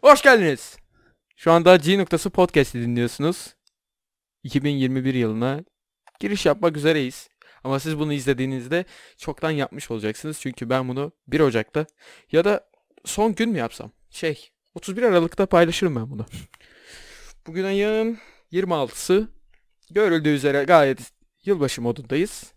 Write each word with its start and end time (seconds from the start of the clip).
Hoş 0.00 0.22
geldiniz. 0.22 0.76
Şu 1.36 1.52
anda 1.52 1.76
G 1.76 1.98
noktası 1.98 2.30
podcast'i 2.30 2.80
dinliyorsunuz. 2.80 3.56
2021 4.42 5.14
yılına 5.14 5.64
giriş 6.20 6.46
yapmak 6.46 6.76
üzereyiz. 6.76 7.28
Ama 7.64 7.80
siz 7.80 7.98
bunu 7.98 8.12
izlediğinizde 8.12 8.84
çoktan 9.16 9.50
yapmış 9.50 9.90
olacaksınız. 9.90 10.40
Çünkü 10.40 10.70
ben 10.70 10.88
bunu 10.88 11.12
1 11.28 11.40
Ocak'ta 11.40 11.86
ya 12.32 12.44
da 12.44 12.70
son 13.04 13.34
gün 13.34 13.50
mü 13.50 13.58
yapsam? 13.58 13.90
Şey 14.10 14.50
31 14.74 15.02
Aralık'ta 15.02 15.46
paylaşırım 15.46 15.96
ben 15.96 16.10
bunu. 16.10 16.26
Bugün 17.46 17.64
ayın 17.64 18.18
26'sı. 18.52 19.28
Görüldüğü 19.90 20.28
üzere 20.34 20.64
gayet 20.64 21.12
yılbaşı 21.44 21.82
modundayız. 21.82 22.52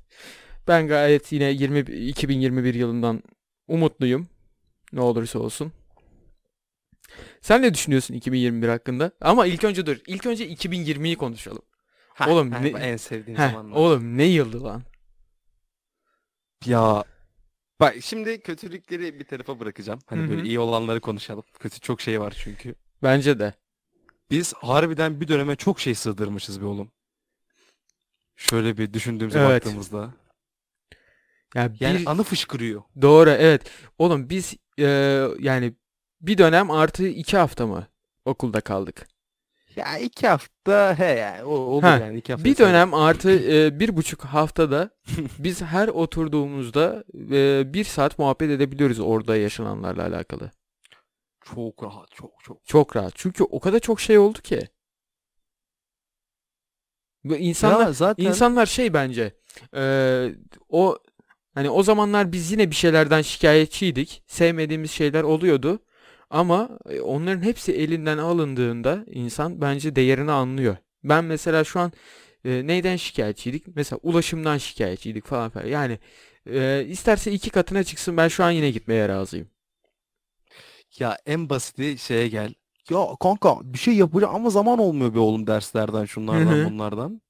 Ben 0.67 0.87
gayet 0.87 1.31
yine 1.31 1.51
20, 1.51 1.79
2021 1.79 2.73
yılından 2.73 3.23
umutluyum. 3.67 4.27
Ne 4.93 5.01
olursa 5.01 5.39
olsun. 5.39 5.71
Sen 7.41 7.61
ne 7.61 7.73
düşünüyorsun 7.73 8.13
2021 8.13 8.67
hakkında? 8.69 9.11
Ama 9.21 9.45
ilk 9.45 9.63
önce 9.63 9.85
dur. 9.85 9.97
İlk 10.07 10.25
önce 10.25 10.47
2020'yi 10.47 11.15
konuşalım. 11.15 11.61
Ha, 12.13 12.29
Oğlum 12.29 12.51
ha, 12.51 12.59
ne- 12.59 12.69
en 12.69 12.97
sevdiğim 12.97 13.39
zamanlar. 13.39 13.75
oğlum 13.75 14.17
ne 14.17 14.23
yıldı 14.23 14.63
lan? 14.63 14.83
Ya 16.65 17.03
bak 17.79 17.95
şimdi 18.01 18.41
kötülükleri 18.41 19.19
bir 19.19 19.25
tarafa 19.25 19.59
bırakacağım. 19.59 19.99
Hani 20.05 20.21
Hı 20.21 20.25
hı. 20.25 20.29
böyle 20.29 20.43
iyi 20.43 20.59
olanları 20.59 21.01
konuşalım. 21.01 21.43
Kötü 21.59 21.79
çok 21.79 22.01
şey 22.01 22.21
var 22.21 22.33
çünkü. 22.43 22.75
Bence 23.03 23.39
de. 23.39 23.53
Biz 24.31 24.53
harbiden 24.53 25.21
bir 25.21 25.27
döneme 25.27 25.55
çok 25.55 25.79
şey 25.79 25.95
sığdırmışız 25.95 26.61
be 26.61 26.65
oğlum. 26.65 26.91
Şöyle 28.35 28.77
bir 28.77 28.93
düşündüğümüze 28.93 29.39
Evet. 29.39 29.49
baktığımızda. 29.65 30.13
Ya 31.55 31.73
bir 31.73 31.79
Yani 31.79 32.03
anı 32.05 32.23
fışkırıyor. 32.23 32.83
doğru 33.01 33.29
evet. 33.29 33.71
Oğlum 33.97 34.29
biz 34.29 34.53
e, 34.79 34.83
yani 35.39 35.73
bir 36.21 36.37
dönem 36.37 36.71
artı 36.71 37.07
iki 37.07 37.37
hafta 37.37 37.67
mı 37.67 37.87
okulda 38.25 38.61
kaldık? 38.61 39.07
Ya 39.75 39.97
iki 39.97 40.27
hafta 40.27 40.99
he 40.99 41.05
yani 41.05 41.43
o, 41.43 41.49
olur 41.49 41.83
Ha, 41.83 41.97
yani 41.97 42.17
iki 42.17 42.33
hafta. 42.33 42.45
Bir 42.45 42.57
dönem 42.57 42.93
artı 42.93 43.31
e, 43.53 43.79
bir 43.79 43.97
buçuk 43.97 44.25
haftada 44.25 44.89
biz 45.39 45.61
her 45.61 45.87
oturduğumuzda 45.87 47.03
e, 47.31 47.73
bir 47.73 47.83
saat 47.83 48.19
muhabbet 48.19 48.49
edebiliyoruz 48.49 48.99
orada 48.99 49.37
yaşananlarla 49.37 50.03
alakalı. 50.03 50.51
Çok 51.41 51.83
rahat 51.83 52.11
çok 52.11 52.31
çok. 52.43 52.65
Çok 52.65 52.95
rahat. 52.95 53.13
Çünkü 53.15 53.43
o 53.43 53.59
kadar 53.59 53.79
çok 53.79 53.99
şey 53.99 54.17
oldu 54.17 54.41
ki. 54.41 54.67
İnsanlar 57.23 57.85
ya 57.85 57.93
zaten 57.93 58.25
insanlar 58.25 58.65
şey 58.65 58.93
bence 58.93 59.33
e, 59.75 60.35
o 60.69 60.97
hani 61.53 61.69
o 61.69 61.83
zamanlar 61.83 62.31
biz 62.31 62.51
yine 62.51 62.71
bir 62.71 62.75
şeylerden 62.75 63.21
şikayetçiydik. 63.21 64.23
Sevmediğimiz 64.27 64.91
şeyler 64.91 65.23
oluyordu. 65.23 65.79
Ama 66.35 66.69
e, 66.89 67.01
onların 67.01 67.41
hepsi 67.43 67.73
elinden 67.73 68.17
alındığında 68.17 69.05
insan 69.07 69.61
bence 69.61 69.95
değerini 69.95 70.31
anlıyor. 70.31 70.77
Ben 71.03 71.23
mesela 71.25 71.63
şu 71.63 71.79
an 71.79 71.91
e, 72.45 72.67
neyden 72.67 72.95
şikayetçiydik? 72.95 73.63
Mesela 73.75 73.99
ulaşımdan 74.03 74.57
şikayetçiydik 74.57 75.25
falan 75.25 75.49
falan. 75.49 75.67
Yani 75.67 75.99
e, 76.49 76.85
isterse 76.89 77.31
iki 77.31 77.49
katına 77.49 77.83
çıksın 77.83 78.17
ben 78.17 78.27
şu 78.27 78.43
an 78.43 78.51
yine 78.51 78.71
gitmeye 78.71 79.09
razıyım. 79.09 79.49
ya 80.99 81.17
en 81.25 81.49
basiti 81.49 81.97
şeye 81.97 82.27
gel. 82.27 82.53
Ya 82.89 83.07
kanka 83.19 83.57
bir 83.63 83.77
şey 83.77 83.95
yapacağım 83.95 84.35
ama 84.35 84.49
zaman 84.49 84.79
olmuyor 84.79 85.15
be 85.15 85.19
oğlum 85.19 85.47
derslerden 85.47 86.05
şunlardan 86.05 86.51
Hı 86.51 86.65
hı. 86.65 86.69
bunlardan. 86.69 87.21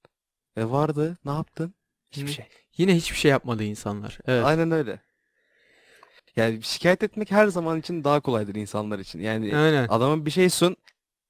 E 0.57 0.65
vardı 0.65 1.17
ne 1.25 1.31
yaptın? 1.31 1.73
Hiçbir 2.11 2.27
Hı. 2.27 2.33
şey. 2.33 2.45
Yine 2.77 2.95
hiçbir 2.95 3.17
şey 3.17 3.31
yapmadı 3.31 3.63
insanlar. 3.63 4.19
Evet. 4.25 4.45
Aynen 4.45 4.71
öyle. 4.71 4.99
Yani 6.35 6.63
şikayet 6.63 7.03
etmek 7.03 7.31
her 7.31 7.47
zaman 7.47 7.79
için 7.79 8.03
daha 8.03 8.19
kolaydır 8.19 8.55
insanlar 8.55 8.99
için. 8.99 9.19
Yani 9.19 9.57
Aynen. 9.57 9.87
adama 9.87 10.25
bir 10.25 10.31
şey 10.31 10.49
sun. 10.49 10.77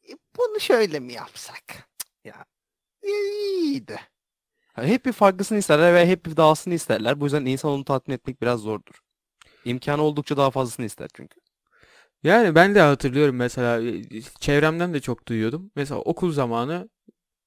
"E, 0.10 0.14
Bunu 0.38 0.60
şöyle 0.60 1.00
mi 1.00 1.14
yapsak? 1.14 1.90
Ya 2.24 2.46
e, 3.04 3.10
iyiydi. 3.10 4.00
Hep 4.76 5.06
bir 5.06 5.12
farklısını 5.14 5.58
isterler 5.58 5.94
ve 5.94 6.08
hep 6.08 6.26
bir 6.26 6.38
dahasını 6.38 6.74
isterler. 6.74 7.20
Bu 7.20 7.24
yüzden 7.26 7.46
insan 7.46 7.72
onu 7.72 7.86
tatmin 7.86 8.16
etmek 8.16 8.42
biraz 8.42 8.60
zordur. 8.60 8.96
İmkanı 9.66 10.02
oldukça 10.02 10.38
daha 10.38 10.52
fazlasını 10.52 10.86
ister 10.86 11.10
çünkü. 11.14 11.40
Yani 12.24 12.56
ben 12.56 12.76
de 12.76 12.82
hatırlıyorum 12.82 13.36
mesela 13.36 13.82
e, 13.82 14.22
çevremden 14.40 14.94
de 14.94 15.00
çok 15.00 15.28
duyuyordum. 15.28 15.72
Mesela 15.76 16.00
okul 16.02 16.32
zamanı 16.32 16.90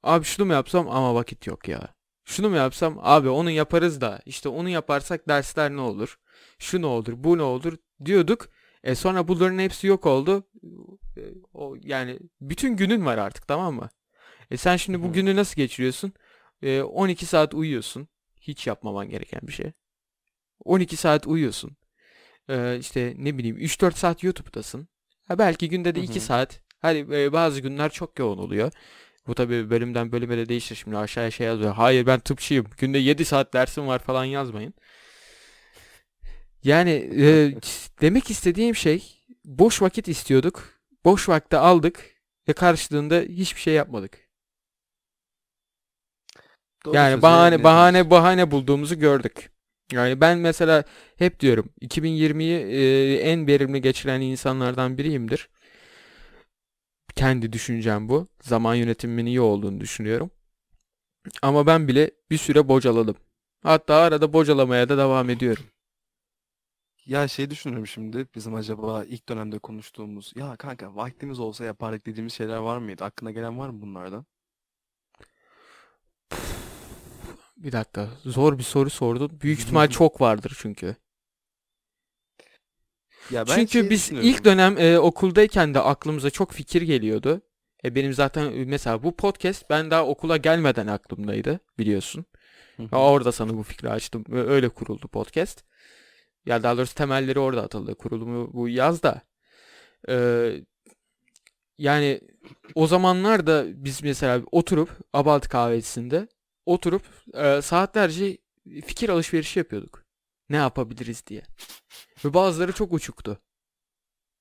abi 0.02 0.24
şunu 0.24 0.46
mu 0.46 0.52
yapsam 0.52 0.88
ama 0.88 1.14
vakit 1.14 1.46
yok 1.46 1.68
ya. 1.68 1.94
Şunu 2.28 2.50
mu 2.50 2.56
yapsam 2.56 2.98
abi 3.02 3.28
onu 3.28 3.50
yaparız 3.50 4.00
da 4.00 4.20
işte 4.26 4.48
onu 4.48 4.68
yaparsak 4.68 5.28
dersler 5.28 5.70
ne 5.70 5.80
olur? 5.80 6.18
Şu 6.58 6.82
ne 6.82 6.86
olur 6.86 7.12
bu 7.16 7.38
ne 7.38 7.42
olur 7.42 7.76
diyorduk. 8.04 8.48
E 8.84 8.94
sonra 8.94 9.28
bunların 9.28 9.58
hepsi 9.58 9.86
yok 9.86 10.06
oldu. 10.06 10.44
E, 11.16 11.20
O 11.54 11.76
yani 11.82 12.18
bütün 12.40 12.76
günün 12.76 13.06
var 13.06 13.18
artık 13.18 13.48
tamam 13.48 13.74
mı? 13.74 13.88
E 14.50 14.56
sen 14.56 14.76
şimdi 14.76 15.02
bu 15.02 15.12
günü 15.12 15.36
nasıl 15.36 15.56
geçiriyorsun? 15.56 16.12
E 16.62 16.82
12 16.82 17.26
saat 17.26 17.54
uyuyorsun. 17.54 18.08
Hiç 18.40 18.66
yapmaman 18.66 19.08
gereken 19.08 19.40
bir 19.42 19.52
şey. 19.52 19.72
12 20.64 20.96
saat 20.96 21.26
uyuyorsun. 21.26 21.76
Ee, 22.48 22.78
işte 22.80 23.14
ne 23.18 23.38
bileyim 23.38 23.56
3-4 23.58 23.96
saat 23.96 24.22
YouTube'dasın. 24.22 24.88
Ha 25.28 25.38
belki 25.38 25.68
günde 25.68 25.94
de 25.94 26.00
Hı 26.00 26.04
2 26.04 26.14
hı. 26.14 26.20
saat. 26.20 26.60
Hani 26.80 26.98
e, 26.98 27.32
bazı 27.32 27.60
günler 27.60 27.90
çok 27.92 28.18
yoğun 28.18 28.38
oluyor. 28.38 28.72
Bu 29.28 29.34
tabii 29.34 29.70
bölümden 29.70 30.12
bölüme 30.12 30.36
de 30.36 30.48
değişir 30.48 30.74
şimdi 30.74 30.96
aşağıya 30.96 31.30
şey 31.30 31.46
yazıyor. 31.46 31.74
Hayır 31.74 32.06
ben 32.06 32.20
tıpçıyım. 32.20 32.66
Günde 32.78 32.98
7 32.98 33.24
saat 33.24 33.54
dersim 33.54 33.86
var 33.86 33.98
falan 33.98 34.24
yazmayın. 34.24 34.74
Yani 36.64 36.90
e, 37.20 37.54
demek 38.00 38.30
istediğim 38.30 38.76
şey 38.76 39.24
boş 39.44 39.82
vakit 39.82 40.08
istiyorduk. 40.08 40.64
Boş 41.04 41.28
vakti 41.28 41.56
aldık 41.56 42.04
ve 42.48 42.52
karşılığında 42.52 43.20
hiçbir 43.20 43.60
şey 43.60 43.74
yapmadık. 43.74 44.18
Doğru 46.84 46.96
Yani 46.96 47.22
bahane 47.22 47.64
bahane 47.64 48.10
bahane 48.10 48.50
bulduğumuzu 48.50 48.98
gördük. 48.98 49.50
Yani 49.92 50.20
ben 50.20 50.38
mesela 50.38 50.84
hep 51.16 51.40
diyorum 51.40 51.70
2020'yi 51.82 52.58
e, 52.58 53.14
en 53.18 53.46
verimli 53.46 53.82
geçiren 53.82 54.20
insanlardan 54.20 54.98
biriyimdir. 54.98 55.48
Kendi 57.18 57.52
düşüncem 57.52 58.08
bu. 58.08 58.26
Zaman 58.42 58.74
yönetimimin 58.74 59.26
iyi 59.26 59.40
olduğunu 59.40 59.80
düşünüyorum. 59.80 60.30
Ama 61.42 61.66
ben 61.66 61.88
bile 61.88 62.10
bir 62.30 62.38
süre 62.38 62.68
bocaladım. 62.68 63.16
Hatta 63.62 63.94
arada 63.94 64.32
bocalamaya 64.32 64.88
da 64.88 64.98
devam 64.98 65.30
ediyorum. 65.30 65.64
Ya 67.06 67.28
şey 67.28 67.50
düşünüyorum 67.50 67.86
şimdi 67.86 68.26
bizim 68.34 68.54
acaba 68.54 69.04
ilk 69.04 69.28
dönemde 69.28 69.58
konuştuğumuz 69.58 70.32
ya 70.36 70.56
kanka 70.56 70.96
vaktimiz 70.96 71.40
olsa 71.40 71.64
yapardık 71.64 72.06
dediğimiz 72.06 72.32
şeyler 72.32 72.56
var 72.56 72.78
mıydı? 72.78 73.04
Aklına 73.04 73.30
gelen 73.30 73.58
var 73.58 73.68
mı 73.68 73.82
bunlardan? 73.82 74.26
Bir 77.56 77.72
dakika. 77.72 78.08
Zor 78.24 78.58
bir 78.58 78.62
soru 78.62 78.90
sordun. 78.90 79.40
Büyük 79.40 79.58
ihtimal 79.58 79.86
çok 79.90 80.20
vardır 80.20 80.56
çünkü. 80.60 80.96
Ya 83.30 83.46
ben 83.46 83.54
Çünkü 83.54 83.72
şey 83.72 83.90
biz 83.90 84.10
ilk 84.10 84.44
dönem 84.44 84.78
e, 84.78 84.98
okuldayken 84.98 85.74
de 85.74 85.80
aklımıza 85.80 86.30
çok 86.30 86.52
fikir 86.52 86.82
geliyordu. 86.82 87.40
E, 87.84 87.94
benim 87.94 88.12
zaten 88.12 88.52
e, 88.52 88.64
mesela 88.64 89.02
bu 89.02 89.16
podcast 89.16 89.70
ben 89.70 89.90
daha 89.90 90.06
okula 90.06 90.36
gelmeden 90.36 90.86
aklımdaydı 90.86 91.60
biliyorsun. 91.78 92.24
Orada 92.92 93.32
sana 93.32 93.56
bu 93.56 93.62
fikri 93.62 93.90
açtım. 93.90 94.24
ve 94.28 94.42
Öyle 94.42 94.68
kuruldu 94.68 95.08
podcast. 95.08 95.64
Ya 96.46 96.62
daha 96.62 96.76
doğrusu 96.76 96.94
temelleri 96.94 97.38
orada 97.38 97.62
atıldı. 97.62 97.94
Kurulumu 97.94 98.52
bu 98.52 98.68
yazda. 98.68 99.22
Ee, 100.08 100.52
yani 101.78 102.20
o 102.74 102.86
zamanlar 102.86 103.46
da 103.46 103.64
biz 103.84 104.02
mesela 104.02 104.42
oturup 104.52 104.90
Abalt 105.12 105.48
kahvesinde 105.48 106.28
oturup 106.66 107.02
e, 107.34 107.62
saatlerce 107.62 108.38
fikir 108.86 109.08
alışverişi 109.08 109.58
yapıyorduk. 109.58 110.04
Ne 110.50 110.56
yapabiliriz 110.56 111.26
diye. 111.26 111.42
Ve 112.24 112.34
bazıları 112.34 112.72
çok 112.72 112.92
uçuktu. 112.92 113.38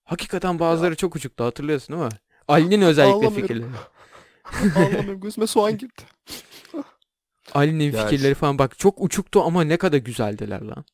Hakikaten 0.04 0.60
bazıları 0.60 0.96
çok 0.96 1.16
uçuktu 1.16 1.44
hatırlıyorsun 1.44 1.96
değil 1.96 2.06
mi? 2.08 2.20
Ali'nin 2.48 2.82
özellikle 2.86 3.14
Ağlamıyorum. 3.28 3.42
fikirleri. 3.42 3.72
Allah'ım 4.76 5.20
gözüme 5.20 5.48
soğan 5.48 5.78
girdi. 5.78 6.02
Ali'nin 7.54 7.92
Ya 7.92 8.08
fikirleri 8.08 8.34
falan 8.34 8.60
bak 8.60 8.80
çok 8.80 9.02
uçuktu 9.02 9.42
ama 9.44 9.64
ne 9.64 9.78
kadar 9.78 9.98
güzeldiler 9.98 10.62
lan. 10.62 10.86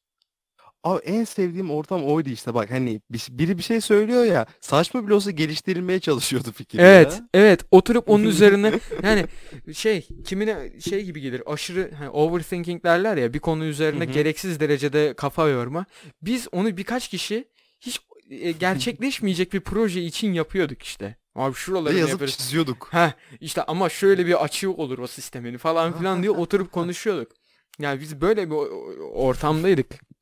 Abi 0.83 1.01
en 1.03 1.23
sevdiğim 1.23 1.71
ortam 1.71 2.03
oydu 2.05 2.29
işte 2.29 2.53
bak 2.53 2.71
hani 2.71 3.01
bir- 3.09 3.27
biri 3.29 3.57
bir 3.57 3.63
şey 3.63 3.81
söylüyor 3.81 4.25
ya 4.25 4.45
saçma 4.61 5.05
bile 5.05 5.13
olsa 5.13 5.31
geliştirilmeye 5.31 5.99
çalışıyordu 5.99 6.51
fikri 6.51 6.79
Evet, 6.81 7.11
ya. 7.13 7.27
evet. 7.33 7.61
Oturup 7.71 8.09
onun 8.09 8.23
üzerine 8.33 8.79
yani 9.03 9.25
şey 9.73 10.07
kimine 10.25 10.71
şey 10.79 11.03
gibi 11.03 11.21
gelir. 11.21 11.43
Aşırı 11.45 11.91
hani 11.97 12.09
overthinking 12.09 12.83
derler 12.83 13.17
ya 13.17 13.33
bir 13.33 13.39
konu 13.39 13.65
üzerine 13.65 14.05
Hı 14.07 14.11
gereksiz 14.11 14.59
derecede 14.59 15.13
kafa 15.13 15.47
yorma. 15.47 15.85
Biz 16.21 16.47
onu 16.51 16.77
birkaç 16.77 17.07
kişi 17.07 17.47
hiç 17.79 18.01
e, 18.29 18.51
gerçekleşmeyecek 18.51 19.53
bir 19.53 19.59
proje 19.61 20.01
için 20.01 20.33
yapıyorduk 20.33 20.81
işte. 20.81 21.15
Abi 21.35 21.55
Ve 21.95 21.99
yazıp 21.99 22.09
yaparız? 22.11 22.37
çiziyorduk. 22.37 22.87
Ha 22.91 23.13
işte 23.41 23.63
ama 23.63 23.89
şöyle 23.89 24.25
bir 24.25 24.43
açığı 24.43 24.71
olur 24.71 24.97
o 24.99 25.07
sistemin 25.07 25.57
falan 25.57 25.97
filan 25.97 26.21
diye 26.21 26.31
oturup 26.41 26.71
konuşuyorduk. 26.71 27.31
Yani 27.79 28.01
biz 28.01 28.21
böyle 28.21 28.49
bir 28.49 28.55
o- 28.55 28.57
o- 28.59 29.25
ortamdaydık. 29.27 30.12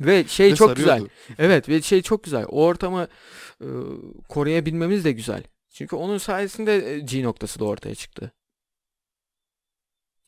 Ve 0.00 0.24
şey 0.24 0.50
Ve 0.52 0.56
çok 0.56 0.76
güzel. 0.76 0.90
sarıyordu. 0.90 1.12
Evet 1.38 1.68
ve 1.68 1.82
şey 1.82 2.02
çok 2.02 2.24
güzel. 2.24 2.44
O 2.48 2.64
ortamı 2.64 3.08
e, 3.60 3.68
koruyabilmemiz 4.28 5.04
de 5.04 5.12
güzel. 5.12 5.42
Çünkü 5.70 5.96
onun 5.96 6.18
sayesinde 6.18 6.92
e, 6.92 6.98
G 6.98 7.22
noktası 7.22 7.60
da 7.60 7.64
ortaya 7.64 7.94
çıktı. 7.94 8.32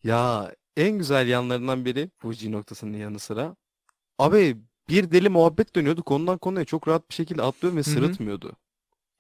Ya 0.04 0.54
en 0.76 0.98
güzel 0.98 1.28
yanlarından 1.28 1.84
biri 1.84 2.10
bu 2.22 2.32
G 2.32 2.52
noktasının 2.52 2.96
yanı 2.96 3.18
sıra. 3.18 3.56
Abi 4.18 4.56
bir 4.88 5.10
deli 5.10 5.28
muhabbet 5.28 5.76
dönüyordu. 5.76 6.02
Konudan 6.02 6.38
konuya 6.38 6.64
çok 6.64 6.88
rahat 6.88 7.10
bir 7.10 7.14
şekilde 7.14 7.42
atlıyor 7.42 7.74
ve 7.74 7.78
hı. 7.78 7.84
sırıtmıyordu. 7.84 8.56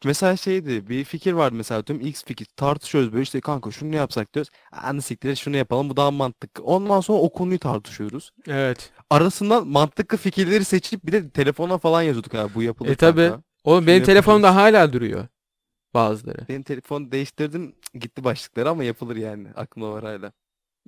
Mesela 0.04 0.36
şeydi 0.36 0.88
bir 0.88 1.04
fikir 1.04 1.32
vardı 1.32 1.54
mesela 1.56 1.82
tüm 1.82 2.00
X 2.00 2.24
fikir 2.24 2.46
tartışıyoruz 2.56 3.12
böyle 3.12 3.22
işte 3.22 3.40
kanka 3.40 3.70
şunu 3.70 3.90
ne 3.90 3.96
yapsak 3.96 4.34
diyoruz. 4.34 4.50
Anı 4.72 5.02
siktir 5.02 5.28
et, 5.28 5.38
şunu 5.38 5.56
yapalım 5.56 5.90
bu 5.90 5.96
daha 5.96 6.10
mantıklı. 6.10 6.64
Ondan 6.64 7.00
sonra 7.00 7.18
o 7.18 7.32
konuyu 7.32 7.58
tartışıyoruz. 7.58 8.30
Evet. 8.48 8.90
Arasından 9.10 9.68
mantıklı 9.68 10.18
fikirleri 10.18 10.64
seçip 10.64 11.06
bir 11.06 11.12
de 11.12 11.30
telefona 11.30 11.78
falan 11.78 12.02
yazıyorduk 12.02 12.34
abi 12.34 12.54
bu 12.54 12.62
yapılır 12.62 12.88
E 12.90 12.94
tabi. 12.96 13.20
kanka. 13.28 13.42
Oğlum 13.64 13.80
Şunu 13.80 13.86
benim 13.86 14.04
telefonumda 14.04 14.46
yapacağız. 14.46 14.74
hala 14.74 14.92
duruyor. 14.92 15.26
Bazıları. 15.94 16.48
Benim 16.48 16.62
telefon 16.62 17.12
değiştirdim 17.12 17.74
gitti 17.94 18.24
başlıkları 18.24 18.70
ama 18.70 18.84
yapılır 18.84 19.16
yani 19.16 19.48
aklımda 19.56 19.90
var 19.92 20.04
hala. 20.04 20.32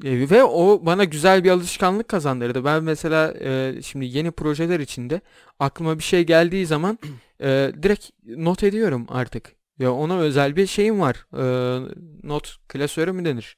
E, 0.04 0.30
ve 0.30 0.44
o 0.44 0.86
bana 0.86 1.04
güzel 1.04 1.44
bir 1.44 1.50
alışkanlık 1.50 2.08
kazandırdı. 2.08 2.64
Ben 2.64 2.82
mesela 2.82 3.34
e, 3.40 3.82
şimdi 3.82 4.06
yeni 4.06 4.30
projeler 4.30 4.80
içinde 4.80 5.20
aklıma 5.58 5.98
bir 5.98 6.02
şey 6.02 6.26
geldiği 6.26 6.66
zaman 6.66 6.98
e, 7.40 7.72
direkt 7.82 8.10
not 8.26 8.62
ediyorum 8.64 9.06
artık. 9.08 9.52
Ya 9.78 9.92
ona 9.92 10.18
özel 10.18 10.56
bir 10.56 10.66
şeyim 10.66 11.00
var. 11.00 11.26
E, 11.32 11.44
not 12.22 12.56
klasörü 12.68 13.12
mü 13.12 13.24
denir? 13.24 13.56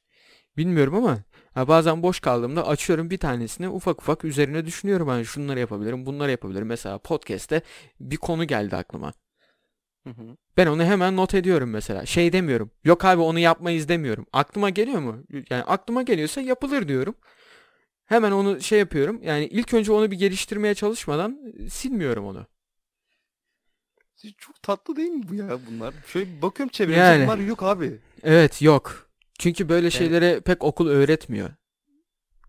Bilmiyorum 0.57 0.95
ama 0.95 1.17
ha, 1.53 1.67
bazen 1.67 2.03
boş 2.03 2.19
kaldığımda 2.19 2.67
açıyorum 2.67 3.09
bir 3.09 3.17
tanesini 3.17 3.69
ufak 3.69 4.01
ufak 4.01 4.25
üzerine 4.25 4.65
düşünüyorum. 4.65 5.07
Ben 5.07 5.23
şunları 5.23 5.59
yapabilirim, 5.59 6.05
bunları 6.05 6.31
yapabilirim. 6.31 6.67
Mesela 6.67 6.97
podcast'te 6.97 7.61
bir 7.99 8.17
konu 8.17 8.47
geldi 8.47 8.75
aklıma. 8.75 9.13
Hı 10.03 10.09
hı. 10.09 10.37
Ben 10.57 10.67
onu 10.67 10.83
hemen 10.83 11.15
not 11.15 11.33
ediyorum 11.33 11.69
mesela. 11.69 12.05
Şey 12.05 12.33
demiyorum. 12.33 12.71
Yok 12.83 13.05
abi 13.05 13.21
onu 13.21 13.39
yapmayız 13.39 13.89
demiyorum. 13.89 14.25
Aklıma 14.33 14.69
geliyor 14.69 14.99
mu? 14.99 15.23
Yani 15.49 15.63
aklıma 15.63 16.01
geliyorsa 16.01 16.41
yapılır 16.41 16.87
diyorum. 16.87 17.15
Hemen 18.05 18.31
onu 18.31 18.61
şey 18.61 18.79
yapıyorum. 18.79 19.19
Yani 19.23 19.45
ilk 19.45 19.73
önce 19.73 19.91
onu 19.91 20.11
bir 20.11 20.17
geliştirmeye 20.17 20.75
çalışmadan 20.75 21.39
e, 21.59 21.69
silmiyorum 21.69 22.25
onu. 22.25 22.47
Çok 24.37 24.61
tatlı 24.61 24.95
değil 24.95 25.09
mi 25.09 25.29
bu 25.29 25.35
ya 25.35 25.59
bunlar? 25.67 25.93
Şöyle 26.07 26.37
bir 26.37 26.41
bakıyorum 26.41 26.71
çevreye 26.71 26.97
Yani. 26.97 27.23
bunlar 27.23 27.37
yok 27.37 27.63
abi. 27.63 27.99
Evet 28.23 28.61
yok. 28.61 29.09
Çünkü 29.39 29.69
böyle 29.69 29.91
şeylere 29.91 30.39
pek 30.39 30.63
okul 30.63 30.87
öğretmiyor. 30.87 31.49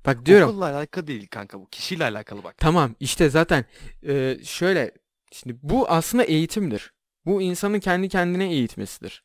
Bak 0.06 0.26
diyorum. 0.26 0.48
Okulla 0.48 0.64
alakalı 0.64 1.06
değil 1.06 1.26
kanka 1.30 1.60
bu. 1.60 1.68
Kişiyle 1.68 2.04
alakalı 2.04 2.44
bak. 2.44 2.54
Tamam 2.58 2.94
işte 3.00 3.30
zaten 3.30 3.64
e, 4.06 4.38
şöyle 4.44 4.92
şimdi 5.32 5.58
bu 5.62 5.90
aslında 5.90 6.24
eğitimdir. 6.24 6.92
Bu 7.26 7.42
insanın 7.42 7.80
kendi 7.80 8.08
kendine 8.08 8.52
eğitmesidir. 8.52 9.24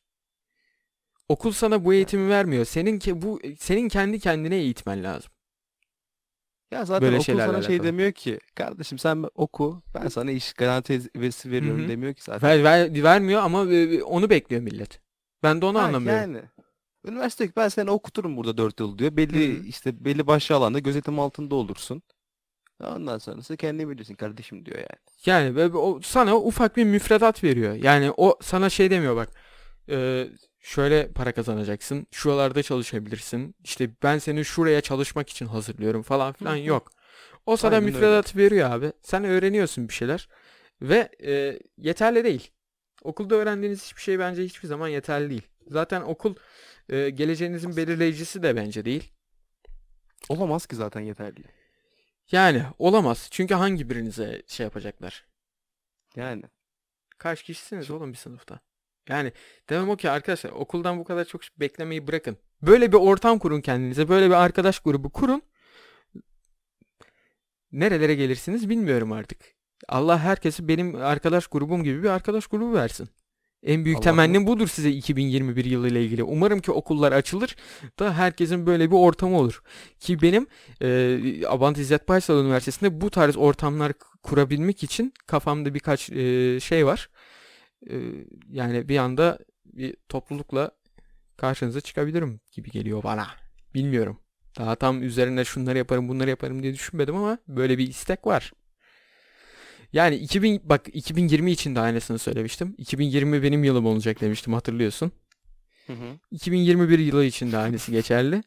Okul 1.28 1.52
sana 1.52 1.84
bu 1.84 1.94
eğitimi 1.94 2.28
vermiyor. 2.28 2.64
Senin 2.64 2.98
ki 2.98 3.22
bu 3.22 3.40
senin 3.58 3.88
kendi 3.88 4.18
kendine 4.18 4.56
eğitmen 4.56 5.04
lazım. 5.04 5.30
Ya 6.70 6.84
zaten 6.84 7.06
Böyle 7.06 7.16
okul 7.16 7.24
sana 7.24 7.62
şey 7.62 7.76
alakalı. 7.76 7.84
demiyor 7.84 8.12
ki. 8.12 8.38
Kardeşim 8.54 8.98
sen 8.98 9.24
oku. 9.34 9.82
Ben 9.94 10.08
sana 10.08 10.30
iş 10.30 10.52
garantisi 10.52 11.50
veriyorum 11.50 11.84
hı. 11.84 11.88
demiyor 11.88 12.14
ki 12.14 12.22
zaten. 12.22 12.50
Ver, 12.50 12.64
ver- 12.64 13.02
vermiyor 13.02 13.42
ama 13.42 13.72
e, 13.72 14.02
onu 14.02 14.30
bekliyor 14.30 14.62
millet. 14.62 15.00
Ben 15.42 15.60
de 15.60 15.66
onu 15.66 15.78
Ha, 15.78 15.82
anlamıyorum. 15.82 16.34
Yani. 16.34 16.42
Üniversite 17.06 17.50
ben 17.56 17.68
seni 17.68 17.90
okuturum 17.90 18.36
burada 18.36 18.56
4 18.56 18.80
yıl 18.80 18.98
diyor. 18.98 19.16
Belli 19.16 19.56
Hı 19.58 19.62
hı. 19.62 19.66
işte 19.66 20.04
belli 20.04 20.26
başlı 20.26 20.54
alanda 20.54 20.78
gözetim 20.78 21.20
altında 21.20 21.54
olursun. 21.54 22.02
Ondan 22.84 23.18
sonrası 23.18 23.56
kendin 23.56 23.90
bilirsin 23.90 24.14
kardeşim 24.14 24.66
diyor 24.66 24.76
yani. 24.78 24.98
Yani 25.26 25.56
böyle 25.56 25.76
o 25.76 26.00
sana 26.02 26.36
ufak 26.36 26.76
bir 26.76 26.84
müfredat 26.84 27.44
veriyor. 27.44 27.74
Yani 27.74 28.12
o 28.16 28.38
sana 28.42 28.70
şey 28.70 28.90
demiyor 28.90 29.16
bak. 29.16 29.28
e, 29.88 30.28
şöyle 30.60 31.12
para 31.12 31.32
kazanacaksın. 31.32 32.06
Şuralarda 32.10 32.62
çalışabilirsin. 32.62 33.54
İşte 33.64 33.90
ben 34.02 34.18
seni 34.18 34.44
şuraya 34.44 34.80
çalışmak 34.80 35.30
için 35.30 35.46
hazırlıyorum 35.46 36.02
falan 36.02 36.32
filan 36.32 36.56
yok. 36.56 36.90
O 37.46 37.56
sana 37.56 37.74
Aynen 37.74 37.84
öyle. 37.86 37.94
müfredat 37.96 38.36
veriyor 38.36 38.70
abi. 38.70 38.92
Sen 39.02 39.24
öğreniyorsun 39.24 39.88
bir 39.88 39.94
şeyler. 39.94 40.28
Ve 40.82 41.08
e, 41.24 41.58
yeterli 41.78 42.24
değil. 42.24 42.50
Okulda 43.02 43.34
öğrendiğiniz 43.34 43.84
hiçbir 43.84 44.02
şey 44.02 44.18
bence 44.18 44.44
hiçbir 44.44 44.68
zaman 44.68 44.88
yeterli 44.88 45.30
değil. 45.30 45.46
Zaten 45.68 46.00
okul 46.00 46.34
e, 46.88 47.10
geleceğinizin 47.10 47.76
belirleyicisi 47.76 48.42
de 48.42 48.56
bence 48.56 48.84
değil. 48.84 49.12
Olamaz 50.28 50.66
ki 50.66 50.76
zaten 50.76 51.00
yeterli. 51.00 51.44
Yani 52.32 52.62
olamaz. 52.78 53.28
Çünkü 53.30 53.54
hangi 53.54 53.90
birinize 53.90 54.42
şey 54.46 54.64
yapacaklar? 54.64 55.26
Yani. 56.16 56.42
Kaç 57.18 57.42
kişisiniz 57.42 57.90
oğlum 57.90 58.12
bir 58.12 58.16
sınıfta? 58.18 58.60
Yani 59.08 59.32
demem 59.68 59.88
o 59.88 59.96
ki 59.96 60.10
arkadaşlar 60.10 60.50
okuldan 60.50 60.98
bu 60.98 61.04
kadar 61.04 61.24
çok 61.24 61.40
beklemeyi 61.56 62.06
bırakın. 62.06 62.36
Böyle 62.62 62.92
bir 62.92 62.96
ortam 62.96 63.38
kurun 63.38 63.60
kendinize. 63.60 64.08
Böyle 64.08 64.26
bir 64.26 64.34
arkadaş 64.34 64.80
grubu 64.80 65.10
kurun. 65.10 65.42
Nerelere 67.72 68.14
gelirsiniz 68.14 68.68
bilmiyorum 68.68 69.12
artık. 69.12 69.38
Allah 69.88 70.18
herkesi 70.18 70.68
benim 70.68 70.94
arkadaş 70.94 71.46
grubum 71.46 71.84
gibi 71.84 72.02
bir 72.02 72.08
arkadaş 72.08 72.46
grubu 72.46 72.74
versin. 72.74 73.08
En 73.62 73.84
büyük 73.84 73.96
Allah 73.96 74.04
temennim 74.04 74.46
budur 74.46 74.68
size 74.68 74.90
2021 74.90 75.64
yılı 75.64 75.88
ile 75.88 76.04
ilgili. 76.04 76.22
Umarım 76.22 76.60
ki 76.60 76.72
okullar 76.72 77.12
açılır 77.12 77.56
da 77.98 78.14
herkesin 78.14 78.66
böyle 78.66 78.90
bir 78.90 78.96
ortamı 78.96 79.38
olur. 79.38 79.62
Ki 80.00 80.22
benim 80.22 80.46
e, 80.82 81.46
Abant 81.46 81.78
İzzet 81.78 82.08
Baysal 82.08 82.44
Üniversitesi'nde 82.44 83.00
bu 83.00 83.10
tarz 83.10 83.36
ortamlar 83.36 83.92
kurabilmek 84.22 84.82
için 84.82 85.12
kafamda 85.26 85.74
birkaç 85.74 86.10
e, 86.10 86.60
şey 86.60 86.86
var. 86.86 87.10
E, 87.90 87.94
yani 88.50 88.88
bir 88.88 88.98
anda 88.98 89.38
bir 89.64 89.96
toplulukla 90.08 90.70
karşınıza 91.36 91.80
çıkabilirim 91.80 92.40
gibi 92.52 92.70
geliyor 92.70 93.02
bana. 93.02 93.26
Bilmiyorum. 93.74 94.20
Daha 94.58 94.74
tam 94.74 95.02
üzerine 95.02 95.44
şunları 95.44 95.78
yaparım 95.78 96.08
bunları 96.08 96.30
yaparım 96.30 96.62
diye 96.62 96.74
düşünmedim 96.74 97.16
ama 97.16 97.38
böyle 97.48 97.78
bir 97.78 97.88
istek 97.88 98.26
var. 98.26 98.52
Yani 99.92 100.16
2000 100.16 100.60
bak 100.64 100.86
2020 100.92 101.50
için 101.50 101.74
de 101.74 101.80
aynısını 101.80 102.18
söylemiştim. 102.18 102.74
2020 102.78 103.42
benim 103.42 103.64
yılım 103.64 103.86
olacak 103.86 104.20
demiştim 104.20 104.52
hatırlıyorsun. 104.52 105.12
Hı 105.86 105.92
hı. 105.92 106.18
2021 106.30 106.98
yılı 106.98 107.24
için 107.24 107.52
de 107.52 107.58
aynısı 107.58 107.92
geçerli. 107.92 108.42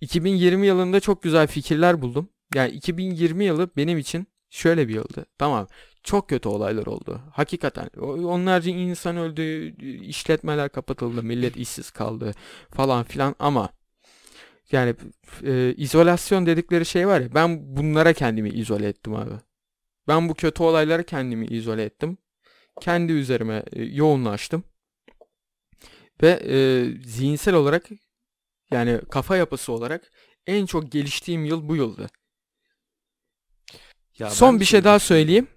2020 0.00 0.66
yılında 0.66 1.00
çok 1.00 1.22
güzel 1.22 1.46
fikirler 1.46 2.02
buldum. 2.02 2.28
Yani 2.54 2.70
2020 2.72 3.44
yılı 3.44 3.70
benim 3.76 3.98
için 3.98 4.26
şöyle 4.50 4.88
bir 4.88 4.94
yıldı. 4.94 5.26
Tamam. 5.38 5.66
Çok 6.02 6.28
kötü 6.28 6.48
olaylar 6.48 6.86
oldu. 6.86 7.20
Hakikaten. 7.32 7.88
Onlarca 8.00 8.70
insan 8.70 9.16
öldü, 9.16 9.74
işletmeler 10.04 10.68
kapatıldı, 10.68 11.22
millet 11.22 11.56
işsiz 11.56 11.90
kaldı 11.90 12.32
falan 12.70 13.04
filan 13.04 13.34
ama 13.38 13.68
yani 14.72 14.94
e, 15.44 15.74
izolasyon 15.76 16.46
dedikleri 16.46 16.86
şey 16.86 17.06
var 17.06 17.20
ya 17.20 17.34
ben 17.34 17.76
bunlara 17.76 18.12
kendimi 18.12 18.48
izole 18.48 18.88
ettim 18.88 19.14
abi. 19.14 19.34
Ben 20.08 20.28
bu 20.28 20.34
kötü 20.34 20.62
olaylara 20.62 21.02
kendimi 21.02 21.46
izole 21.46 21.84
ettim. 21.84 22.18
Kendi 22.80 23.12
üzerime 23.12 23.62
e, 23.72 23.82
yoğunlaştım. 23.82 24.64
Ve 26.22 26.30
e, 26.30 26.56
zihinsel 27.04 27.54
olarak 27.54 27.88
yani 28.70 29.00
kafa 29.10 29.36
yapısı 29.36 29.72
olarak 29.72 30.10
en 30.46 30.66
çok 30.66 30.92
geliştiğim 30.92 31.44
yıl 31.44 31.68
bu 31.68 31.76
yıldı. 31.76 32.08
Ya 34.18 34.30
Son 34.30 34.60
bir 34.60 34.64
şey 34.64 34.84
daha 34.84 34.98
söyleyeyim. 34.98 35.48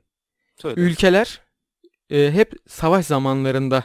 Söyle. 0.56 0.82
Ülkeler 0.82 1.41
e, 2.10 2.32
hep 2.32 2.53
savaş 2.68 3.06
zamanlarında 3.06 3.84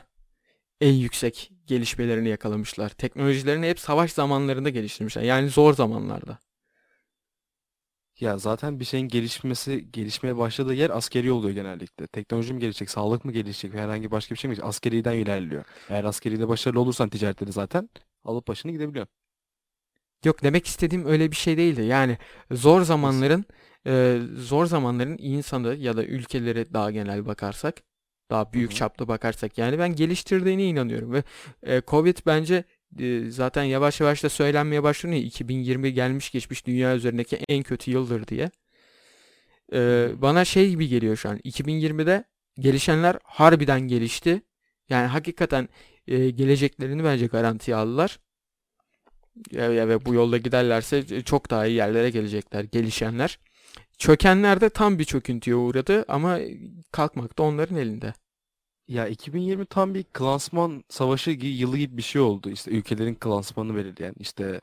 en 0.81 0.93
yüksek 0.93 1.51
gelişmelerini 1.67 2.29
yakalamışlar. 2.29 2.89
Teknolojilerini 2.89 3.69
hep 3.69 3.81
savaş 3.81 4.13
zamanlarında 4.13 4.71
geliştirmişler. 4.71 5.23
Yani 5.23 5.49
zor 5.49 5.75
zamanlarda. 5.75 6.39
Ya 8.21 8.39
zaten 8.39 8.81
bir 8.81 8.85
şeyin 8.85 9.09
gelişmesi, 9.09 9.91
gelişmeye 9.93 10.37
başladığı 10.37 10.75
yer 10.75 10.91
askeri 10.91 11.33
oluyor 11.33 11.55
genellikle. 11.55 12.07
Teknoloji 12.07 12.55
mi 12.55 12.61
gelişecek, 12.61 12.91
sağlık 12.91 13.25
mı 13.25 13.33
gelişecek, 13.33 13.75
herhangi 13.75 14.11
başka 14.11 14.35
bir 14.35 14.41
şey 14.41 14.49
mi 14.49 14.53
gelişecek? 14.53 14.69
Askeriden 14.69 15.15
ilerliyor. 15.15 15.65
Eğer 15.89 16.05
askeride 16.05 16.49
başarılı 16.49 16.81
olursan 16.81 17.09
ticarette 17.09 17.47
de 17.47 17.53
zaten 17.53 17.89
alıp 18.25 18.49
başını 18.49 18.73
gidebiliyorsun. 18.73 19.15
Yok 20.25 20.43
demek 20.43 20.67
istediğim 20.67 21.07
öyle 21.07 21.31
bir 21.31 21.37
şey 21.37 21.57
değildi. 21.57 21.83
Yani 21.83 22.19
zor 22.51 22.83
zamanların 22.83 23.45
e, 23.87 24.21
zor 24.37 24.67
zamanların 24.67 25.17
insanı 25.19 25.75
ya 25.75 25.97
da 25.97 26.05
ülkeleri 26.05 26.75
daha 26.75 26.91
genel 26.91 27.27
bakarsak 27.27 27.83
daha 28.31 28.53
büyük 28.53 28.71
hı. 28.71 28.75
çapta 28.75 29.09
bakarsak 29.09 29.59
yani 29.59 29.79
ben 29.79 29.97
geliştirdiğine 29.97 30.65
inanıyorum 30.65 31.13
ve 31.13 31.23
e, 31.63 31.83
Covid 31.87 32.17
bence 32.27 32.65
e, 32.99 33.31
zaten 33.31 33.65
yavaş 33.65 34.01
yavaş 34.01 34.23
da 34.25 34.29
söylenmeye 34.29 34.83
başlanıyor 34.83 35.23
2020 35.23 35.93
gelmiş 35.93 36.31
geçmiş 36.31 36.67
dünya 36.67 36.97
üzerindeki 36.97 37.37
en 37.49 37.63
kötü 37.63 37.91
yıldır 37.91 38.27
diye. 38.27 38.51
E, 39.73 40.09
bana 40.17 40.45
şey 40.45 40.71
gibi 40.71 40.89
geliyor 40.89 41.17
şu 41.17 41.29
an 41.29 41.39
2020'de 41.39 42.25
gelişenler 42.59 43.19
harbiden 43.25 43.81
gelişti. 43.81 44.43
Yani 44.89 45.07
hakikaten 45.07 45.69
e, 46.09 46.31
geleceklerini 46.31 47.05
bence 47.05 47.27
garantiye 47.27 47.77
aldılar. 47.77 48.19
Ya- 49.53 49.73
ya 49.73 49.89
ve 49.89 50.05
bu 50.05 50.15
yolda 50.15 50.39
giderlerse 50.39 51.23
çok 51.23 51.51
daha 51.51 51.67
iyi 51.67 51.77
yerlere 51.77 52.11
gelecekler 52.11 52.65
gelişenler. 52.65 53.39
Çökenler 53.99 54.61
de 54.61 54.71
tam 54.71 54.99
bir 54.99 55.05
çöküntüye 55.05 55.57
uğradı 55.57 56.05
ama 56.09 56.39
kalkmak 56.93 57.39
da 57.39 57.43
onların 57.43 57.77
elinde. 57.77 58.15
Ya 58.89 59.09
2020 59.09 59.67
tam 59.67 59.95
bir 59.95 60.05
klansman 60.05 60.85
savaşı 60.89 61.31
gi- 61.31 61.47
yılı 61.47 61.79
gibi 61.79 61.97
bir 61.97 62.03
şey 62.03 62.23
oldu. 62.23 62.51
İşte 62.51 62.71
ülkelerin 62.71 63.15
klansmanı 63.15 63.77
belirleyen 63.77 64.15
işte 64.21 64.61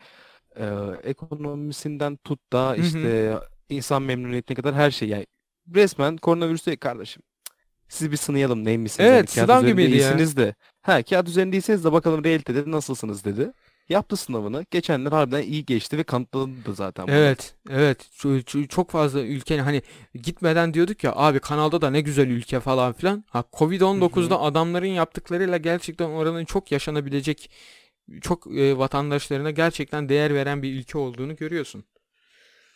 e, 0.58 0.66
ekonomisinden 1.04 2.18
tut 2.18 2.54
da 2.54 2.76
Hı 2.78 2.82
hı. 2.82 2.88
işte 2.88 3.40
insan 3.70 4.04
memnuniyetine 4.04 4.56
kadar 4.56 4.76
her 4.76 4.92
şey 4.92 5.10
yani 5.10 5.28
resmen 5.76 6.18
koronavirüs 6.18 6.66
değil 6.68 6.78
kardeşim. 6.78 7.24
Siz 7.90 8.12
bir 8.12 8.18
sınayalım 8.18 8.66
neymişsiniz 8.66 9.10
Evet, 9.10 9.16
hani 9.16 9.28
kağıt 9.28 9.50
sınav 9.50 9.54
üzerinde 9.54 9.72
gibiydi 9.72 9.96
ya. 9.96 9.98
iyisiniz 9.98 10.38
de. 10.38 10.56
Ha 10.82 11.04
kağıt 11.04 11.28
üzerinde 11.30 11.58
iyisiniz 11.58 11.84
de 11.86 11.92
bakalım 11.92 12.24
realitede 12.24 12.72
nasılsınız 12.72 13.26
dedi. 13.26 13.54
Yaptı 13.92 14.18
sınavını. 14.18 14.66
Geçenler 14.72 15.12
harbiden 15.12 15.42
iyi 15.44 15.66
geçti 15.66 15.98
ve 15.98 16.04
kanıtladı 16.04 16.66
da 16.66 16.74
zaten 16.74 17.08
bunu. 17.08 17.16
Evet, 17.16 17.56
evet. 17.70 18.10
Ço- 18.18 18.44
ço- 18.44 18.68
Çok 18.68 18.92
fazla 18.92 19.22
ülkenin 19.22 19.64
hani 19.64 19.82
gitmeden 20.16 20.74
diyorduk 20.74 21.04
ya 21.04 21.14
abi 21.16 21.40
kanalda 21.40 21.82
da 21.82 21.90
ne 21.90 22.02
güzel 22.02 22.28
ülke 22.28 22.60
falan 22.60 22.94
filan. 22.94 23.24
Ha 23.30 23.44
Covid-19'da 23.54 24.42
adamların 24.42 24.86
yaptıklarıyla 24.86 25.58
gerçekten 25.58 26.10
oranın 26.10 26.46
çok 26.46 26.72
yaşanabilecek 26.72 27.52
çok 28.22 28.48
e, 28.58 28.78
vatandaşlarına 28.78 29.52
gerçekten 29.52 30.10
değer 30.10 30.34
veren 30.34 30.64
bir 30.64 30.74
ülke 30.74 30.98
olduğunu 30.98 31.36
görüyorsun. 31.36 31.84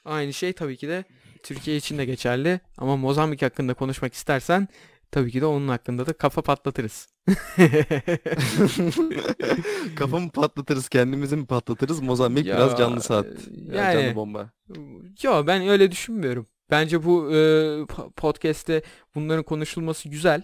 Aynı 0.06 0.34
şey 0.34 0.54
tabii 0.54 0.78
ki 0.78 0.88
de 0.88 1.04
Türkiye 1.44 1.78
için 1.78 1.98
de 1.98 2.06
geçerli 2.06 2.60
ama 2.78 2.98
Mozambik 2.98 3.42
hakkında 3.42 3.74
konuşmak 3.74 4.14
istersen 4.14 4.68
tabii 5.16 5.32
ki 5.32 5.42
de 5.42 5.46
onun 5.46 5.68
hakkında 5.68 6.06
da 6.06 6.14
kafa 6.14 6.42
patlatırız. 6.42 7.08
Kafamı 9.96 10.32
patlatırız, 10.32 10.90
kendimizi 10.90 11.36
mi 11.36 11.46
patlatırız? 11.46 12.00
Mozambik 12.00 12.46
Ya, 12.46 12.56
biraz 12.56 12.78
canlı 12.78 13.02
saat. 13.02 13.26
Yani 13.26 13.78
yani- 13.78 13.94
canlı 13.94 14.16
bomba. 14.16 14.50
Yo 15.24 15.48
ben 15.48 15.68
öyle 15.68 15.92
düşünmüyorum. 15.92 16.48
Bence 16.72 17.04
bu 17.04 17.32
e, 17.32 17.36
po- 17.84 18.12
podcast'te 18.12 18.82
bunların 19.16 19.44
konuşulması 19.44 20.10
güzel. 20.10 20.42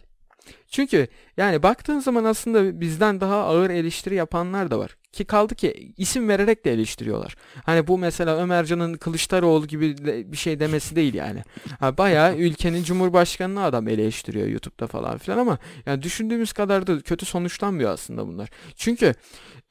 Çünkü 0.68 1.08
yani 1.38 1.64
baktığın 1.64 2.00
zaman 2.00 2.24
aslında 2.24 2.82
bizden 2.82 3.22
daha 3.22 3.36
ağır 3.36 3.70
eleştiri 3.70 4.16
yapanlar 4.16 4.72
da 4.72 4.80
var. 4.80 4.98
Ki 5.12 5.26
kaldı 5.26 5.56
ki 5.56 5.94
isim 5.98 6.30
vererek 6.30 6.66
de 6.66 6.74
eleştiriyorlar. 6.74 7.36
Hani 7.66 7.88
bu 7.88 7.98
mesela 7.98 8.38
Ömercan'ın 8.38 8.94
Kılıçdaroğlu 8.94 9.68
gibi 9.68 9.98
bir 10.32 10.38
şey 10.38 10.60
demesi 10.60 10.96
değil 10.96 11.14
yani. 11.14 11.44
Ha, 11.80 11.98
bayağı 11.98 12.36
ülkenin 12.38 12.84
cumhurbaşkanını 12.84 13.64
adam 13.64 13.88
eleştiriyor 13.88 14.48
YouTube'da 14.48 14.88
falan 14.88 15.18
filan 15.18 15.38
ama 15.38 15.58
yani 15.86 16.02
düşündüğümüz 16.02 16.54
kadar 16.54 16.88
da 16.88 17.02
kötü 17.02 17.26
sonuçlanmıyor 17.26 17.92
aslında 17.92 18.28
bunlar. 18.28 18.50
Çünkü 18.76 19.14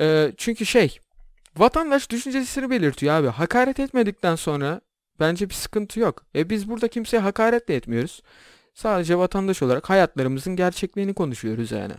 e, 0.01 0.33
çünkü 0.37 0.67
şey 0.67 0.99
vatandaş 1.57 2.11
düşüncesini 2.11 2.71
belirtiyor 2.71 3.15
abi. 3.15 3.29
Hakaret 3.29 3.81
etmedikten 3.81 4.37
sonra 4.37 4.81
bence 5.21 5.49
bir 5.49 5.55
sıkıntı 5.55 6.01
yok. 6.01 6.25
E 6.35 6.51
biz 6.51 6.69
burada 6.69 6.89
kimseye 6.89 7.19
hakaret 7.19 7.69
de 7.69 7.77
etmiyoruz. 7.77 8.23
Sadece 8.75 9.19
vatandaş 9.19 9.63
olarak 9.63 9.91
hayatlarımızın 9.91 10.57
gerçekliğini 10.57 11.15
konuşuyoruz 11.15 11.73
yani. 11.73 11.95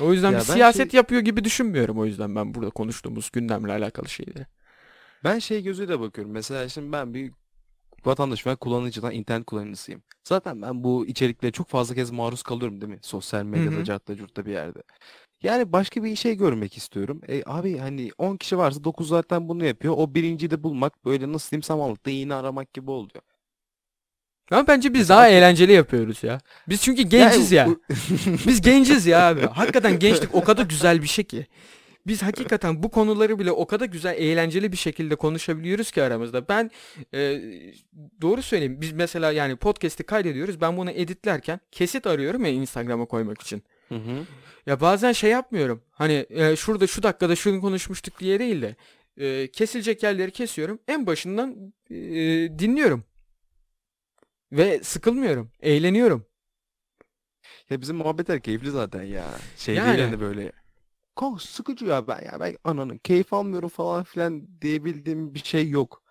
O 0.00 0.12
yüzden 0.12 0.32
Ya 0.32 0.38
bir 0.38 0.44
siyaset 0.44 0.90
şey- 0.90 0.98
yapıyor 0.98 1.20
gibi 1.20 1.44
düşünmüyorum 1.44 1.98
o 1.98 2.04
yüzden 2.04 2.36
ben 2.36 2.54
burada 2.54 2.70
konuştuğumuz 2.70 3.30
gündemle 3.30 3.72
alakalı 3.72 4.08
şeyleri. 4.08 4.46
Ben 5.24 5.38
şey 5.38 5.62
gözüyle 5.62 6.00
bakıyorum. 6.00 6.32
Mesela 6.32 6.68
şimdi 6.68 6.92
ben 6.92 7.14
bir 7.14 7.32
vatandaş 8.04 8.46
veya 8.46 8.56
kullanıcıdan 8.56 9.12
internet 9.12 9.46
kullanıcısıyım. 9.46 10.02
Zaten 10.28 10.62
ben 10.62 10.84
bu 10.84 11.06
içeriklere 11.06 11.52
çok 11.52 11.68
fazla 11.68 11.94
kez 11.94 12.10
maruz 12.10 12.42
kalıyorum 12.42 12.80
değil 12.80 12.92
mi? 12.92 12.98
Sosyal 13.02 13.44
medyada, 13.44 13.84
cartta, 13.84 14.16
curtta 14.16 14.46
bir 14.46 14.52
yerde. 14.52 14.82
Yani 15.42 15.72
başka 15.72 16.04
bir 16.04 16.16
şey 16.16 16.34
görmek 16.36 16.76
istiyorum. 16.76 17.20
E, 17.28 17.42
abi 17.46 17.78
hani 17.78 18.10
10 18.18 18.36
kişi 18.36 18.58
varsa 18.58 18.84
9 18.84 19.08
zaten 19.08 19.48
bunu 19.48 19.64
yapıyor. 19.64 19.94
O 19.96 20.14
birinciyi 20.14 20.50
de 20.50 20.62
bulmak 20.62 21.04
böyle 21.04 21.32
nasıl 21.32 21.50
diyeyim 21.50 21.62
samanlıkta 21.62 22.10
iğne 22.10 22.34
aramak 22.34 22.74
gibi 22.74 22.90
oluyor. 22.90 23.22
Ama 24.50 24.66
bence 24.66 24.94
biz 24.94 25.08
daha 25.08 25.28
eğlenceli 25.28 25.72
yapıyoruz 25.72 26.22
ya. 26.22 26.40
Biz 26.68 26.82
çünkü 26.82 27.02
genciz 27.02 27.52
ya. 27.52 27.68
Biz 28.46 28.60
genciz 28.60 29.06
ya 29.06 29.28
abi. 29.28 29.40
Hakikaten 29.40 29.98
gençlik 29.98 30.34
o 30.34 30.44
kadar 30.44 30.64
güzel 30.64 31.02
bir 31.02 31.08
şey 31.08 31.24
ki. 31.24 31.46
Biz 32.06 32.22
hakikaten 32.22 32.82
bu 32.82 32.90
konuları 32.90 33.38
bile 33.38 33.52
o 33.52 33.66
kadar 33.66 33.86
güzel, 33.86 34.14
eğlenceli 34.18 34.72
bir 34.72 34.76
şekilde 34.76 35.16
konuşabiliyoruz 35.16 35.90
ki 35.90 36.02
aramızda. 36.02 36.48
Ben 36.48 36.70
e, 37.14 37.40
doğru 38.22 38.42
söyleyeyim. 38.42 38.80
Biz 38.80 38.92
mesela 38.92 39.32
yani 39.32 39.56
podcast'i 39.56 40.04
kaydediyoruz. 40.04 40.60
Ben 40.60 40.76
bunu 40.76 40.90
editlerken 40.90 41.60
kesit 41.72 42.06
arıyorum 42.06 42.44
ya 42.44 42.50
Instagram'a 42.50 43.06
koymak 43.06 43.42
için. 43.42 43.62
Hı 43.88 43.94
hı. 43.94 44.24
Ya 44.66 44.80
bazen 44.80 45.12
şey 45.12 45.30
yapmıyorum. 45.30 45.82
Hani 45.90 46.26
e, 46.30 46.56
şurada 46.56 46.86
şu 46.86 47.02
dakikada 47.02 47.36
şunu 47.36 47.60
konuşmuştuk 47.60 48.20
diye 48.20 48.38
değil 48.38 48.62
de 48.62 48.76
e, 49.16 49.50
kesilecek 49.50 50.02
yerleri 50.02 50.30
kesiyorum. 50.30 50.78
En 50.88 51.06
başından 51.06 51.72
e, 51.90 51.96
dinliyorum. 52.58 53.04
Ve 54.52 54.82
sıkılmıyorum. 54.84 55.50
Eğleniyorum. 55.60 56.26
Ya 57.70 57.80
bizim 57.80 57.96
muhabbetler 57.96 58.40
keyifli 58.40 58.70
zaten 58.70 59.02
ya. 59.02 59.24
Şey 59.56 59.74
Yani. 59.74 59.96
değil 59.96 60.08
hani 60.08 60.20
böyle. 60.20 60.52
Kanka 61.16 61.38
sıkıcı 61.38 61.84
ya 61.86 62.08
ben 62.08 62.24
ya 62.24 62.40
ben 62.40 62.56
ananın 62.64 62.98
keyif 62.98 63.32
almıyorum 63.32 63.68
falan 63.68 64.04
filan 64.04 64.60
diyebildiğim 64.60 65.34
bir 65.34 65.44
şey 65.44 65.68
yok. 65.70 66.02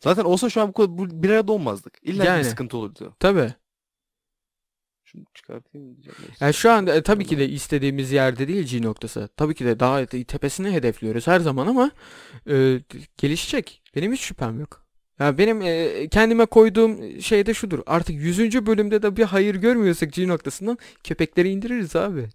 Zaten 0.00 0.24
olsa 0.24 0.50
şu 0.50 0.60
an 0.62 0.68
bu, 0.68 0.72
kadar- 0.72 0.98
bu 0.98 1.22
bir 1.22 1.30
arada 1.30 1.52
olmazdık. 1.52 1.98
İlla 2.02 2.24
Yani. 2.24 2.38
bir 2.38 2.44
sıkıntı 2.44 2.76
olurdu. 2.76 3.16
Tabii. 3.20 3.54
Şunu 5.04 5.24
çıkartayım 5.34 5.92
diyeceğim. 5.94 6.18
Yani 6.40 6.54
şu 6.54 6.70
anda 6.72 6.94
e, 6.94 7.02
tabii 7.02 7.26
ki 7.26 7.38
de 7.38 7.48
istediğimiz 7.48 8.12
yerde 8.12 8.48
değil 8.48 8.66
G 8.66 8.82
noktası. 8.82 9.28
Tabii 9.36 9.54
ki 9.54 9.64
de 9.64 9.80
daha 9.80 10.06
te- 10.06 10.24
tepesine 10.24 10.72
hedefliyoruz 10.72 11.26
her 11.26 11.40
zaman 11.40 11.66
ama 11.66 11.90
e, 12.50 12.80
gelişecek. 13.18 13.82
Benim 13.96 14.12
hiç 14.12 14.20
şüphem 14.20 14.60
yok. 14.60 14.86
Ya 15.20 15.38
benim 15.38 15.62
e, 15.62 16.08
kendime 16.08 16.46
koyduğum 16.46 17.20
şey 17.20 17.46
de 17.46 17.54
şudur. 17.54 17.80
Artık 17.86 18.16
100. 18.16 18.66
bölümde 18.66 19.02
de 19.02 19.16
bir 19.16 19.24
hayır 19.24 19.54
görmüyorsak 19.54 20.12
G 20.12 20.28
noktasından 20.28 20.78
köpekleri 21.04 21.48
indiririz 21.48 21.96
abi. 21.96 22.28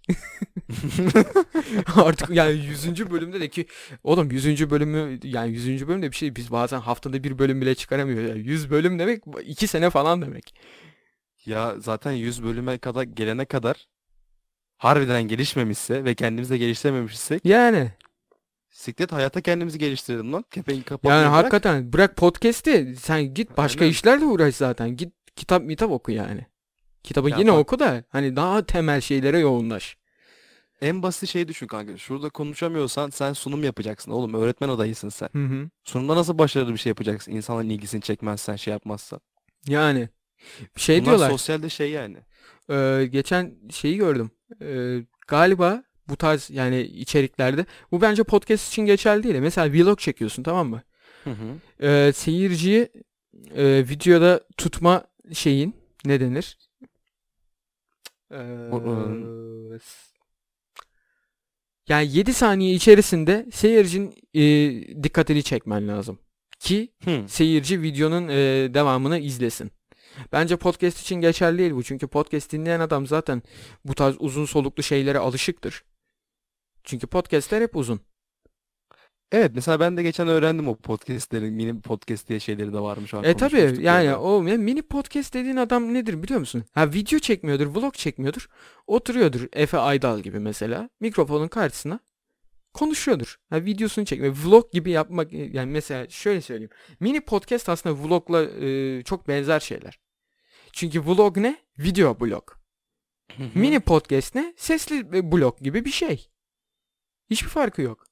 Artık 1.96 2.30
yani 2.30 2.52
100. 2.52 3.10
bölümde 3.10 3.40
de 3.40 3.48
ki 3.48 3.66
oğlum 4.04 4.30
100. 4.30 4.70
bölümü 4.70 5.18
yani 5.22 5.52
100. 5.52 5.88
bölümde 5.88 6.10
bir 6.10 6.16
şey 6.16 6.36
biz 6.36 6.50
bazen 6.50 6.80
haftada 6.80 7.24
bir 7.24 7.38
bölüm 7.38 7.60
bile 7.60 7.74
çıkaramıyoruz. 7.74 8.28
Yani 8.28 8.40
100 8.40 8.70
bölüm 8.70 8.98
demek 8.98 9.22
2 9.44 9.66
sene 9.66 9.90
falan 9.90 10.22
demek. 10.22 10.54
Ya 11.46 11.74
zaten 11.78 12.12
100 12.12 12.44
bölüme 12.44 12.78
kadar 12.78 13.02
gelene 13.02 13.44
kadar 13.44 13.88
harbiden 14.76 15.22
gelişmemişse 15.22 16.04
ve 16.04 16.14
kendimizi 16.14 16.54
de 16.54 16.58
geliştirememişsek 16.58 17.44
Yani 17.44 17.92
siklet 18.76 19.12
hayata 19.12 19.40
kendimizi 19.40 19.78
geliştirelim 19.78 20.32
lan. 20.32 20.44
Kepengi 20.50 20.76
Yani 20.78 20.84
kapatmayı 20.84 21.20
bırak. 21.22 21.32
hakikaten 21.32 21.92
bırak 21.92 22.16
podcast'i 22.16 22.96
sen 23.00 23.34
git 23.34 23.56
başka 23.56 23.80
Aynen. 23.80 23.90
işlerle 23.90 24.24
uğraş 24.24 24.54
zaten. 24.54 24.96
Git 24.96 25.12
kitap 25.36 25.62
mitap 25.62 25.90
oku 25.90 26.12
yani. 26.12 26.46
Kitabı 27.02 27.30
Ya 27.30 27.36
yine 27.38 27.52
bak- 27.52 27.58
oku 27.58 27.78
da 27.78 28.04
hani 28.08 28.36
daha 28.36 28.66
temel 28.66 29.00
şeylere 29.00 29.38
yoğunlaş. 29.38 29.96
En 30.80 31.02
basit 31.02 31.28
şeyi 31.30 31.48
düşün 31.48 31.66
kanka. 31.66 31.96
Şurada 31.96 32.28
konuşamıyorsan 32.30 33.10
sen 33.10 33.32
sunum 33.32 33.64
yapacaksın 33.64 34.10
oğlum. 34.10 34.34
Öğretmen 34.34 34.68
adayısın 34.68 35.08
sen. 35.08 35.28
Hı 35.32 35.44
hı. 35.44 35.68
Sunumda 35.84 36.16
nasıl 36.16 36.38
başarılı 36.38 36.72
bir 36.72 36.78
şey 36.78 36.90
yapacaksın? 36.90 37.32
İnsanların 37.32 37.68
ilgisini 37.68 38.00
çekmezsen, 38.02 38.56
şey 38.56 38.72
yapmazsan. 38.72 39.20
Yani 39.68 40.08
şey 40.76 40.96
Bunlar 41.00 41.06
diyorlar. 41.06 41.30
sosyalde 41.30 41.68
şey 41.68 41.90
yani. 41.90 42.16
e, 42.70 43.06
geçen 43.10 43.54
şeyi 43.70 43.96
gördüm. 43.96 44.30
E, 44.62 44.98
galiba 45.28 45.82
bu 46.08 46.16
tarz 46.16 46.50
yani 46.50 46.80
içeriklerde 46.80 47.66
bu 47.92 48.00
bence 48.00 48.22
podcast 48.24 48.68
için 48.68 48.82
geçerli 48.86 49.22
değil. 49.22 49.34
de. 49.34 49.40
Mesela 49.40 49.72
vlog 49.72 49.98
çekiyorsun 49.98 50.42
tamam 50.42 50.68
mı? 50.68 50.82
Hı 51.24 51.30
hı. 51.30 51.86
E, 51.86 52.12
seyirciyi 52.12 52.88
e, 53.54 53.64
videoda 53.88 54.40
tutma 54.56 55.04
şeyin 55.32 55.74
ne 56.04 56.20
denir? 56.20 56.58
E, 58.32 58.38
s- 59.78 60.16
yani 61.88 62.16
7 62.16 62.34
saniye 62.34 62.74
içerisinde 62.74 63.46
seyircinin 63.52 64.14
e, 64.34 64.42
dikkatini 65.02 65.42
çekmen 65.42 65.88
lazım. 65.88 66.18
Ki 66.60 66.88
Hı. 67.04 67.24
seyirci 67.28 67.82
videonun 67.82 68.28
e, 68.28 68.34
devamını 68.74 69.18
izlesin. 69.18 69.70
Bence 70.32 70.56
podcast 70.56 71.00
için 71.00 71.16
geçerli 71.16 71.58
değil 71.58 71.72
bu. 71.72 71.82
Çünkü 71.82 72.06
podcast 72.06 72.52
dinleyen 72.52 72.80
adam 72.80 73.06
zaten 73.06 73.42
bu 73.84 73.94
tarz 73.94 74.16
uzun 74.18 74.44
soluklu 74.44 74.82
şeylere 74.82 75.18
alışıktır. 75.18 75.84
Çünkü 76.86 77.06
podcastler 77.06 77.62
hep 77.62 77.76
uzun. 77.76 78.00
Evet 79.32 79.52
mesela 79.54 79.80
ben 79.80 79.96
de 79.96 80.02
geçen 80.02 80.28
öğrendim 80.28 80.68
o 80.68 80.76
podcastlerin 80.76 81.54
mini 81.54 81.80
podcast 81.80 82.28
diye 82.28 82.40
şeyleri 82.40 82.72
de 82.72 82.80
varmış. 82.80 83.14
E 83.14 83.34
tabi 83.34 83.56
yani 83.80 84.06
ya. 84.06 84.20
o 84.20 84.42
mini 84.42 84.82
podcast 84.82 85.34
dediğin 85.34 85.56
adam 85.56 85.94
nedir 85.94 86.22
biliyor 86.22 86.40
musun? 86.40 86.64
Ha 86.72 86.92
video 86.92 87.18
çekmiyordur, 87.18 87.66
vlog 87.66 87.94
çekmiyordur. 87.94 88.48
Oturuyordur 88.86 89.48
Efe 89.52 89.78
Aydal 89.78 90.20
gibi 90.20 90.38
mesela 90.40 90.90
mikrofonun 91.00 91.48
karşısına 91.48 92.00
konuşuyordur. 92.74 93.36
Ha 93.50 93.64
videosunu 93.64 94.04
çekmiyor. 94.04 94.36
Vlog 94.44 94.72
gibi 94.72 94.90
yapmak 94.90 95.32
yani 95.32 95.72
mesela 95.72 96.08
şöyle 96.08 96.40
söyleyeyim. 96.40 96.70
Mini 97.00 97.20
podcast 97.20 97.68
aslında 97.68 98.02
vlogla 98.04 98.42
e, 98.42 99.02
çok 99.02 99.28
benzer 99.28 99.60
şeyler. 99.60 99.98
Çünkü 100.72 101.06
vlog 101.06 101.36
ne? 101.36 101.56
Video 101.78 102.20
blog. 102.20 102.50
Mini 103.54 103.80
podcast 103.80 104.34
ne? 104.34 104.54
Sesli 104.56 104.98
e, 104.98 105.32
blog 105.32 105.58
gibi 105.60 105.84
bir 105.84 105.90
şey. 105.90 106.28
Hiçbir 107.30 107.48
farkı 107.48 107.82
yok. 107.82 108.06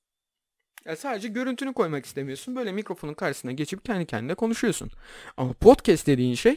Ya 0.85 0.97
sadece 0.97 1.29
görüntünü 1.29 1.73
koymak 1.73 2.07
istemiyorsun. 2.07 2.57
Böyle 2.57 2.73
mikrofonun 2.73 3.15
karşısına 3.15 3.53
geçip 3.53 3.85
kendi 3.85 4.07
kendine 4.07 4.35
konuşuyorsun. 4.35 4.91
Ama 5.37 5.53
podcast 5.53 6.07
dediğin 6.07 6.35
şey 6.35 6.57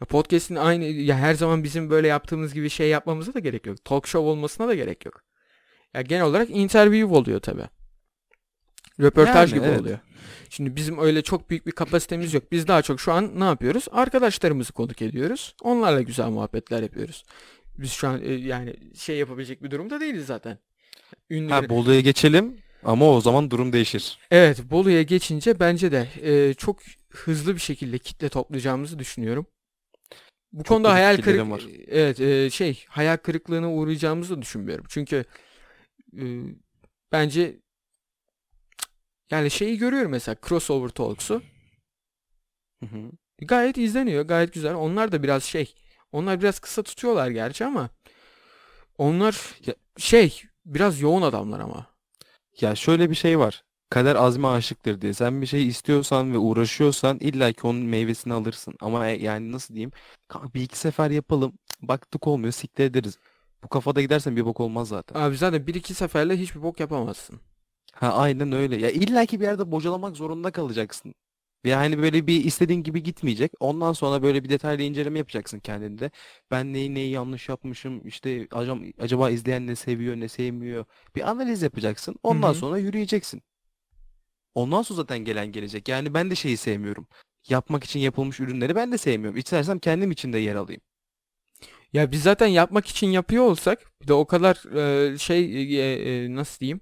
ya 0.00 0.06
podcast'in 0.08 0.56
aynı 0.56 0.84
ya 0.84 1.16
her 1.16 1.34
zaman 1.34 1.64
bizim 1.64 1.90
böyle 1.90 2.08
yaptığımız 2.08 2.54
gibi 2.54 2.70
şey 2.70 2.88
yapmamıza 2.88 3.34
da 3.34 3.38
gerek 3.38 3.66
yok. 3.66 3.84
Talk 3.84 4.06
show 4.06 4.30
olmasına 4.30 4.68
da 4.68 4.74
gerek 4.74 5.06
yok. 5.06 5.22
Ya 5.94 6.02
genel 6.02 6.24
olarak 6.24 6.50
interview 6.50 7.14
oluyor 7.16 7.40
tabi. 7.40 7.62
Röportaj 9.00 9.52
Yani, 9.52 9.60
gibi 9.60 9.68
evet. 9.68 9.80
oluyor. 9.80 9.98
Şimdi 10.50 10.76
bizim 10.76 10.98
öyle 10.98 11.22
çok 11.22 11.50
büyük 11.50 11.66
bir 11.66 11.72
kapasitemiz 11.72 12.34
yok. 12.34 12.52
Biz 12.52 12.68
daha 12.68 12.82
çok 12.82 13.00
şu 13.00 13.12
an 13.12 13.40
ne 13.40 13.44
yapıyoruz? 13.44 13.84
Arkadaşlarımızı 13.92 14.72
konuk 14.72 15.02
ediyoruz. 15.02 15.54
Onlarla 15.62 16.02
güzel 16.02 16.28
muhabbetler 16.28 16.82
yapıyoruz. 16.82 17.24
Biz 17.78 17.92
şu 17.92 18.08
an 18.08 18.22
e, 18.22 18.32
yani 18.32 18.76
şey 18.96 19.18
yapabilecek 19.18 19.62
bir 19.62 19.70
durumda 19.70 20.00
değiliz 20.00 20.26
zaten. 20.26 20.58
Ünlü 21.30 21.50
Ha 21.52 21.68
Bolu'ya 21.68 22.00
geçelim 22.00 22.56
ama 22.84 23.10
o 23.10 23.20
zaman 23.20 23.50
durum 23.50 23.72
değişir. 23.72 24.18
Evet, 24.30 24.70
Bolu'ya 24.70 25.02
geçince 25.02 25.60
bence 25.60 25.92
de 25.92 26.08
e, 26.22 26.54
çok 26.54 26.78
hızlı 27.10 27.54
bir 27.54 27.60
şekilde 27.60 27.98
kitle 27.98 28.28
toplayacağımızı 28.28 28.98
düşünüyorum. 28.98 29.46
Bu 30.52 30.64
Çok 30.64 30.68
konuda 30.68 30.92
hayal 30.92 31.16
kırık 31.16 31.50
var. 31.50 31.66
evet 31.88 32.20
e, 32.20 32.50
şey 32.50 32.84
hayal 32.88 33.16
kırıklığına 33.16 33.72
uğrayacağımızı 33.72 34.42
düşünmüyorum. 34.42 34.84
Çünkü 34.88 35.24
e, 36.18 36.24
bence 37.12 37.56
yani 39.30 39.50
şeyi 39.50 39.78
görüyorum 39.78 40.10
mesela 40.10 40.36
Crossover 40.48 40.88
Talks'u 40.88 41.42
Hı 42.80 42.86
hı. 42.86 43.10
gayet 43.38 43.78
izleniyor, 43.78 44.24
gayet 44.24 44.52
güzel. 44.52 44.74
Onlar 44.74 45.12
da 45.12 45.22
biraz 45.22 45.44
şey, 45.44 45.74
onlar 46.12 46.40
biraz 46.40 46.58
kısa 46.58 46.82
tutuyorlar 46.82 47.30
gerçi 47.30 47.64
ama 47.64 47.90
onlar 48.98 49.36
Ya- 49.66 49.74
şey 49.98 50.42
biraz 50.66 51.00
yoğun 51.00 51.22
adamlar 51.22 51.60
ama. 51.60 51.86
Ya 52.60 52.74
şöyle 52.74 53.10
bir 53.10 53.14
şey 53.14 53.38
var. 53.38 53.64
Kader 53.90 54.16
azme 54.16 54.48
aşıktır 54.48 55.00
diye. 55.00 55.14
Sen 55.14 55.42
bir 55.42 55.46
şey 55.46 55.68
istiyorsan 55.68 56.32
ve 56.32 56.38
uğraşıyorsan 56.38 57.18
illa 57.20 57.52
ki 57.52 57.66
onun 57.66 57.82
meyvesini 57.82 58.32
alırsın. 58.34 58.74
Ama 58.80 59.08
e- 59.08 59.22
yani 59.24 59.52
nasıl 59.52 59.74
diyeyim? 59.74 59.92
Bir 60.54 60.62
iki 60.62 60.78
sefer 60.78 61.10
yapalım. 61.10 61.52
Baktık 61.82 62.26
olmuyor 62.26 62.52
siktir 62.52 62.84
ederiz. 62.84 63.18
Bu 63.64 63.68
kafada 63.68 64.02
gidersen 64.02 64.36
bir 64.36 64.44
bok 64.46 64.60
olmaz 64.60 64.88
zaten. 64.88 65.20
Abi 65.20 65.36
zaten 65.36 65.66
bir 65.66 65.74
iki 65.74 65.94
seferle 65.94 66.36
hiçbir 66.38 66.62
bok 66.62 66.80
yapamazsın. 66.80 67.40
Ha 67.92 68.12
aynen 68.14 68.52
öyle. 68.52 68.76
Ya 68.76 68.90
illa 68.90 69.26
ki 69.26 69.40
bir 69.40 69.44
yerde 69.44 69.72
bocalamak 69.72 70.16
zorunda 70.16 70.50
kalacaksın. 70.50 71.14
Ve 71.64 71.74
hani 71.74 71.98
böyle 71.98 72.26
bir 72.26 72.44
istediğin 72.44 72.82
gibi 72.82 73.02
gitmeyecek. 73.02 73.52
Ondan 73.60 73.92
sonra 73.92 74.22
böyle 74.22 74.44
bir 74.44 74.48
detaylı 74.48 74.82
inceleme 74.82 75.18
yapacaksın 75.18 75.58
kendinde. 75.58 76.10
Ben 76.50 76.72
neyi 76.72 76.94
neyi 76.94 77.10
yanlış 77.10 77.48
yapmışım. 77.48 78.06
işte 78.06 78.48
acaba, 78.52 78.80
acaba 78.98 79.30
izleyen 79.30 79.66
ne 79.66 79.76
seviyor 79.76 80.16
ne 80.16 80.28
sevmiyor. 80.28 80.84
Bir 81.16 81.30
analiz 81.30 81.62
yapacaksın. 81.62 82.16
Ondan 82.22 82.50
hı. 82.50 82.54
sonra 82.54 82.78
yürüyeceksin. 82.78 83.42
Ondan 84.54 84.82
sonra 84.82 84.96
zaten 84.96 85.18
gelen 85.18 85.52
gelecek. 85.52 85.88
Yani 85.88 86.14
ben 86.14 86.30
de 86.30 86.34
şeyi 86.34 86.56
sevmiyorum. 86.56 87.06
Yapmak 87.48 87.84
için 87.84 88.00
yapılmış 88.00 88.40
ürünleri 88.40 88.74
ben 88.74 88.92
de 88.92 88.98
sevmiyorum. 88.98 89.38
İstersem 89.38 89.78
kendim 89.78 90.10
için 90.10 90.32
de 90.32 90.38
yer 90.38 90.54
alayım. 90.54 90.80
Ya 91.92 92.12
biz 92.12 92.22
zaten 92.22 92.46
yapmak 92.46 92.86
için 92.86 93.06
yapıyor 93.06 93.44
olsak 93.44 93.92
bir 94.02 94.08
de 94.08 94.12
o 94.12 94.26
kadar 94.26 94.76
e, 95.12 95.18
şey 95.18 95.44
e, 95.78 96.24
e, 96.24 96.34
nasıl 96.34 96.60
diyeyim 96.60 96.80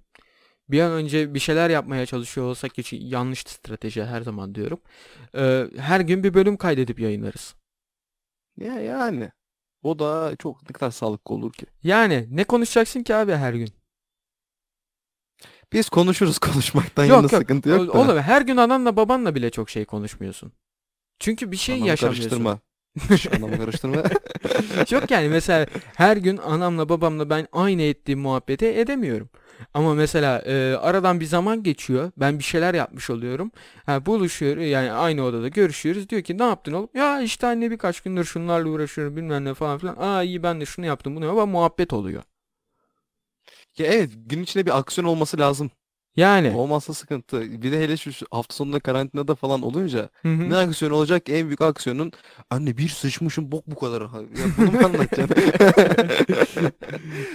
bir 0.69 0.81
an 0.81 0.93
önce 0.93 1.35
bir 1.35 1.39
şeyler 1.39 1.71
yapmaya 1.71 2.07
çalışıyor 2.07 2.47
olsak 2.47 2.75
ki 2.75 2.99
yanlış 3.01 3.41
strateji 3.41 4.05
her 4.05 4.23
zaman 4.23 4.55
diyorum. 4.55 4.81
E, 5.37 5.67
her 5.77 6.01
gün 6.01 6.25
bir 6.25 6.35
bölüm 6.35 6.57
kaydedip 6.57 7.01
yayınlarız. 7.01 7.55
Ya 8.61 8.81
yani. 8.81 9.31
O 9.83 9.99
da 9.99 10.37
çok 10.39 10.63
ne 10.63 10.73
kadar 10.73 10.91
sağlıklı 10.91 11.35
olur 11.35 11.53
ki. 11.53 11.67
Yani 11.83 12.27
ne 12.31 12.45
konuşacaksın 12.45 13.03
ki 13.03 13.15
abi 13.15 13.33
her 13.33 13.55
gün? 13.55 13.69
Biz 15.73 15.89
konuşuruz 15.89 16.39
konuşmaktan 16.49 17.05
Yok, 17.05 17.11
yana 17.13 17.23
yok. 17.23 17.31
sıkıntı 17.31 17.69
yok 17.69 17.95
da. 17.95 17.99
Oğlum 17.99 18.19
her 18.19 18.43
gün 18.43 18.57
ananla 18.57 18.97
babanla 18.97 19.35
bile 19.35 19.51
çok 19.51 19.71
şey 19.71 19.85
konuşmuyorsun. 19.85 20.53
Çünkü 21.19 21.53
bir 21.53 21.57
şey 21.57 21.75
Anamı 21.75 21.89
yaşamıyorsun. 21.89 22.23
karıştırma. 22.23 22.61
Şş, 22.99 23.27
Anamı 23.27 23.59
karıştırma. 23.59 23.97
Yok 24.91 25.11
yani 25.11 25.29
mesela 25.29 25.67
her 25.97 26.17
gün 26.17 26.37
anamla 26.37 26.89
babamla 26.89 27.31
ben 27.31 27.47
aynı 27.53 27.83
ettiğim 27.83 28.21
muhabbeti 28.21 28.67
edemiyorum. 28.67 29.29
Ama 29.75 29.95
mesela 29.95 30.39
e, 30.39 30.77
aradan 30.77 31.21
bir 31.21 31.25
zaman 31.25 31.63
geçiyor. 31.63 32.13
Ben 32.17 32.39
bir 32.39 32.45
şeyler 32.45 32.75
yapmış 32.75 33.11
oluyorum. 33.11 33.51
Ha, 33.87 34.07
buluşuyor 34.07 34.57
yani 34.57 34.93
aynı 34.93 35.23
odada 35.25 35.49
görüşüyoruz. 35.49 36.09
Diyor 36.09 36.23
ki 36.23 36.39
ne 36.39 36.43
yaptın 36.45 36.73
oğlum? 36.73 36.89
Ya 36.95 37.21
işte 37.21 37.47
anne 37.47 37.71
birkaç 37.71 38.01
gündür 38.01 38.25
şunlarla 38.25 38.69
uğraşıyorum 38.69 39.17
bilmem 39.17 39.45
ne 39.45 39.55
falan 39.55 39.79
filan. 39.79 39.97
Aa 39.97 40.23
iyi 40.23 40.43
ben 40.43 40.61
de 40.61 40.67
şunu 40.67 40.87
yaptım 40.87 41.17
bunu 41.17 41.25
yaptım. 41.27 41.51
Muhabbet 41.51 41.93
oluyor. 41.93 42.23
Ya 43.79 43.87
evet 43.87 44.11
gün 44.27 44.43
içinde 44.43 44.67
bir 44.67 44.79
aksiyon 44.79 45.09
olması 45.09 45.39
lazım. 45.39 45.71
Yani. 46.17 46.51
Olmazsa 46.57 46.95
sıkıntı. 46.95 47.63
Bir 47.63 47.73
de 47.73 47.81
hele 47.81 47.97
şu 47.97 48.13
şu 48.13 48.27
hafta 48.31 48.55
sonunda 48.55 48.81
karantinada 48.81 49.35
falan 49.35 49.63
olunca 49.63 50.09
Hı 50.23 50.29
hı. 50.29 50.51
ne 50.51 50.57
aksiyon 50.57 50.93
olacak? 50.93 51.29
En 51.29 51.47
büyük 51.47 51.61
aksiyonun 51.61 52.13
anne 52.51 52.77
bir 52.77 52.89
sıçmışım 52.89 53.53
bok 53.53 53.67
bu 53.67 53.75
kadar. 53.75 54.01
Ya 54.01 54.09
bunu 54.59 54.71
mu 54.73 54.79
anlatacaksın? 54.85 55.37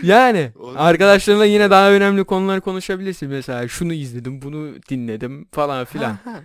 Yani 0.03 0.51
O- 0.59 0.73
arkadaşlarınla 0.77 1.45
yine 1.45 1.69
daha 1.69 1.91
önemli 1.91 2.23
konular 2.23 2.61
konuşabilirsin. 2.61 3.29
Mesela 3.29 3.67
şunu 3.67 3.93
izledim, 3.93 4.41
bunu 4.41 4.75
dinledim 4.89 5.47
falan 5.51 5.85
filan. 5.85 6.11
Ha, 6.11 6.19
ha. 6.31 6.39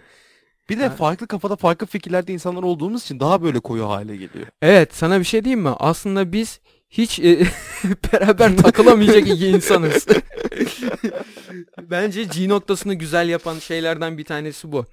Bir 0.70 0.78
de 0.78 0.82
Ha. 0.88 0.90
farklı 0.90 1.26
kafada 1.26 1.56
farklı 1.56 1.86
fikirlerde 1.86 2.32
insanlar 2.32 2.62
olduğumuz 2.62 3.02
için 3.02 3.20
daha 3.20 3.42
böyle 3.42 3.60
koyu 3.60 3.88
hale 3.88 4.16
geliyor. 4.16 4.46
Evet, 4.62 4.94
sana 4.94 5.18
bir 5.20 5.24
şey 5.24 5.44
diyeyim 5.44 5.60
mi? 5.62 5.68
Aslında 5.78 6.32
biz 6.32 6.60
hiç 6.98 7.18
e, 7.20 7.38
beraber 8.12 8.56
takılamayacak 8.56 9.28
iki 9.28 9.46
insanız. 9.46 10.06
Bence 11.90 12.24
G 12.24 12.48
noktasını 12.48 12.94
güzel 12.94 13.28
yapan 13.28 13.58
şeylerden 13.58 14.18
bir 14.18 14.24
tanesi 14.24 14.72
bu. 14.72 14.86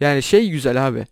Yani 0.00 0.22
şey 0.22 0.50
güzel 0.50 0.86
abi. 0.88 1.06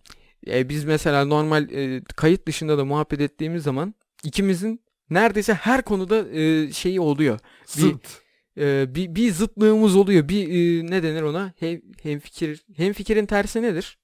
E, 0.47 0.69
biz 0.69 0.85
mesela 0.85 1.25
normal 1.25 1.71
e, 1.71 2.03
kayıt 2.17 2.47
dışında 2.47 2.79
da 2.79 2.85
muhabbet 2.85 3.21
ettiğimiz 3.21 3.63
zaman 3.63 3.95
ikimizin 4.25 4.81
neredeyse 5.11 5.55
her 5.55 5.83
konuda 5.83 6.29
e, 6.31 6.73
şeyi 6.73 7.01
oluyor. 7.01 7.39
Bir- 7.77 7.81
Zıt. 7.83 8.23
E, 8.59 8.95
bir, 8.95 9.15
bir 9.15 9.33
zıtlığımız 9.33 9.97
oluyor. 9.97 10.29
Bir 10.29 10.49
e, 10.49 10.87
ne 10.91 11.03
denir 11.03 11.23
ona? 11.23 11.53
Hem, 11.61 11.81
hemfikir. 12.03 12.65
Hemfikirin 12.77 13.27
tersi 13.27 13.63
nedir? 13.63 13.99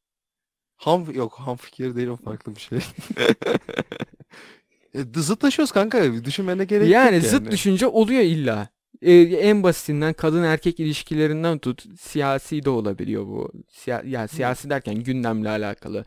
Ham 0.76 1.14
yok 1.14 1.34
ham 1.38 1.56
fikir 1.56 1.96
değil 1.96 2.08
o 2.08 2.16
farklı 2.16 2.56
bir 2.56 2.60
şey. 2.60 2.78
E, 5.16 5.20
Zıtlaşıyoruz 5.20 5.72
kanka. 5.72 6.24
Düşünmene 6.24 6.64
gerek 6.64 6.88
Yani 6.90 7.16
yok 7.16 7.24
zıt 7.24 7.42
yani. 7.42 7.50
düşünce 7.50 7.86
oluyor 7.86 8.20
illa. 8.22 8.68
Ee, 9.02 9.12
en 9.22 9.62
basitinden 9.62 10.12
kadın 10.12 10.42
erkek 10.42 10.80
ilişkilerinden 10.80 11.58
tut 11.58 11.84
siyasi 12.00 12.64
de 12.64 12.70
olabiliyor 12.70 13.26
bu. 13.26 13.52
Siya 13.70 14.02
ya 14.06 14.28
siyasi 14.28 14.70
derken 14.70 14.94
gündemle 14.94 15.48
alakalı 15.48 16.04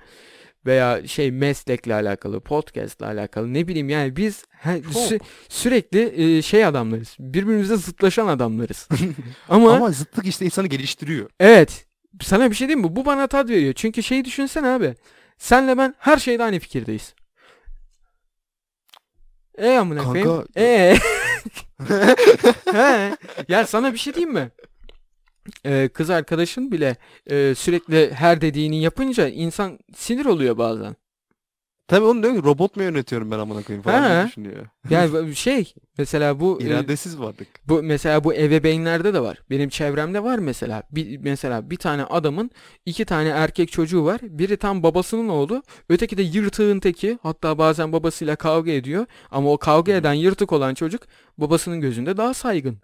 veya 0.66 1.08
şey 1.08 1.32
meslekle 1.32 1.94
alakalı, 1.94 2.40
podcast'la 2.40 3.06
alakalı 3.06 3.54
ne 3.54 3.68
bileyim 3.68 3.90
yani 3.90 4.16
biz 4.16 4.46
he- 4.52 4.80
sü- 4.80 5.20
sürekli 5.50 6.14
e, 6.38 6.42
şey 6.42 6.66
adamlarız. 6.66 7.16
Birbirimize 7.20 7.76
zıtlaşan 7.78 8.28
adamlarız. 8.28 8.88
Ama, 9.50 9.74
Ama 9.76 9.92
zıtlık 9.92 10.26
işte 10.28 10.46
insanı 10.46 10.68
geliştiriyor. 10.68 11.30
evet 11.40 11.86
sana 12.22 12.50
bir 12.50 12.56
şey 12.56 12.68
diyeyim 12.68 12.88
mi? 12.90 12.96
Bu 12.96 13.06
bana 13.06 13.28
tat 13.28 13.50
veriyor. 13.50 13.74
Çünkü 13.74 14.04
şeyi 14.04 14.26
düşünsene 14.26 14.68
abi. 14.68 14.96
Senle 15.38 15.78
ben 15.78 15.96
her 16.00 16.18
şeyde 16.18 16.44
aynı 16.44 16.60
fikirdeyiz. 16.60 17.14
E 19.58 19.78
amına 19.78 20.04
koyayım. 20.04 20.48
E. 20.58 20.96
He. 22.72 23.16
Ya 23.48 23.68
sana 23.68 23.94
bir 23.94 23.98
şey 23.98 24.14
diyeyim 24.14 24.34
mi? 24.34 24.52
Ee, 25.66 25.90
kız 25.94 26.10
arkadaşın 26.10 26.72
bile 26.72 26.96
e, 27.28 27.56
sürekli 27.56 28.14
her 28.14 28.42
dediğini 28.42 28.82
yapınca 28.82 29.28
insan 29.28 29.80
sinir 29.96 30.26
oluyor 30.26 30.58
bazen. 30.58 30.96
Tabii 31.92 32.06
onu 32.06 32.24
diyor 32.24 32.36
ki 32.36 32.44
robot 32.44 32.76
mu 32.76 32.84
yönetiyorum 32.84 33.32
ben 33.32 33.40
amına 33.40 33.64
koyayım 33.64 33.84
falan 33.84 34.04
diye 34.06 34.14
Ha. 34.22 34.28
düşünüyor. 34.28 34.68
Yani 34.90 35.36
şey 35.36 35.74
mesela 35.98 36.40
bu 36.40 36.62
e, 36.62 36.66
İradesiz 36.66 37.20
varlık. 37.20 37.48
bu 37.68 37.84
mesela 37.84 38.24
bu 38.24 38.34
ebeveynlerde 38.34 39.14
de 39.14 39.20
var. 39.22 39.38
Benim 39.50 39.70
çevremde 39.70 40.24
var 40.24 40.38
mesela. 40.40 40.84
Bir, 40.92 41.18
mesela 41.18 41.70
bir 41.70 41.76
tane 41.78 42.04
adamın 42.04 42.52
iki 42.86 43.06
tane 43.06 43.30
erkek 43.30 43.72
çocuğu 43.72 44.06
var. 44.06 44.22
Biri 44.24 44.58
tam 44.58 44.84
babasının 44.84 45.30
oğlu, 45.30 45.64
öteki 45.90 46.18
de 46.18 46.22
yırtığın 46.24 46.80
teki. 46.80 47.20
Hatta 47.24 47.58
bazen 47.58 47.94
babasıyla 47.94 48.36
kavga 48.36 48.72
ediyor. 48.72 49.06
Ama 49.32 49.52
o 49.52 49.58
kavga 49.58 49.94
eden 49.94 50.14
yırtık 50.14 50.52
olan 50.52 50.74
çocuk 50.74 51.02
babasının 51.38 51.82
gözünde 51.82 52.18
daha 52.18 52.34
saygın. 52.34 52.78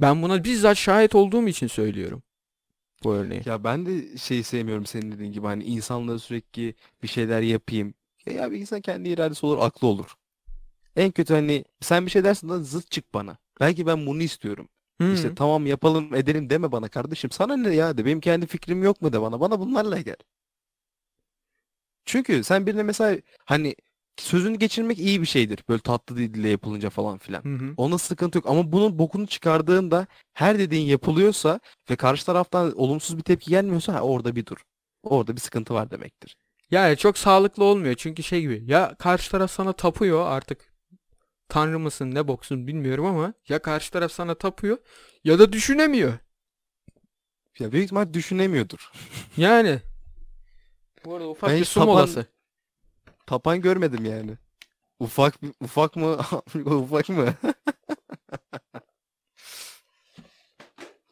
Ben 0.00 0.22
buna 0.22 0.44
bizzat 0.44 0.76
şahit 0.76 1.14
olduğum 1.14 1.48
için 1.48 1.66
söylüyorum. 1.66 2.22
Bu 3.04 3.14
örneği. 3.14 3.42
Ya 3.46 3.64
ben 3.64 3.86
de 3.86 4.18
şeyi 4.18 4.44
sevmiyorum 4.44 4.86
senin 4.86 5.12
dediğin 5.12 5.32
gibi 5.32 5.46
hani 5.46 5.64
insanlara 5.64 6.18
sürekli 6.18 6.74
bir 7.02 7.08
şeyler 7.08 7.42
yapayım. 7.42 7.94
Ya, 8.26 8.32
ya 8.32 8.52
bir 8.52 8.58
insan 8.58 8.80
kendi 8.80 9.08
iradesi 9.08 9.46
olur, 9.46 9.58
aklı 9.60 9.86
olur. 9.86 10.14
En 10.96 11.10
kötü 11.10 11.34
hani 11.34 11.64
sen 11.80 12.06
bir 12.06 12.10
şey 12.10 12.24
dersin 12.24 12.48
da 12.48 12.58
zıt 12.58 12.90
çık 12.90 13.14
bana. 13.14 13.38
Belki 13.60 13.86
ben 13.86 14.06
bunu 14.06 14.22
istiyorum. 14.22 14.68
Hı. 15.00 15.14
İşte 15.14 15.34
tamam 15.34 15.66
yapalım 15.66 16.14
edelim 16.14 16.50
deme 16.50 16.72
bana 16.72 16.88
kardeşim. 16.88 17.30
Sana 17.30 17.56
ne 17.56 17.74
ya 17.74 17.98
de 17.98 18.04
benim 18.04 18.20
kendi 18.20 18.46
fikrim 18.46 18.82
yok 18.82 19.02
mu 19.02 19.12
de 19.12 19.22
bana. 19.22 19.40
Bana 19.40 19.60
bunlarla 19.60 20.00
gel. 20.00 20.16
Çünkü 22.04 22.44
sen 22.44 22.66
birine 22.66 22.82
mesela 22.82 23.18
hani 23.44 23.74
sözünü 24.20 24.56
geçirmek 24.58 24.98
iyi 24.98 25.20
bir 25.20 25.26
şeydir. 25.26 25.58
Böyle 25.68 25.80
tatlı 25.82 26.16
dille 26.16 26.48
yapılınca 26.48 26.90
falan 26.90 27.18
filan. 27.18 27.44
Hı 27.44 27.48
hı. 27.54 27.74
Ona 27.76 27.98
sıkıntı 27.98 28.38
yok 28.38 28.46
ama 28.48 28.72
bunun 28.72 28.98
bokunu 28.98 29.26
çıkardığında 29.26 30.06
her 30.34 30.58
dediğin 30.58 30.86
yapılıyorsa 30.86 31.60
ve 31.90 31.96
karşı 31.96 32.26
taraftan 32.26 32.72
olumsuz 32.78 33.18
bir 33.18 33.22
tepki 33.22 33.50
gelmiyorsa 33.50 33.94
ha, 33.94 34.00
orada 34.00 34.36
bir 34.36 34.46
dur. 34.46 34.56
Orada 35.02 35.36
bir 35.36 35.40
sıkıntı 35.40 35.74
var 35.74 35.90
demektir. 35.90 36.36
Yani 36.70 36.96
çok 36.96 37.18
sağlıklı 37.18 37.64
olmuyor 37.64 37.94
çünkü 37.94 38.22
şey 38.22 38.40
gibi 38.40 38.62
ya 38.66 38.94
karşı 38.98 39.30
taraf 39.30 39.50
sana 39.50 39.72
tapıyor 39.72 40.26
artık 40.26 40.74
tanrı 41.48 41.78
mısın 41.78 42.14
ne 42.14 42.28
boksun 42.28 42.66
bilmiyorum 42.66 43.04
ama 43.04 43.34
ya 43.48 43.58
karşı 43.62 43.90
taraf 43.90 44.12
sana 44.12 44.34
tapıyor 44.34 44.78
ya 45.24 45.38
da 45.38 45.52
düşünemiyor. 45.52 46.12
Ya 47.58 47.72
büyük 47.72 47.84
ihtimal 47.84 48.12
düşünemiyordur. 48.12 48.90
Yani. 49.36 49.80
Bu 51.04 51.14
arada 51.14 51.28
ufak 51.28 51.50
Ben 51.50 51.60
bir 51.60 51.64
su 51.64 51.80
tapan- 51.80 51.86
molası. 51.94 52.26
Tapan 53.30 53.60
görmedim 53.60 54.04
yani. 54.04 54.32
Ufak 55.00 55.34
ufak 55.60 55.96
mı? 55.96 56.18
ufak 56.64 57.08
mı? 57.08 57.34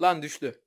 Lan 0.02 0.22
düştü. 0.22 0.61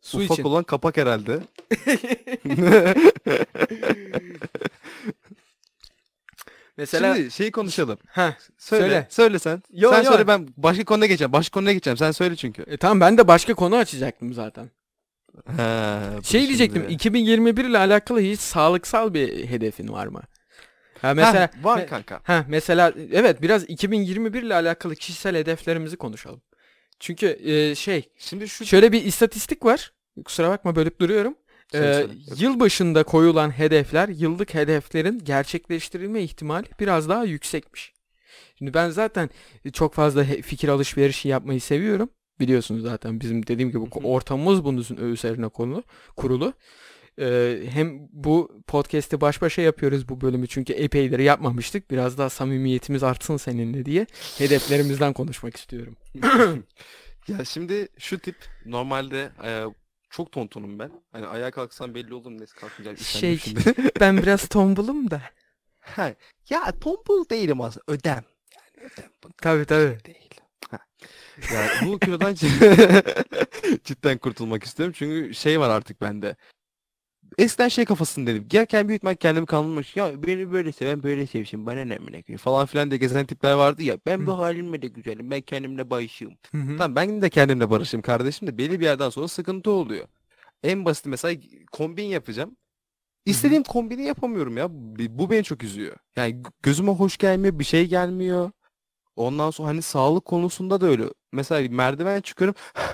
Su 0.00 0.18
ufak 0.18 0.30
için. 0.30 0.42
olan 0.44 0.64
kapak 0.64 0.96
herhalde. 0.96 1.40
Mesela 6.76 7.14
Şimdi 7.16 7.30
şeyi 7.30 7.52
konuşalım. 7.52 7.98
ha 8.08 8.36
Söyle. 8.58 8.82
Söyle. 8.82 9.06
Söyle, 9.10 9.38
sen. 9.38 9.62
Yo, 9.72 9.90
sen 9.90 10.02
yo. 10.02 10.10
söyle 10.10 10.26
ben 10.26 10.48
başka 10.56 10.84
konuya 10.84 11.06
geçeceğim. 11.06 11.32
Başka 11.32 11.54
konuya 11.54 11.72
geçeceğim. 11.72 11.96
Sen 11.96 12.10
söyle 12.10 12.36
çünkü. 12.36 12.62
e, 12.62 12.76
tamam 12.76 13.00
ben 13.00 13.18
de 13.18 13.28
başka 13.28 13.54
konu 13.54 13.76
açacaktım 13.76 14.34
zaten. 14.34 14.70
Ha, 15.56 16.00
Şey 16.22 16.46
diyecektim 16.48 16.82
şimdi. 16.82 16.94
2021 16.94 17.64
ile 17.64 17.78
alakalı 17.78 18.20
hiç 18.20 18.40
sağlıksal 18.40 19.14
bir 19.14 19.48
hedefin 19.48 19.88
var 19.88 20.06
mı? 20.06 20.22
Ha 21.02 21.14
mesela 21.14 21.50
Heh, 21.52 21.64
var 21.64 21.86
kanka. 21.86 22.20
Ha 22.24 22.44
mesela 22.48 22.92
evet 23.12 23.42
biraz 23.42 23.64
2021 23.64 24.42
ile 24.42 24.54
alakalı 24.54 24.96
kişisel 24.96 25.36
hedeflerimizi 25.36 25.96
konuşalım. 25.96 26.42
Çünkü 27.00 27.38
e, 27.44 27.74
şey 27.74 28.08
Şimdi 28.18 28.48
şu 28.48 28.66
şöyle 28.66 28.92
bir 28.92 29.04
istatistik 29.04 29.64
var. 29.64 29.92
Kusura 30.24 30.50
bakma 30.50 30.76
bölüp 30.76 31.00
duruyorum. 31.00 31.34
Ee, 31.74 32.06
yıl 32.36 32.60
başında 32.60 33.02
koyulan 33.02 33.50
hedefler 33.50 34.08
yıllık 34.08 34.54
hedeflerin 34.54 35.18
gerçekleştirilme 35.24 36.22
ihtimali 36.22 36.66
biraz 36.80 37.08
daha 37.08 37.24
yüksekmiş. 37.24 37.92
Şimdi 38.58 38.74
ben 38.74 38.90
zaten 38.90 39.30
çok 39.72 39.94
fazla 39.94 40.24
fikir 40.24 40.68
alışverişi 40.68 41.28
yapmayı 41.28 41.60
seviyorum. 41.60 42.10
Biliyorsunuz 42.40 42.82
zaten 42.82 43.20
bizim 43.20 43.46
dediğim 43.46 43.70
gibi 43.70 43.80
Hı 43.80 44.00
hı. 44.00 44.06
ortamımız 44.06 44.64
bunun 44.64 45.10
üzerine 45.12 45.48
konu 45.48 45.82
kurulu. 46.16 46.52
Ee, 47.18 47.62
hem 47.70 48.08
bu 48.12 48.62
podcast'i 48.66 49.20
baş 49.20 49.42
başa 49.42 49.62
yapıyoruz 49.62 50.08
bu 50.08 50.20
bölümü 50.20 50.46
çünkü 50.46 50.72
epeyleri 50.72 51.24
yapmamıştık. 51.24 51.90
Biraz 51.90 52.18
daha 52.18 52.30
samimiyetimiz 52.30 53.02
artsın 53.02 53.36
seninle 53.36 53.84
diye 53.84 54.06
hedeflerimizden 54.38 55.12
konuşmak 55.12 55.56
istiyorum. 55.56 55.96
ya 57.28 57.44
şimdi 57.44 57.88
şu 57.98 58.18
tip 58.18 58.36
normalde 58.66 59.32
e, 59.44 59.64
çok 60.10 60.32
tontonum 60.32 60.78
ben. 60.78 60.90
Hani 61.12 61.26
ayağa 61.26 61.50
kalksam 61.50 61.94
belli 61.94 62.14
olur 62.14 62.30
neyse 62.30 62.52
kalkmayacağım. 62.60 62.98
Şey-. 62.98 63.40
Ben 64.00 64.16
biraz 64.16 64.48
tombulum 64.48 65.10
da. 65.10 65.22
Ha, 65.80 66.14
ya 66.50 66.72
tombul 66.80 67.28
değilim 67.28 67.60
aslında. 67.60 67.84
Ödem. 67.88 68.24
Yani 68.56 68.90
ödem. 68.92 69.10
Tabii 69.36 69.64
tabii. 69.64 69.98
değil. 70.04 70.41
Ha. 71.48 71.54
Ya 71.54 71.68
bu 71.86 71.98
kilodan 71.98 72.34
cid- 72.34 73.04
cidden 73.84 74.18
kurtulmak 74.18 74.64
istiyorum. 74.64 74.94
Çünkü 74.98 75.34
şey 75.34 75.60
var 75.60 75.70
artık 75.70 76.00
bende. 76.00 76.36
Eskiden 77.38 77.68
şey 77.68 77.84
kafasındaydım. 77.84 78.48
Gerçekten 78.48 78.88
büyük 78.88 78.98
ihtimal 78.98 79.14
kendimi 79.14 79.46
kandırmış. 79.46 79.96
Ya 79.96 80.22
beni 80.26 80.52
böyle 80.52 80.72
seven 80.72 81.02
böyle 81.02 81.26
sevsin. 81.26 81.66
Bana 81.66 81.84
ne 81.84 81.96
amına 81.96 82.36
falan 82.38 82.66
filan 82.66 82.90
diye 82.90 82.98
gezen 82.98 83.26
tipler 83.26 83.52
vardı 83.52 83.82
ya. 83.82 83.98
Ben 84.06 84.26
bu 84.26 84.38
halimle 84.38 84.82
de 84.82 84.86
güzelim. 84.88 85.30
Ben 85.30 85.40
kendimle 85.40 85.90
barışığım. 85.90 86.32
Tamam 86.78 86.96
ben 86.96 87.22
de 87.22 87.30
kendimle 87.30 87.70
barışım 87.70 88.02
kardeşim 88.02 88.48
de 88.48 88.58
belli 88.58 88.80
bir 88.80 88.84
yerden 88.84 89.10
sonra 89.10 89.28
sıkıntı 89.28 89.70
oluyor. 89.70 90.06
En 90.62 90.84
basit 90.84 91.06
mesela 91.06 91.40
kombin 91.72 92.04
yapacağım. 92.04 92.56
İstediğim 93.26 93.62
kombini 93.62 94.02
yapamıyorum 94.04 94.56
ya. 94.56 94.68
Bu 95.18 95.30
beni 95.30 95.44
çok 95.44 95.64
üzüyor. 95.64 95.96
Yani 96.16 96.42
gözüme 96.62 96.92
hoş 96.92 97.16
gelmiyor, 97.16 97.58
bir 97.58 97.64
şey 97.64 97.86
gelmiyor. 97.86 98.50
Ondan 99.16 99.50
sonra 99.50 99.68
hani 99.68 99.82
sağlık 99.82 100.24
konusunda 100.24 100.80
da 100.80 100.86
öyle. 100.86 101.04
Mesela 101.32 101.68
merdiven 101.70 102.20
çıkıyorum. 102.20 102.54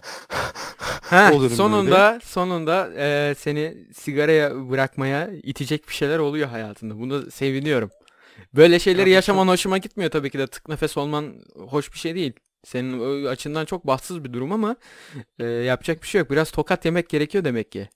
Ha, 1.03 1.31
olurum 1.33 1.57
sonunda 1.57 2.21
sonunda 2.25 2.91
eee, 2.97 3.35
seni 3.35 3.77
sigaraya 3.95 4.71
bırakmaya 4.71 5.31
itecek 5.43 5.89
bir 5.89 5.95
şeyler 5.95 6.19
oluyor 6.19 6.49
hayatında. 6.49 6.99
Bunu 6.99 7.31
seviniyorum. 7.31 7.91
Böyle 8.55 8.79
şeyleri 8.79 9.11
yaşaman 9.11 9.49
hoşuma 9.49 9.79
gitmiyor 9.79 10.11
tabii 10.11 10.31
ki 10.31 10.39
de 10.39 10.47
tık 10.47 10.69
nefes 10.69 10.97
olman 10.97 11.35
hoş 11.57 11.93
bir 11.93 11.99
şey 11.99 12.15
değil. 12.15 12.33
Senin 12.65 13.25
açından 13.25 13.65
çok 13.65 13.87
bahtsız 13.87 14.25
bir 14.25 14.33
durum 14.33 14.53
ama 14.53 14.77
eee, 15.41 15.47
yapacak 15.47 16.03
bir 16.03 16.07
şey 16.09 16.19
yok. 16.19 16.31
Biraz 16.31 16.51
tokat 16.51 16.85
yemek 16.85 17.09
gerekiyor 17.09 17.45
demek 17.45 17.73
ki. 17.73 17.89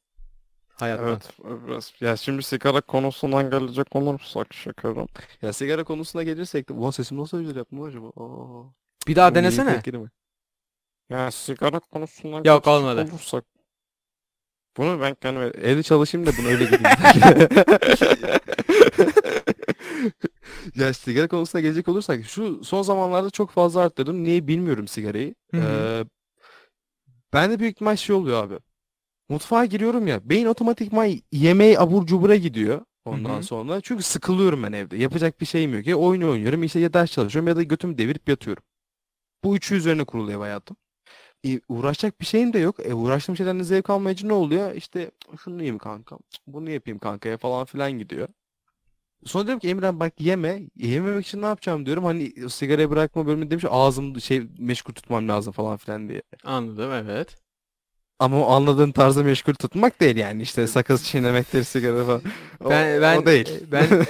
Hayatta. 0.74 1.02
Evet, 1.08 1.30
biraz. 1.66 1.92
Ya 2.00 2.16
şimdi 2.16 2.42
sigara 2.42 2.80
konusundan 2.80 3.50
gelecek 3.50 3.96
olursak 3.96 4.54
şekerim. 4.54 5.06
Ya 5.42 5.52
sigara 5.52 5.84
konusuna 5.84 6.22
gelirsek 6.22 6.68
de 6.68 6.72
ulan 6.72 6.90
sesim 6.90 7.18
nasıl 7.18 7.40
güzel 7.40 7.56
yaptım 7.56 7.82
acaba? 7.82 8.06
Aa, 8.06 8.64
Bir 9.08 9.16
daha 9.16 9.34
denesene. 9.34 9.82
mi? 9.86 10.08
Ya 11.10 11.30
sigara 11.30 11.80
konusundan 11.80 12.36
Yok, 12.36 12.44
gelecek 12.44 12.66
olmadı. 12.68 13.02
olursak. 13.02 13.44
Bunu 14.76 15.00
ben 15.00 15.14
kendime... 15.14 15.46
Evde 15.46 15.82
çalışayım 15.82 16.26
da 16.26 16.30
bunu 16.38 16.48
öyle 16.48 16.64
gireyim. 16.64 16.82
Ya 20.76 20.92
sigara 20.94 21.28
konusuna 21.28 21.60
gelecek 21.60 21.88
olursak 21.88 22.24
şu 22.24 22.64
son 22.64 22.82
zamanlarda 22.82 23.30
çok 23.30 23.50
fazla 23.50 23.80
arttırdım. 23.80 24.24
Niye 24.24 24.46
bilmiyorum 24.48 24.88
sigarayı. 24.88 25.34
Hı 25.50 25.56
hı. 25.56 25.62
Ee, 25.62 26.04
bende 27.32 27.58
büyük 27.58 27.72
ihtimal 27.72 27.96
şey 27.96 28.16
oluyor 28.16 28.44
abi. 28.44 28.58
Mutfağa 29.32 29.64
giriyorum 29.64 30.06
ya. 30.06 30.28
Beyin 30.28 30.46
otomatikman 30.46 31.10
yemeği 31.32 31.78
abur 31.78 32.06
cubura 32.06 32.36
gidiyor. 32.36 32.84
Ondan 33.04 33.38
hı. 33.38 33.42
sonra. 33.42 33.80
Çünkü 33.80 34.02
sıkılıyorum 34.02 34.62
ben 34.62 34.72
evde. 34.72 34.96
Yapacak 34.96 35.40
bir 35.40 35.46
şeyim 35.46 35.74
yok. 35.74 35.86
Ya 35.86 35.96
oyun 35.96 36.22
oynuyorum 36.22 36.62
işte 36.62 36.80
ya 36.80 36.92
ders 36.92 37.10
çalışıyorum 37.10 37.48
ya 37.48 37.56
da 37.56 37.62
götümü 37.62 37.98
devirip 37.98 38.28
yatıyorum. 38.28 38.62
Bu 39.44 39.56
üçü 39.56 39.74
üzerine 39.74 40.04
kurulu 40.04 40.32
ev 40.32 40.36
hayatım. 40.36 40.76
E, 41.46 41.60
uğraşacak 41.68 42.20
bir 42.20 42.26
şeyim 42.26 42.52
de 42.52 42.58
yok. 42.58 42.86
E, 42.86 42.94
uğraştığım 42.94 43.36
şeyden 43.36 43.58
de 43.60 43.64
zevk 43.64 43.90
almayınca 43.90 44.26
ne 44.28 44.32
oluyor? 44.32 44.74
İşte 44.74 45.10
şunu 45.44 45.54
yiyeyim 45.54 45.78
kanka. 45.78 46.16
Bunu 46.46 46.70
yapayım 46.70 46.98
kankaya 46.98 47.38
falan 47.38 47.64
filan 47.64 47.92
gidiyor. 47.92 48.28
Sonra 49.24 49.46
diyorum 49.46 49.60
ki 49.60 49.68
Emre 49.68 50.00
bak 50.00 50.20
yeme. 50.20 50.62
Yememek 50.76 51.26
için 51.26 51.42
ne 51.42 51.46
yapacağım 51.46 51.86
diyorum. 51.86 52.04
Hani 52.04 52.50
sigarayı 52.50 52.90
bırakma 52.90 53.26
bölümünde 53.26 53.50
demiş 53.50 53.64
ağzım 53.70 54.20
şey 54.20 54.42
meşgul 54.58 54.94
tutmam 54.94 55.28
lazım 55.28 55.52
falan 55.52 55.76
filan 55.76 56.08
diye. 56.08 56.22
Anladım 56.44 56.92
evet. 56.92 57.41
Ama 58.18 58.46
o 58.46 58.50
anladığın 58.50 58.92
tarzda 58.92 59.22
meşgul 59.22 59.54
tutmak 59.54 60.00
değil 60.00 60.16
yani 60.16 60.42
işte 60.42 60.66
sakız 60.66 61.04
çiğnemektir 61.04 61.64
sigara 61.64 62.04
falan. 62.04 62.22
O, 62.64 62.70
Ben 62.70 63.02
ben 63.02 63.16
o 63.18 63.26
değil. 63.26 63.48
ben 63.72 63.86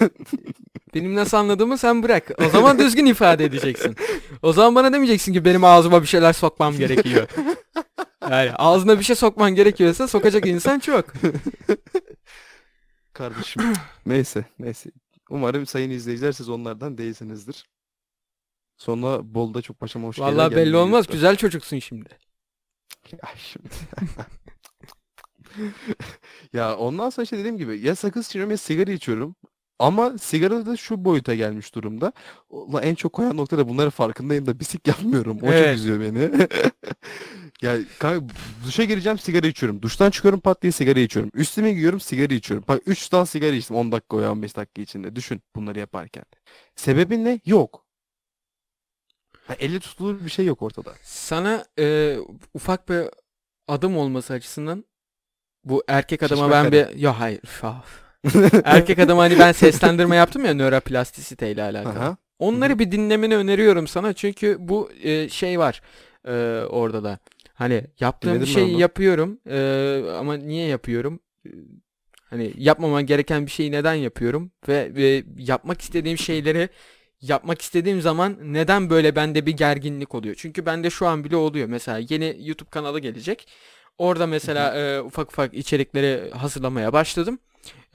benim 0.94 1.14
nasıl 1.14 1.36
anladığımı 1.36 1.78
sen 1.78 2.02
bırak. 2.02 2.30
O 2.46 2.48
zaman 2.48 2.78
düzgün 2.78 3.06
ifade 3.06 3.44
edeceksin. 3.44 3.96
O 4.42 4.52
zaman 4.52 4.74
bana 4.74 4.92
demeyeceksin 4.92 5.32
ki 5.32 5.44
benim 5.44 5.64
ağzıma 5.64 6.02
bir 6.02 6.06
şeyler 6.06 6.32
sokmam 6.32 6.78
gerekiyor. 6.78 7.28
Yani 8.30 8.52
ağzına 8.52 8.98
bir 8.98 9.04
şey 9.04 9.16
sokman 9.16 9.54
gerekiyorsa 9.54 10.08
sokacak 10.08 10.46
insan 10.46 10.78
çok. 10.78 11.04
Kardeşim. 13.12 13.62
neyse 14.06 14.44
neyse. 14.58 14.90
Umarım 15.30 15.66
sayın 15.66 15.90
izleyiciler 15.90 16.32
siz 16.32 16.48
onlardan 16.48 16.98
değilsinizdir. 16.98 17.64
Sonra 18.76 19.34
Bolda 19.34 19.62
çok 19.62 19.80
başıma 19.80 20.08
hoş 20.08 20.16
şeyler 20.16 20.32
Vallahi 20.32 20.56
belli 20.56 20.76
olmaz. 20.76 21.06
Güzel 21.06 21.36
çocuksun 21.36 21.78
şimdi. 21.78 22.08
Ya 23.12 23.28
şimdi. 23.36 23.68
Ya 26.52 26.76
ondan 26.76 27.10
sonra 27.10 27.24
işte 27.24 27.38
dediğim 27.38 27.58
gibi 27.58 27.80
ya 27.80 27.96
sakız 27.96 28.28
çiğniyorum 28.28 28.50
ya 28.50 28.56
sigara 28.56 28.90
içiyorum. 28.92 29.36
Ama 29.78 30.18
sigara 30.18 30.66
da 30.66 30.76
şu 30.76 31.04
boyuta 31.04 31.34
gelmiş 31.34 31.74
durumda. 31.74 32.12
Ulan 32.50 32.82
en 32.82 32.94
çok 32.94 33.12
koyan 33.12 33.36
nokta 33.36 33.58
da 33.58 33.68
bunların 33.68 33.90
farkındayım 33.90 34.46
da 34.46 34.60
bisik 34.60 34.88
yapmıyorum. 34.88 35.38
O 35.42 35.46
Evet. 35.46 35.64
çok 35.66 35.74
üzüyor 35.74 36.00
beni. 36.00 36.48
Ya 37.62 37.76
kanka 37.98 38.26
duşa 38.66 38.84
gireceğim 38.84 39.18
sigara 39.18 39.46
içiyorum. 39.46 39.82
Duştan 39.82 40.10
çıkıyorum 40.10 40.40
pat 40.40 40.62
diye 40.62 40.72
sigara 40.72 41.00
içiyorum. 41.00 41.30
Üstüme 41.34 41.72
giyiyorum 41.72 42.00
sigara 42.00 42.34
içiyorum. 42.34 42.64
Bak 42.68 42.82
3 42.86 43.08
tane 43.08 43.26
sigara 43.26 43.54
içtim 43.56 43.76
10 43.76 43.92
dakika 43.92 44.18
veya 44.18 44.32
15 44.32 44.56
dakika 44.56 44.82
içinde. 44.82 45.16
Düşün 45.16 45.40
bunları 45.56 45.78
yaparken. 45.78 46.24
Sebebi 46.76 47.24
ne? 47.24 47.40
Yok. 47.46 47.81
Ha, 49.46 49.54
elle 49.60 49.80
tutulur 49.80 50.24
bir 50.24 50.30
şey 50.30 50.46
yok 50.46 50.62
ortada. 50.62 50.92
Sana 51.02 51.64
e, 51.78 52.16
ufak 52.54 52.88
bir 52.88 53.04
adım 53.68 53.96
olması 53.96 54.32
açısından 54.32 54.84
bu 55.64 55.84
erkek 55.88 56.22
adama 56.22 56.42
Şişme 56.42 56.52
ben 56.52 56.70
karı. 56.70 56.72
bir... 56.94 56.98
Ya 56.98 57.20
hayır. 57.20 57.40
faf. 57.40 57.86
Erkek 58.64 58.98
adama 58.98 59.22
hani 59.22 59.38
ben 59.38 59.52
seslendirme 59.52 60.16
yaptım 60.16 60.44
ya 60.44 60.54
nöroplastisite 60.54 61.50
ile 61.50 61.62
alakalı. 61.62 61.98
Aha. 61.98 62.16
Onları 62.38 62.78
bir 62.78 62.92
dinlemeni 62.92 63.36
öneriyorum 63.36 63.86
sana 63.86 64.12
çünkü 64.12 64.56
bu 64.60 64.90
e, 65.02 65.28
şey 65.28 65.58
var 65.58 65.82
e, 66.24 66.32
orada 66.68 67.04
da. 67.04 67.18
Hani 67.54 67.84
yaptığım 68.00 68.30
Dinledim 68.30 68.46
ben 68.46 68.52
şeyi 68.52 68.78
yapıyorum 68.78 69.38
e, 69.50 70.14
ama 70.18 70.34
niye 70.36 70.66
yapıyorum? 70.66 71.20
E, 71.46 71.50
Hani 72.30 72.52
yapmaman 72.56 73.06
gereken 73.06 73.46
bir 73.46 73.50
şeyi 73.50 73.72
neden 73.72 73.94
yapıyorum 73.94 74.52
ve, 74.68 74.94
ve 74.94 75.24
yapmak 75.36 75.80
istediğim 75.80 76.18
şeyleri 76.18 76.68
yapmak 77.22 77.62
istediğim 77.62 78.00
zaman 78.00 78.36
neden 78.42 78.90
böyle 78.90 79.16
bende 79.16 79.46
bir 79.46 79.52
gerginlik 79.52 80.14
oluyor? 80.14 80.34
Çünkü 80.38 80.66
bende 80.66 80.90
şu 80.90 81.06
an 81.06 81.24
bile 81.24 81.36
oluyor. 81.36 81.68
Mesela 81.68 82.00
yeni 82.10 82.36
YouTube 82.40 82.70
kanalı 82.70 83.00
gelecek. 83.00 83.48
Orada 83.98 84.26
mesela 84.26 84.74
e, 84.74 85.00
ufak 85.00 85.30
ufak 85.30 85.54
içerikleri 85.54 86.30
hazırlamaya 86.30 86.92
başladım. 86.92 87.38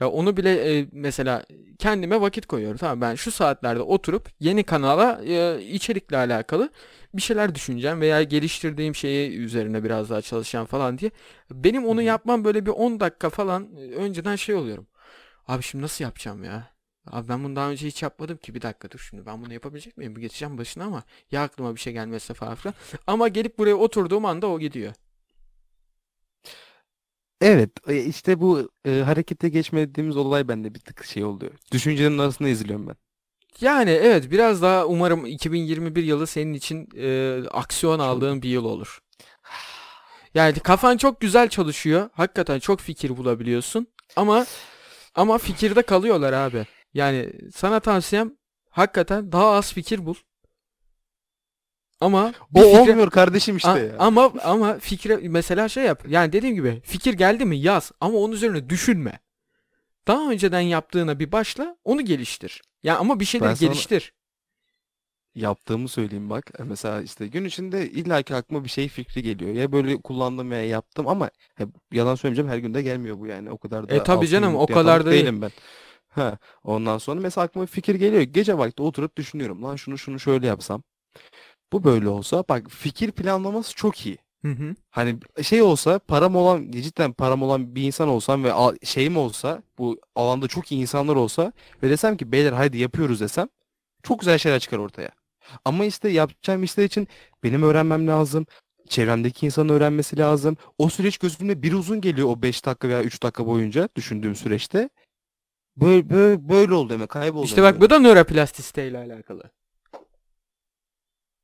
Ya 0.00 0.08
onu 0.10 0.36
bile 0.36 0.78
e, 0.78 0.86
mesela 0.92 1.44
kendime 1.78 2.20
vakit 2.20 2.46
koyuyorum. 2.46 2.76
Tamam 2.78 3.00
ben 3.00 3.14
şu 3.14 3.30
saatlerde 3.30 3.82
oturup 3.82 4.28
yeni 4.40 4.62
kanala 4.62 5.20
e, 5.24 5.62
içerikle 5.62 6.16
alakalı 6.16 6.70
bir 7.14 7.22
şeyler 7.22 7.54
düşüneceğim 7.54 8.00
veya 8.00 8.22
geliştirdiğim 8.22 8.94
şeyi 8.94 9.38
üzerine 9.38 9.84
biraz 9.84 10.10
daha 10.10 10.22
çalışacağım 10.22 10.66
falan 10.66 10.98
diye. 10.98 11.10
Benim 11.50 11.86
onu 11.86 12.02
yapmam 12.02 12.44
böyle 12.44 12.66
bir 12.66 12.70
10 12.70 13.00
dakika 13.00 13.30
falan 13.30 13.68
e, 13.78 13.94
önceden 13.94 14.36
şey 14.36 14.54
oluyorum. 14.54 14.86
Abi 15.48 15.62
şimdi 15.62 15.84
nasıl 15.84 16.04
yapacağım 16.04 16.44
ya? 16.44 16.77
Abi 17.10 17.28
ben 17.28 17.44
bunu 17.44 17.56
daha 17.56 17.70
önce 17.70 17.86
hiç 17.86 18.02
yapmadım 18.02 18.36
ki. 18.36 18.54
Bir 18.54 18.62
dakika 18.62 18.90
dur 18.90 18.98
şimdi. 19.10 19.26
Ben 19.26 19.44
bunu 19.44 19.52
yapabilecek 19.52 19.96
miyim? 19.96 20.16
Bir 20.16 20.20
geçeceğim 20.20 20.58
başına 20.58 20.84
ama 20.84 21.02
ya 21.30 21.42
aklıma 21.42 21.74
bir 21.74 21.80
şey 21.80 21.92
gelmezse 21.92 22.34
falan 22.34 22.54
filan. 22.54 22.74
Ama 23.06 23.28
gelip 23.28 23.58
buraya 23.58 23.74
oturduğum 23.74 24.24
anda 24.24 24.46
o 24.46 24.58
gidiyor. 24.58 24.92
Evet, 27.40 27.70
e, 27.88 27.96
işte 28.04 28.40
bu 28.40 28.70
e, 28.84 28.90
harekete 29.00 29.48
geçme 29.48 29.88
dediğimiz 29.88 30.16
olay 30.16 30.48
bende 30.48 30.74
bir 30.74 30.80
tık 30.80 31.04
şey 31.04 31.24
oluyor. 31.24 31.52
Düşüncenin 31.72 32.18
arasında 32.18 32.48
izliyorum 32.48 32.88
ben. 32.88 32.96
Yani 33.60 33.90
evet 33.90 34.30
biraz 34.30 34.62
daha 34.62 34.86
umarım 34.86 35.26
2021 35.26 36.02
yılı 36.04 36.26
senin 36.26 36.54
için 36.54 36.88
e, 36.96 37.38
aksiyon 37.50 37.98
aldığın 37.98 38.42
bir 38.42 38.48
yıl 38.48 38.64
olur. 38.64 38.98
Yani 40.34 40.58
kafan 40.58 40.96
çok 40.96 41.20
güzel 41.20 41.48
çalışıyor. 41.48 42.10
Hakikaten 42.12 42.58
çok 42.58 42.80
fikir 42.80 43.16
bulabiliyorsun. 43.16 43.86
Ama 44.16 44.46
ama 45.14 45.38
fikirde 45.38 45.82
kalıyorlar 45.82 46.32
abi. 46.32 46.66
Yani 46.94 47.32
sana 47.54 47.80
tavsiyem 47.80 48.32
hakikaten 48.70 49.32
daha 49.32 49.50
az 49.50 49.72
fikir 49.72 50.06
bul. 50.06 50.14
Ama 52.00 52.32
O 52.54 52.58
fikre- 52.60 52.80
olmuyor 52.80 53.10
kardeşim 53.10 53.56
işte 53.56 53.68
A- 53.68 53.78
ya. 53.78 53.96
Ama 53.98 54.32
ama 54.44 54.78
fikre 54.78 55.16
mesela 55.16 55.68
şey 55.68 55.84
yap. 55.84 56.04
Yani 56.08 56.32
dediğim 56.32 56.54
gibi 56.54 56.80
fikir 56.84 57.14
geldi 57.14 57.44
mi 57.44 57.58
yaz 57.58 57.92
ama 58.00 58.18
onun 58.18 58.32
üzerine 58.32 58.68
düşünme. 58.70 59.20
Daha 60.06 60.30
önceden 60.30 60.60
yaptığına 60.60 61.18
bir 61.18 61.32
başla, 61.32 61.76
onu 61.84 62.04
geliştir. 62.04 62.62
Ya 62.82 62.98
ama 62.98 63.20
bir 63.20 63.24
sana- 63.24 63.52
geliştir. 63.52 64.12
Yaptığımı 65.34 65.88
söyleyeyim 65.88 66.30
bak. 66.30 66.50
E, 66.58 66.62
Mesela 66.62 67.02
işte 67.02 67.26
gün 67.26 67.44
içinde 67.44 67.90
illaki 67.90 68.34
aklıma 68.34 68.64
bir 68.64 68.68
şey 68.68 68.88
fikri 68.88 69.22
geliyor. 69.22 69.50
Ya 69.54 69.72
böyle 69.72 69.96
kullandım 70.00 70.50
veya 70.50 70.64
yaptım 70.66 71.08
ama 71.08 71.30
yalan 71.92 72.14
söylemeyeceğim 72.14 72.50
her 72.50 72.58
gün 72.58 72.74
de 72.74 72.82
gelmiyor 72.82 73.18
bu 73.18 73.26
yani. 73.26 73.50
O 73.50 73.58
kadar 73.58 73.88
da 73.88 73.94
E, 73.94 74.02
tabii 74.02 74.28
canım, 74.28 74.56
o 74.56 74.66
kadar 74.66 75.06
da 75.06 75.10
değil. 75.10 75.22
değilim 75.22 75.42
ben. 75.42 75.50
Ha, 76.18 76.38
ondan 76.64 76.98
sonra 76.98 77.20
mesela 77.20 77.44
aklıma 77.44 77.66
bir 77.66 77.70
fikir 77.70 77.94
geliyor. 77.94 78.22
Gece 78.22 78.58
vakti 78.58 78.82
oturup 78.82 79.16
düşünüyorum. 79.16 79.62
Lan 79.62 79.76
şunu 79.76 79.98
şunu 79.98 80.20
şöyle 80.20 80.46
yapsam. 80.46 80.82
Bu 81.72 81.84
böyle 81.84 82.08
olsa 82.08 82.44
bak 82.48 82.70
fikir 82.70 83.12
planlaması 83.12 83.74
çok 83.74 84.06
iyi. 84.06 84.18
Hı 84.44 84.48
hı. 84.52 84.74
Hani 84.90 85.16
şey 85.42 85.62
olsa 85.62 85.98
param 85.98 86.36
olan 86.36 86.70
cidden 86.70 87.12
param 87.12 87.42
olan 87.42 87.74
bir 87.74 87.82
insan 87.82 88.08
olsam 88.08 88.44
ve 88.44 88.52
al- 88.52 88.76
şeyim 88.84 89.16
olsa 89.16 89.62
bu 89.78 90.00
alanda 90.14 90.48
çok 90.48 90.72
iyi 90.72 90.80
insanlar 90.80 91.16
olsa 91.16 91.52
ve 91.82 91.90
desem 91.90 92.16
ki 92.16 92.32
beyler 92.32 92.52
haydi 92.52 92.78
yapıyoruz 92.78 93.20
desem 93.20 93.48
çok 94.02 94.20
güzel 94.20 94.38
şeyler 94.38 94.60
çıkar 94.60 94.78
ortaya. 94.78 95.10
Ama 95.64 95.84
işte 95.84 96.08
yapacağım 96.08 96.62
işler 96.62 96.84
için 96.84 97.08
benim 97.44 97.62
öğrenmem 97.62 98.06
lazım. 98.08 98.46
Çevremdeki 98.88 99.46
insanın 99.46 99.68
öğrenmesi 99.68 100.18
lazım. 100.18 100.56
O 100.78 100.88
süreç 100.88 101.18
gözümde 101.18 101.62
bir 101.62 101.72
uzun 101.72 102.00
geliyor 102.00 102.28
o 102.28 102.42
5 102.42 102.66
dakika 102.66 102.88
veya 102.88 103.02
3 103.02 103.22
dakika 103.22 103.46
boyunca 103.46 103.88
düşündüğüm 103.96 104.34
süreçte. 104.36 104.90
Böyle, 105.80 106.10
böyle, 106.10 106.48
böyle 106.48 106.74
oldu 106.74 106.92
demek 106.92 107.08
kayboldu. 107.08 107.44
İşte 107.44 107.62
bak 107.62 107.80
bu 107.80 107.90
da 107.90 107.98
nöroplastisite 107.98 108.98
alakalı. 108.98 109.42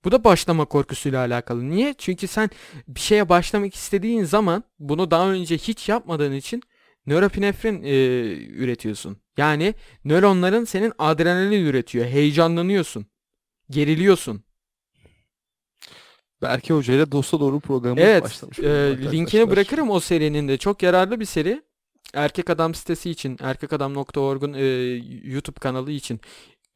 Bu 0.05 0.13
da 0.13 0.25
başlama 0.25 0.65
korkusuyla 0.65 1.21
alakalı. 1.21 1.71
Niye? 1.71 1.95
Çünkü 1.99 2.27
sen 2.27 2.51
bir 2.89 3.01
şeye 3.01 3.29
başlamak 3.29 3.75
istediğin 3.75 4.25
zaman 4.25 4.65
bunu 4.79 5.11
daha 5.11 5.31
önce 5.31 5.57
hiç 5.57 5.89
yapmadığın 5.89 6.33
için 6.33 6.63
nöropinefrin 7.07 7.83
e, 7.83 7.93
üretiyorsun. 8.47 9.17
Yani 9.37 9.75
nöronların 10.05 10.65
senin 10.65 10.93
adrenalin 10.99 11.67
üretiyor. 11.67 12.07
Heyecanlanıyorsun. 12.07 13.07
Geriliyorsun. 13.71 14.45
Berke 16.43 16.75
Hoca 16.75 16.95
ile 16.95 17.13
Dosta 17.13 17.41
Doğru 17.41 17.61
programı 17.61 18.01
Evet, 18.01 18.23
başlamış. 18.23 18.59
e, 18.59 18.63
bulunuyor 18.63 18.99
linkini 18.99 19.21
arkadaşlar. 19.21 19.51
bırakırım 19.51 19.91
o 19.91 20.01
serinin 20.01 20.49
de. 20.49 20.59
Çok 20.59 20.83
yararlı 20.83 21.21
bir 21.21 21.25
seri. 21.25 21.63
Erkek 22.15 22.51
Adam 22.51 22.75
sitesi 22.75 23.11
için, 23.11 23.37
erkekadam.org'un 23.41 24.53
e, 24.53 24.65
YouTube 25.25 25.59
kanalı 25.61 25.91
için 25.91 26.21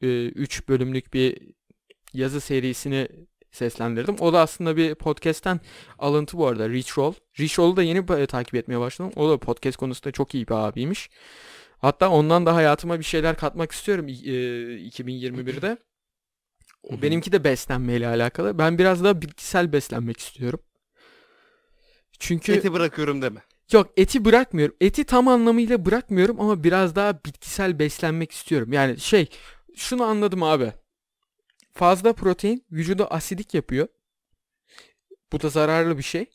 3 0.01 0.67
bölümlük 0.69 1.13
bir 1.13 1.37
yazı 2.13 2.41
serisini 2.41 3.07
seslendirdim. 3.51 4.15
O 4.19 4.33
da 4.33 4.39
aslında 4.39 4.77
bir 4.77 4.95
podcast'ten 4.95 5.59
alıntı 5.99 6.37
bu 6.37 6.47
arada. 6.47 6.69
Rich 6.69 6.97
Roll. 6.97 7.13
Rich 7.39 7.59
Roll'u 7.59 7.75
da 7.77 7.83
yeni 7.83 7.99
ba- 7.99 8.27
takip 8.27 8.55
etmeye 8.55 8.79
başladım. 8.79 9.11
O 9.15 9.29
da 9.29 9.37
podcast 9.39 9.77
konusunda 9.77 10.11
çok 10.11 10.35
iyi 10.35 10.47
bir 10.47 10.53
abiymiş. 10.53 11.09
Hatta 11.77 12.09
ondan 12.09 12.45
da 12.45 12.55
hayatıma 12.55 12.99
bir 12.99 13.03
şeyler 13.03 13.37
katmak 13.37 13.71
istiyorum 13.71 14.07
e, 14.07 14.11
2021'de. 14.11 15.77
O 16.83 17.01
benimki 17.01 17.31
de 17.31 17.43
beslenmeyle 17.43 18.07
alakalı. 18.07 18.57
Ben 18.57 18.77
biraz 18.77 19.03
daha 19.03 19.21
bitkisel 19.21 19.73
beslenmek 19.73 20.19
istiyorum. 20.19 20.59
Çünkü 22.19 22.53
Eti 22.53 22.73
bırakıyorum 22.73 23.21
deme. 23.21 23.41
Yok 23.73 23.91
eti 23.97 24.25
bırakmıyorum. 24.25 24.75
Eti 24.81 25.03
tam 25.03 25.27
anlamıyla 25.27 25.85
bırakmıyorum 25.85 26.41
ama 26.41 26.63
biraz 26.63 26.95
daha 26.95 27.23
bitkisel 27.25 27.79
beslenmek 27.79 28.31
istiyorum. 28.31 28.73
Yani 28.73 28.99
şey 28.99 29.29
şunu 29.75 30.03
anladım 30.03 30.43
abi. 30.43 30.73
Fazla 31.73 32.13
protein 32.13 32.65
vücudu 32.71 33.07
asidik 33.09 33.53
yapıyor. 33.53 33.87
Bu 35.31 35.41
da 35.41 35.49
zararlı 35.49 35.97
bir 35.97 36.03
şey. 36.03 36.25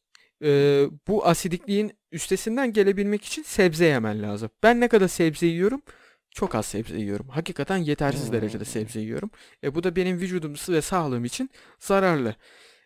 Ee, 0.44 0.85
bu 1.09 1.27
asidikliğin 1.27 1.92
üstesinden 2.12 2.73
gelebilmek 2.73 3.25
için 3.25 3.42
sebze 3.42 3.85
yemen 3.87 4.23
lazım. 4.23 4.51
Ben 4.62 4.81
ne 4.81 4.88
kadar 4.88 5.09
sebze 5.09 5.47
yiyorum? 5.47 5.83
Çok 6.31 6.55
az 6.55 6.66
sebze 6.66 6.99
yiyorum. 6.99 7.29
Hakikaten 7.29 7.77
yetersiz 7.77 8.27
Hmm. 8.27 8.33
derecede 8.33 8.64
sebze 8.64 9.01
yiyorum. 9.01 9.31
E, 9.64 9.75
bu 9.75 9.83
da 9.83 9.97
benim 9.97 10.20
vücudum 10.20 10.55
ve 10.68 10.83
sağlığım 10.83 11.25
için 11.25 11.51
zararlı. 11.79 12.35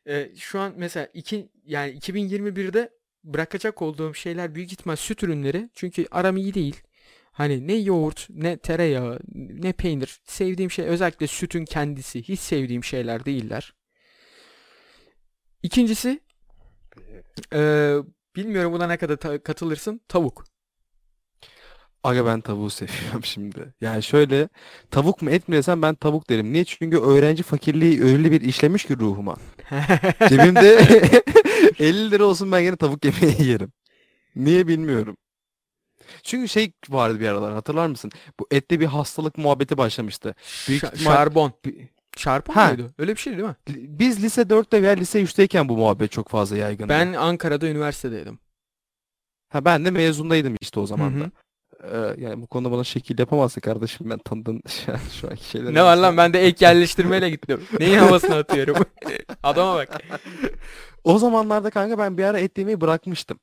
E, 0.06 0.30
şu 0.36 0.60
an 0.60 0.72
mesela 0.76 1.08
iki, 1.14 1.48
yani 1.64 1.90
2021'de 1.92 2.90
bırakacak 3.34 3.82
olduğum 3.82 4.14
şeyler 4.14 4.54
büyük 4.54 4.72
ihtimal 4.72 4.96
süt 4.96 5.22
ürünleri. 5.22 5.70
Çünkü 5.74 6.06
aram 6.10 6.36
iyi 6.36 6.54
değil. 6.54 6.82
Hani 7.32 7.66
ne 7.66 7.74
yoğurt, 7.74 8.26
ne 8.30 8.58
tereyağı, 8.58 9.18
ne 9.34 9.72
peynir. 9.72 10.20
Sevdiğim 10.24 10.70
şey 10.70 10.84
özellikle 10.84 11.26
sütün 11.26 11.64
kendisi. 11.64 12.22
Hiç 12.22 12.40
sevdiğim 12.40 12.84
şeyler 12.84 13.24
değiller. 13.24 13.74
İkincisi 15.62 16.20
e, 17.52 17.94
bilmiyorum 18.36 18.72
buna 18.72 18.86
ne 18.86 18.96
kadar 18.96 19.16
ta- 19.16 19.42
katılırsın. 19.42 20.00
Tavuk. 20.08 20.44
Aga 22.04 22.26
ben 22.26 22.40
tavuğu 22.40 22.70
seviyorum 22.70 23.20
şimdi. 23.24 23.74
Yani 23.80 24.02
şöyle 24.02 24.48
tavuk 24.90 25.22
mu 25.22 25.30
et 25.30 25.48
mi 25.48 25.56
desem 25.56 25.82
ben 25.82 25.94
tavuk 25.94 26.30
derim. 26.30 26.52
Niye? 26.52 26.64
Çünkü 26.64 26.98
öğrenci 26.98 27.42
fakirliği 27.42 28.02
öyle 28.02 28.32
bir 28.32 28.40
işlemiş 28.40 28.84
ki 28.84 28.98
ruhuma. 28.98 29.36
Cebimde 30.28 30.78
50 31.78 32.10
lira 32.10 32.24
olsun 32.24 32.52
ben 32.52 32.58
yine 32.60 32.76
tavuk 32.76 33.04
yemeği 33.04 33.46
yerim. 33.48 33.72
Niye 34.36 34.68
bilmiyorum. 34.68 35.16
Çünkü 36.22 36.48
şey 36.48 36.72
vardı 36.88 37.20
bir 37.20 37.28
aralar 37.28 37.52
hatırlar 37.54 37.86
mısın? 37.86 38.10
Bu 38.40 38.46
ette 38.50 38.80
bir 38.80 38.86
hastalık 38.86 39.38
muhabbeti 39.38 39.78
başlamıştı. 39.78 40.34
Büyük 40.68 40.82
ihtimal- 40.84 41.04
şarbon. 41.14 41.52
Şarbon 42.16 42.52
Ha. 42.54 42.68
muydu? 42.68 42.90
Öyle 42.98 43.12
bir 43.14 43.20
şey 43.20 43.32
değil 43.36 43.48
mi? 43.48 43.56
Biz 43.68 44.22
lise 44.22 44.42
4'te 44.42 44.82
veya 44.82 44.92
lise 44.92 45.22
3'teyken 45.22 45.68
bu 45.68 45.76
muhabbet 45.76 46.12
çok 46.12 46.28
fazla 46.28 46.56
yaygındı. 46.56 46.88
Ben 46.88 47.12
Ankara'da 47.12 47.66
üniversitedeydim. 47.68 48.38
ha 49.48 49.64
ben 49.64 49.84
de 49.84 49.90
mezundaydım 49.90 50.56
işte 50.60 50.80
o 50.80 50.86
zaman 50.86 51.20
da. 51.20 51.30
Ee, 51.84 52.14
yani 52.18 52.42
bu 52.42 52.46
konuda 52.46 52.72
bana 52.72 52.84
şekil 52.84 53.18
yapamazsın 53.18 53.60
kardeşim 53.60 54.10
ben 54.10 54.18
tanıdığın 54.18 54.62
şu 55.20 55.30
anki 55.30 55.44
şeyler. 55.44 55.74
Ne 55.74 55.82
var 55.82 55.96
lan 55.96 56.16
ben 56.16 56.32
de 56.32 56.46
ek 56.46 56.64
yerleştirmeyle 56.64 57.30
gittim. 57.30 57.62
Neyin 57.80 57.98
havasını 57.98 58.34
atıyorum? 58.34 58.76
Adama 59.42 59.74
bak. 59.74 60.02
O 61.04 61.18
zamanlarda 61.18 61.70
kanka 61.70 61.98
ben 61.98 62.18
bir 62.18 62.24
ara 62.24 62.38
et 62.40 62.58
yemeyi 62.58 62.80
bırakmıştım. 62.80 63.38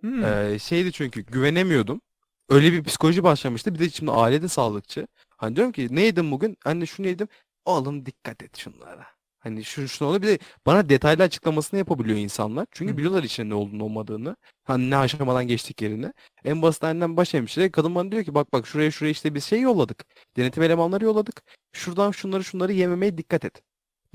Hmm. 0.00 0.24
Ee, 0.24 0.58
şeydi 0.58 0.92
çünkü 0.92 1.20
güvenemiyordum. 1.20 2.00
Öyle 2.48 2.72
bir 2.72 2.84
psikoloji 2.84 3.22
başlamıştı. 3.22 3.74
Bir 3.74 3.78
de 3.78 3.90
şimdi 3.90 4.12
ailede 4.12 4.48
sağlıkçı. 4.48 5.06
Hani 5.36 5.56
diyorum 5.56 5.72
ki 5.72 5.88
ne 5.90 6.00
yedim 6.00 6.30
bugün? 6.30 6.56
Anne 6.64 6.86
şunu 6.86 7.06
yedim. 7.06 7.28
Oğlum 7.64 8.06
dikkat 8.06 8.42
et 8.42 8.58
şunlara. 8.58 9.06
Hani 9.40 9.64
şu 9.64 9.88
şunu 9.88 10.08
oluyor. 10.08 10.22
Bir 10.22 10.28
de 10.28 10.38
bana 10.66 10.88
detaylı 10.88 11.22
açıklamasını 11.22 11.78
yapabiliyor 11.78 12.18
insanlar. 12.18 12.66
Çünkü 12.70 12.92
Hı. 12.92 12.96
biliyorlar 12.96 13.22
içinde 13.22 13.48
ne 13.48 13.54
olduğunu 13.54 13.84
olmadığını. 13.84 14.36
Hani 14.64 14.90
ne 14.90 14.96
aşamadan 14.96 15.46
geçtiklerini. 15.46 16.12
En 16.44 16.62
basit 16.62 16.84
annem 16.84 17.16
baş 17.16 17.34
hemşire. 17.34 17.70
Kadın 17.70 17.94
bana 17.94 18.12
diyor 18.12 18.24
ki 18.24 18.34
bak 18.34 18.52
bak 18.52 18.66
şuraya 18.66 18.90
şuraya 18.90 19.10
işte 19.10 19.34
bir 19.34 19.40
şey 19.40 19.60
yolladık. 19.60 20.04
Denetim 20.36 20.62
elemanları 20.62 21.04
yolladık. 21.04 21.42
Şuradan 21.72 22.10
şunları 22.10 22.44
şunları 22.44 22.72
yememeye 22.72 23.18
dikkat 23.18 23.44
et. 23.44 23.62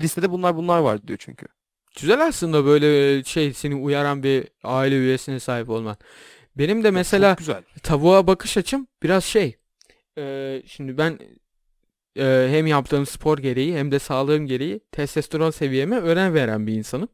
Listede 0.00 0.30
bunlar 0.30 0.56
bunlar 0.56 0.78
var 0.78 1.08
diyor 1.08 1.18
çünkü. 1.22 1.46
Güzel 2.00 2.26
aslında 2.26 2.64
böyle 2.64 3.24
şey 3.24 3.52
seni 3.54 3.74
uyaran 3.74 4.22
bir 4.22 4.48
aile 4.64 4.94
üyesine 4.94 5.40
sahip 5.40 5.70
olman. 5.70 5.96
Benim 6.56 6.84
de 6.84 6.90
mesela 6.90 7.36
tavuğa 7.82 8.26
bakış 8.26 8.56
açım 8.56 8.86
biraz 9.02 9.24
şey. 9.24 9.56
Eee, 10.16 10.62
şimdi 10.66 10.98
ben 10.98 11.18
eee, 12.16 12.48
hem 12.50 12.66
yaptığım 12.66 13.06
spor 13.06 13.38
gereği 13.38 13.76
hem 13.78 13.90
de 13.92 13.98
sağlığım 13.98 14.46
gereği 14.46 14.80
testosteron 14.92 15.50
seviyeme 15.50 15.96
önem 16.00 16.34
veren 16.34 16.66
bir 16.66 16.74
insanım. 16.74 17.08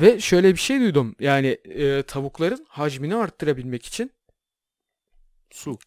Ve 0.00 0.20
şöyle 0.20 0.52
bir 0.52 0.58
şey 0.58 0.80
duydum. 0.80 1.14
Yani 1.20 1.58
eee, 1.64 2.02
tavukların 2.02 2.66
hacmini 2.68 3.16
arttırabilmek 3.16 3.86
için 3.86 4.12
Su. 5.50 5.78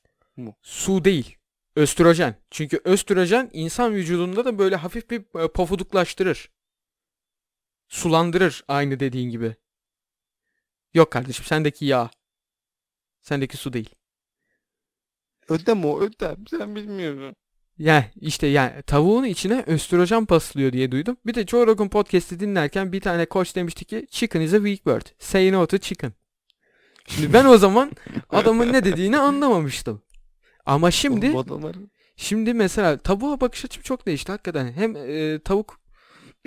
su 0.61 1.05
değil, 1.05 1.37
östrojen. 1.75 2.35
Çünkü 2.51 2.81
östrojen 2.83 3.49
insan 3.53 3.93
vücudunda 3.95 4.45
da 4.45 4.59
böyle 4.59 4.75
hafif 4.75 5.09
bir 5.09 5.39
e, 5.43 5.47
pofuduklaştırır. 5.47 6.49
Sulandırır 7.87 8.63
aynı 8.67 8.99
dediğin 8.99 9.29
gibi. 9.29 9.55
Yok 10.93 11.11
kardeşim 11.11 11.45
sendeki 11.45 11.85
yağ. 11.85 12.09
Sendeki 13.21 13.57
su 13.57 13.73
değil. 13.73 13.95
Ödem 15.49 15.85
o 15.85 15.99
ödem. 15.99 16.47
Sen 16.49 16.75
bilmiyorsun. 16.75 17.35
Yani 17.79 18.05
işte 18.21 18.47
yani 18.47 18.81
tavuğun 18.81 19.23
içine 19.23 19.63
östrojen 19.67 20.25
paslıyor 20.25 20.73
diye 20.73 20.91
duydum. 20.91 21.17
Bir 21.25 21.33
de 21.33 21.45
Joe 21.45 21.67
Rogan 21.67 21.89
podcast'i 21.89 22.39
dinlerken 22.39 22.91
bir 22.91 23.01
tane 23.01 23.25
koç 23.25 23.55
demişti 23.55 23.85
ki 23.85 24.07
chicken 24.11 24.41
is 24.41 24.53
a 24.53 24.57
weak 24.57 24.85
bird. 24.85 25.05
Say 25.19 25.51
no 25.51 25.67
to 25.67 25.77
chicken. 25.77 26.13
Şimdi 27.07 27.33
ben 27.33 27.45
o 27.45 27.57
zaman 27.57 27.91
adamın 28.29 28.73
ne 28.73 28.83
dediğini 28.83 29.17
anlamamıştım. 29.17 30.01
Ama 30.65 30.91
şimdi 30.91 31.31
Oğlum 31.31 31.89
Şimdi 32.15 32.53
mesela 32.53 32.97
tavuğa 32.97 33.41
bakış 33.41 33.65
açım 33.65 33.83
çok 33.83 34.05
değişti 34.05 34.31
hakikaten. 34.31 34.71
Hem 34.71 34.95
e, 34.95 35.39
tavuk 35.39 35.79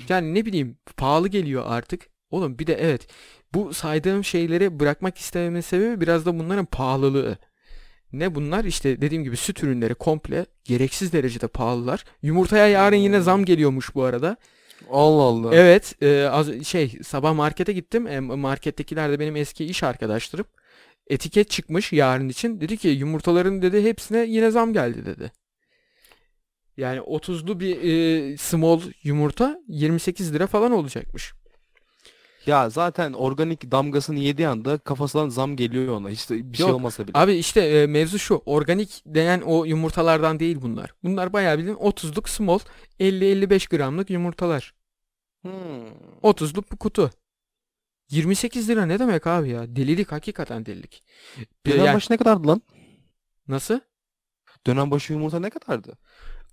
yani 0.09 0.35
ne 0.35 0.47
bileyim 0.47 0.79
pahalı 0.97 1.29
geliyor 1.29 1.65
artık. 1.67 2.09
Oğlum 2.31 2.59
bir 2.59 2.67
de 2.67 2.75
evet 2.75 3.07
bu 3.55 3.75
saydığım 3.75 4.25
şeyleri 4.25 4.81
bırakmak 4.81 5.19
istememin 5.19 5.61
sebebi 5.61 6.01
biraz 6.01 6.27
da 6.27 6.39
bunların 6.39 6.67
pahalılığı. 6.67 7.39
Ne 8.13 8.35
bunlar? 8.35 8.65
İşte 8.65 9.01
dediğim 9.01 9.25
gibi 9.25 9.37
süt 9.37 9.63
ürünleri 9.63 9.95
komple 9.95 10.47
gereksiz 10.65 11.13
derecede 11.13 11.49
pahalılar. 11.49 12.05
Yumurtaya 12.23 12.69
yarın 12.69 12.97
yine 12.97 13.21
zam 13.21 13.45
geliyormuş 13.45 13.95
bu 13.95 14.03
arada. 14.03 14.37
Allah 14.91 15.23
Allah. 15.23 15.55
Evet, 15.55 16.03
e, 16.03 16.25
az 16.25 16.65
şey 16.65 16.99
sabah 17.03 17.35
markete 17.35 17.73
gittim. 17.73 18.07
E, 18.07 18.21
markettekiler 18.21 19.13
de 19.13 19.21
benim 19.21 19.37
eski 19.37 19.65
iş 19.65 19.83
arkadaşlarım. 19.83 20.47
Etiket 21.07 21.51
çıkmış 21.51 21.93
yarın 21.93 22.29
için. 22.29 22.61
Dedi 22.61 22.77
ki 22.77 22.89
yumurtaların 22.89 23.63
dedi 23.63 23.85
hepsine 23.85 24.19
yine 24.19 24.51
zam 24.51 24.73
geldi 24.73 25.07
dedi. 25.07 25.33
Yani 26.77 26.99
30'lu 26.99 27.61
bir 27.61 27.83
e, 27.83 28.37
small 28.37 28.81
yumurta 29.03 29.59
28 29.69 30.35
lira 30.35 30.47
falan 30.47 30.73
olacakmış. 30.73 31.33
Ya 32.47 32.71
zaten 32.71 33.13
organik 33.13 33.71
damgasını 33.71 34.19
yediği 34.19 34.49
anda 34.49 34.79
kafasından 34.79 35.29
zam 35.29 35.57
geliyor 35.57 35.97
ona. 35.97 36.09
Hiç 36.09 36.31
de 36.31 36.53
bir 36.53 36.57
şey 36.57 36.67
Yok. 36.67 36.75
olmasa 36.75 37.09
bile. 37.09 37.19
Abi 37.19 37.35
işte 37.35 37.61
e, 37.61 37.87
mevzu 37.87 38.19
şu. 38.19 38.43
Organik 38.47 39.03
denen 39.07 39.41
o 39.41 39.65
yumurtalardan 39.65 40.41
değil 40.41 40.59
bunlar. 40.63 40.95
Bunlar 41.05 41.33
bayağı 41.33 41.59
bildiğin 41.59 41.77
30'luk 41.77 42.29
small 42.29 42.59
50-55 43.01 43.77
gramlık 43.77 44.11
yumurtalar. 44.11 44.75
Hmm. 45.43 45.53
30'luk 46.23 46.73
bir 46.73 46.77
kutu. 46.77 47.11
28 48.11 48.69
lira 48.69 48.87
ne 48.87 48.99
demek 48.99 49.27
abi 49.27 49.49
ya? 49.49 49.77
Delilik 49.77 50.13
hakikaten 50.13 50.67
delilik. 50.67 51.03
Dönem 51.67 51.85
yani- 51.85 51.97
başı 51.97 52.13
ne 52.13 52.17
kadardı 52.17 52.49
lan? 52.49 52.63
Nasıl? 53.49 53.81
Dönem 54.67 54.91
başı 54.91 55.13
yumurta 55.13 55.41
ne 55.41 55.51
kadardı? 55.51 55.99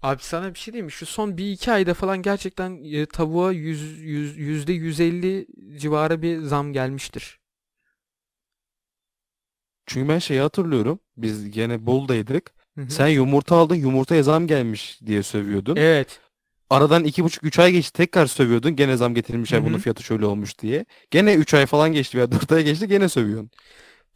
Abi 0.02 0.24
sana 0.24 0.54
bir 0.54 0.60
şey 0.60 0.74
diyeyim 0.74 0.86
mi? 0.86 0.92
Şu 0.92 1.06
son 1.06 1.38
bir 1.38 1.52
iki 1.52 1.72
ayda 1.72 1.94
falan 1.94 2.22
gerçekten 2.22 2.84
e, 2.84 3.06
tavuğa 3.06 3.52
yüz, 3.52 4.00
yüz, 4.00 4.38
yüzde 4.38 4.74
150 4.74 5.48
civarı 5.78 6.22
bir 6.22 6.42
zam 6.42 6.74
gelmiştir. 6.74 7.40
Çünkü 9.86 10.10
ben 10.10 10.20
şeyi 10.20 10.40
hatırlıyorum. 10.42 11.00
Biz 11.18 11.52
gene 11.52 11.86
Bolu'daydık. 11.86 12.52
Hı 12.76 12.82
hı. 12.82 12.90
Sen 12.92 13.08
yumurta 13.08 13.56
aldın 13.56 13.76
yumurtaya 13.76 14.24
zam 14.24 14.48
gelmiş 14.48 15.00
diye 15.06 15.24
sövüyordun. 15.24 15.76
Evet. 15.76 16.20
Aradan 16.70 17.04
iki 17.04 17.24
buçuk 17.24 17.44
üç 17.44 17.60
ay 17.60 17.72
geçti 17.72 17.94
tekrar 17.94 18.28
sövüyordun. 18.28 18.76
Gene 18.76 18.98
zam 18.98 19.14
getirilmişler 19.14 19.60
Hı 19.60 19.66
bunun 19.66 19.78
hı. 19.78 19.82
fiyatı 19.82 20.04
şöyle 20.04 20.26
olmuş 20.26 20.60
diye. 20.60 20.86
Gene 21.12 21.34
üç 21.34 21.54
ay 21.54 21.66
falan 21.66 21.94
geçti 21.94 22.18
veya 22.18 22.32
dört 22.32 22.52
ay 22.52 22.64
geçti 22.64 22.88
gene 22.88 23.10
sövüyorsun. 23.10 23.52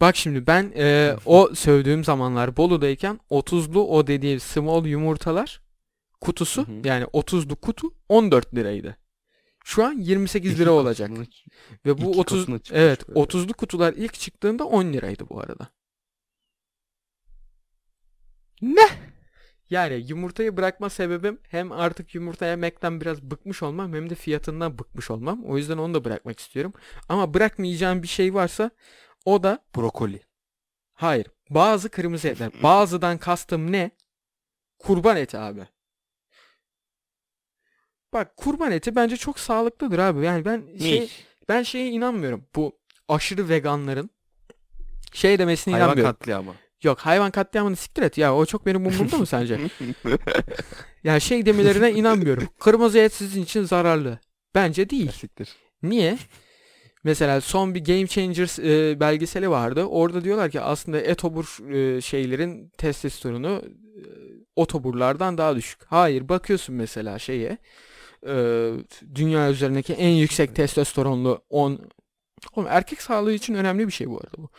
Bak 0.01 0.15
şimdi 0.15 0.47
ben 0.47 0.71
e, 0.75 1.15
o 1.25 1.49
sövdüğüm 1.55 2.03
zamanlar 2.03 2.57
Bolu'dayken 2.57 3.19
30'lu 3.29 3.87
o 3.87 4.07
dediğim 4.07 4.39
small 4.39 4.85
yumurtalar 4.85 5.61
kutusu 6.23 6.67
Hı 6.67 6.71
hı. 6.71 6.87
yani 6.87 7.03
30'lu 7.03 7.55
kutu 7.55 7.87
14 8.09 8.55
liraydı. 8.55 8.97
Şu 9.65 9.85
an 9.85 9.93
28 9.93 10.51
İki 10.51 10.61
lira 10.61 10.71
olacak. 10.71 11.11
Ve 11.85 11.97
bu 11.97 12.09
iki 12.09 12.19
30 12.19 12.39
katına 12.41 12.59
çıkmış 12.59 12.81
evet 12.81 13.09
böyle. 13.09 13.19
30'lu 13.19 13.53
kutular 13.53 13.93
ilk 13.93 14.13
çıktığında 14.13 14.65
10 14.65 14.93
liraydı 14.93 15.29
bu 15.29 15.39
arada. 15.39 15.67
Ne? 18.61 18.89
Yani 19.69 20.05
yumurtayı 20.07 20.57
bırakma 20.57 20.89
sebebim 20.89 21.39
hem 21.49 21.71
artık 21.71 22.15
yumurta 22.15 22.45
yemekten 22.45 23.01
biraz 23.01 23.21
bıkmış 23.21 23.63
olmam 23.63 23.93
hem 23.93 24.09
de 24.09 24.15
fiyatından 24.15 24.79
bıkmış 24.79 25.11
olmam. 25.11 25.43
O 25.45 25.57
yüzden 25.57 25.77
onu 25.77 25.93
da 25.93 26.05
bırakmak 26.05 26.39
istiyorum. 26.39 26.73
Ama 27.09 27.33
bırakmayacağım 27.33 28.03
bir 28.03 28.07
şey 28.07 28.33
varsa 28.33 28.71
o 29.25 29.43
da 29.43 29.59
Brokoli. 29.75 30.21
hayır. 30.93 31.27
Bazı 31.49 31.89
kırmızı 31.89 32.27
etler. 32.27 32.51
Bazıdan 32.63 33.17
kastım 33.17 33.71
ne? 33.71 33.91
Kurban 34.79 35.17
eti 35.17 35.37
abi. 35.37 35.67
Bak 38.13 38.37
kurban 38.37 38.71
eti 38.71 38.95
bence 38.95 39.17
çok 39.17 39.39
sağlıklıdır 39.39 39.99
abi. 39.99 40.25
Yani 40.25 40.45
ben 40.45 40.63
şey 40.79 41.11
ben 41.49 41.63
şeye 41.63 41.89
inanmıyorum. 41.89 42.45
Bu 42.55 42.77
aşırı 43.07 43.49
veganların 43.49 44.09
şey 45.13 45.39
demesine 45.39 45.73
Hayvan 45.73 45.87
inanmıyorum. 45.87 46.13
katliamı. 46.13 46.53
Yok 46.83 46.99
hayvan 46.99 47.31
katliamını 47.31 47.75
siktir 47.75 48.03
et 48.03 48.17
ya. 48.17 48.35
O 48.35 48.45
çok 48.45 48.65
benim 48.65 48.85
umurumda 48.87 49.17
mı 49.17 49.25
sence? 49.25 49.59
Ya 51.03 51.19
şey 51.19 51.45
demelerine 51.45 51.91
inanmıyorum. 51.91 52.47
Kırmızı 52.59 52.99
et 52.99 53.13
sizin 53.13 53.43
için 53.43 53.63
zararlı. 53.63 54.19
Bence 54.55 54.89
değil. 54.89 55.11
Siktir. 55.11 55.49
Niye? 55.83 56.17
Mesela 57.03 57.41
son 57.41 57.75
bir 57.75 57.85
Game 57.85 58.07
Changers 58.07 58.59
e, 58.59 58.99
belgeseli 58.99 59.49
vardı. 59.49 59.83
Orada 59.83 60.23
diyorlar 60.23 60.51
ki 60.51 60.61
aslında 60.61 60.97
etobur 61.01 61.71
e, 61.73 62.01
şeylerin 62.01 62.69
testosteronu 62.77 63.61
e, 63.97 64.01
otoburlardan 64.55 65.37
daha 65.37 65.55
düşük. 65.55 65.79
Hayır 65.85 66.29
bakıyorsun 66.29 66.75
mesela 66.75 67.19
şeye 67.19 67.57
e, 68.27 68.71
dünya 69.15 69.49
üzerindeki 69.49 69.93
en 69.93 70.09
yüksek 70.09 70.55
testosteronlu 70.55 71.41
10 71.49 71.79
Oğlum 72.55 72.67
erkek 72.69 73.01
sağlığı 73.01 73.33
için 73.33 73.53
önemli 73.53 73.87
bir 73.87 73.91
şey 73.91 74.09
bu 74.09 74.17
arada 74.17 74.37
bu. 74.37 74.49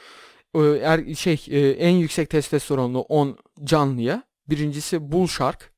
E, 0.64 0.79
er, 0.79 1.14
şey 1.14 1.44
e, 1.48 1.70
en 1.70 1.90
yüksek 1.90 2.31
testosteronlu 2.31 3.00
10 3.00 3.38
canlıya 3.64 4.22
birincisi 4.48 5.12
bull 5.12 5.27
shark 5.27 5.72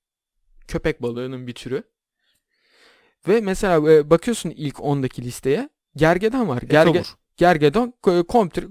köpek 0.69 1.03
balığının 1.03 1.47
bir 1.47 1.53
türü. 1.53 1.83
Ve 3.29 3.41
mesela 3.41 3.93
e, 3.93 4.11
bakıyorsun 4.11 4.51
ilk 4.51 4.77
10'daki 4.77 5.23
listeye 5.23 5.69
gergedan 5.97 6.49
var. 6.49 6.63
Gerge, 6.63 6.91
Etobur. 6.91 7.15
gergedan 7.37 7.95
e, 8.09 8.23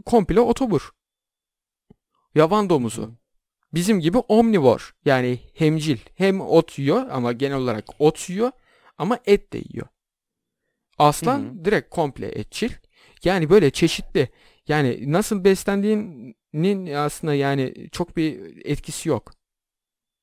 komple, 0.05 0.41
otobur. 0.41 0.91
Yaban 2.35 2.69
domuzu. 2.69 3.11
Bizim 3.73 3.99
gibi 3.99 4.17
omnivor 4.17 4.95
yani 5.05 5.39
hemcil. 5.53 5.97
Hem 6.15 6.41
ot 6.41 6.79
yiyor 6.79 7.09
ama 7.09 7.31
genel 7.31 7.57
olarak 7.57 7.85
ot 7.99 8.29
yiyor 8.29 8.51
ama 8.97 9.19
et 9.25 9.53
de 9.53 9.57
yiyor. 9.57 9.87
Aslan 10.97 11.39
Hı 11.39 11.65
direkt 11.65 11.89
komple 11.89 12.27
etçil. 12.27 12.71
Yani 13.23 13.49
böyle 13.49 13.71
çeşitli. 13.71 14.29
Yani 14.67 15.11
nasıl 15.11 15.43
beslendiğinin 15.43 16.93
aslında 16.93 17.33
yani 17.33 17.89
çok 17.91 18.17
bir 18.17 18.61
etkisi 18.65 19.09
yok. 19.09 19.31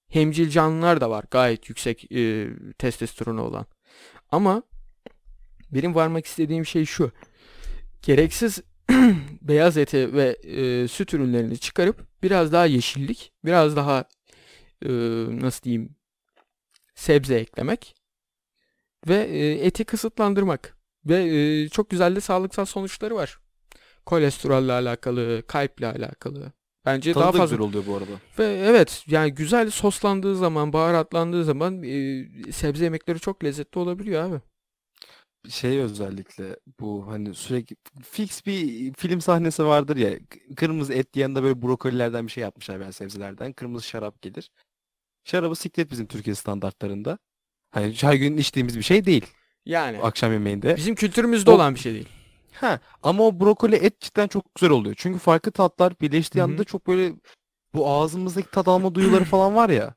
Hemcil 0.09 0.51
canlılar 0.51 1.01
da 1.01 1.11
var 1.11 1.25
gayet 1.31 1.69
yüksek 1.69 2.13
e, 2.13 2.49
testosteronu 2.79 3.43
olan. 3.43 3.67
Ama 4.31 4.63
benim 5.71 5.95
varmak 5.95 6.27
istediğim 6.27 6.67
şey 6.67 6.85
şu. 6.85 7.13
Gereksiz 8.03 8.63
beyaz 9.43 9.77
eti 9.77 10.13
ve 10.13 10.29
e, 10.43 10.89
süt 10.89 11.15
ürünlerini 11.15 11.59
çıkarıp 11.59 12.07
biraz 12.23 12.53
daha 12.53 12.67
yeşillik, 12.67 13.33
biraz 13.45 13.77
daha 13.77 14.05
e, 14.83 14.91
nasıl 15.41 15.63
diyeyim 15.63 15.97
sebze 16.95 17.35
eklemek 17.35 18.02
ve 19.09 19.15
e, 19.15 19.67
eti 19.67 19.85
kısıtlandırmak 19.85 20.77
ve 21.07 21.25
e, 21.25 21.69
çok 21.69 21.91
güzel 21.91 22.17
de 22.17 22.21
sağlıksal 22.21 22.65
sonuçları 22.65 23.15
var. 23.15 23.39
Kolesterolle 24.07 24.73
alakalı, 24.73 25.43
kalple 25.47 25.87
alakalı. 25.87 26.53
Bence 26.85 27.13
Tadı 27.13 27.23
daha 27.25 27.33
da 27.33 27.37
fazla 27.39 27.57
güzel 27.57 27.69
oluyor 27.69 27.87
bu 27.87 27.97
arada. 27.97 28.11
ve 28.39 28.45
evet 28.67 29.05
yani 29.07 29.35
güzel 29.35 29.71
soslandığı 29.71 30.37
zaman, 30.37 30.73
baharatlandığı 30.73 31.45
zaman 31.45 31.83
e, 31.83 32.25
sebze 32.53 32.85
yemekleri 32.85 33.21
çok 33.21 33.45
lezzetli 33.45 33.79
olabiliyor 33.79 34.25
abi. 34.25 34.41
Şey 35.49 35.79
özellikle 35.81 36.57
bu 36.81 37.07
hani 37.07 37.35
sürekli 37.35 37.77
fix 38.03 38.47
bir 38.47 38.93
film 38.95 39.21
sahnesi 39.21 39.65
vardır 39.65 39.97
ya 39.97 40.19
kırmızı 40.57 40.93
et 40.93 41.17
yanında 41.17 41.43
böyle 41.43 41.63
brokolilerden 41.63 42.27
bir 42.27 42.33
şey 42.33 42.43
yapmışlar 42.43 42.81
veya 42.81 42.93
sebzelerden 42.93 43.53
kırmızı 43.53 43.87
şarap 43.87 44.23
gelir. 44.23 44.51
Şarabı 45.25 45.57
siklet 45.57 45.91
bizim 45.91 46.07
Türkiye 46.07 46.35
standartlarında. 46.35 47.19
Hani 47.73 47.95
her 48.01 48.15
gün 48.15 48.37
içtiğimiz 48.37 48.79
bir 48.79 48.83
şey 48.83 49.05
değil 49.05 49.27
Yani 49.67 50.03
akşam 50.03 50.33
yemeğinde. 50.33 50.77
bizim 50.77 50.95
kültürümüzde 50.95 51.51
O- 51.51 51.55
olan 51.55 51.75
bir 51.75 51.81
şey 51.81 51.95
değil. 51.95 52.09
Ha 52.53 52.81
ama 53.03 53.23
o 53.25 53.41
brokoli 53.41 53.77
et 53.77 54.01
cidden 54.01 54.29
çok 54.29 54.55
güzel 54.55 54.71
oluyor. 54.71 54.95
Çünkü 54.99 55.19
farklı 55.19 55.53
tatlar 55.53 56.01
birleştiği 56.01 56.43
anda 56.43 56.65
çok 56.65 56.87
böyle 56.87 57.13
bu 57.75 57.89
ağzımızdaki 57.91 58.51
tat 58.51 58.69
alma 58.69 58.95
duyuları 58.95 59.25
falan 59.25 59.57
var 59.57 59.71
ya. 59.71 59.95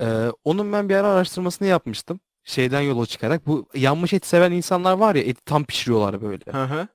e, 0.00 0.06
onun 0.44 0.72
ben 0.72 0.88
bir 0.88 0.94
ara 0.94 1.08
araştırmasını 1.08 1.68
yapmıştım. 1.68 2.20
Şeyden 2.44 2.80
yola 2.80 3.06
çıkarak 3.06 3.46
bu 3.46 3.68
yanmış 3.74 4.12
et 4.12 4.26
seven 4.26 4.52
insanlar 4.52 4.92
var 4.92 5.14
ya 5.14 5.22
eti 5.22 5.44
tam 5.44 5.64
pişiriyorlar 5.64 6.22
böyle. 6.22 6.44
Hı 6.52 6.64
hı. 6.64 6.88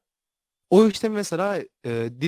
O 0.69 0.88
işte 0.88 1.09
mesela 1.09 1.57
e, 1.86 2.21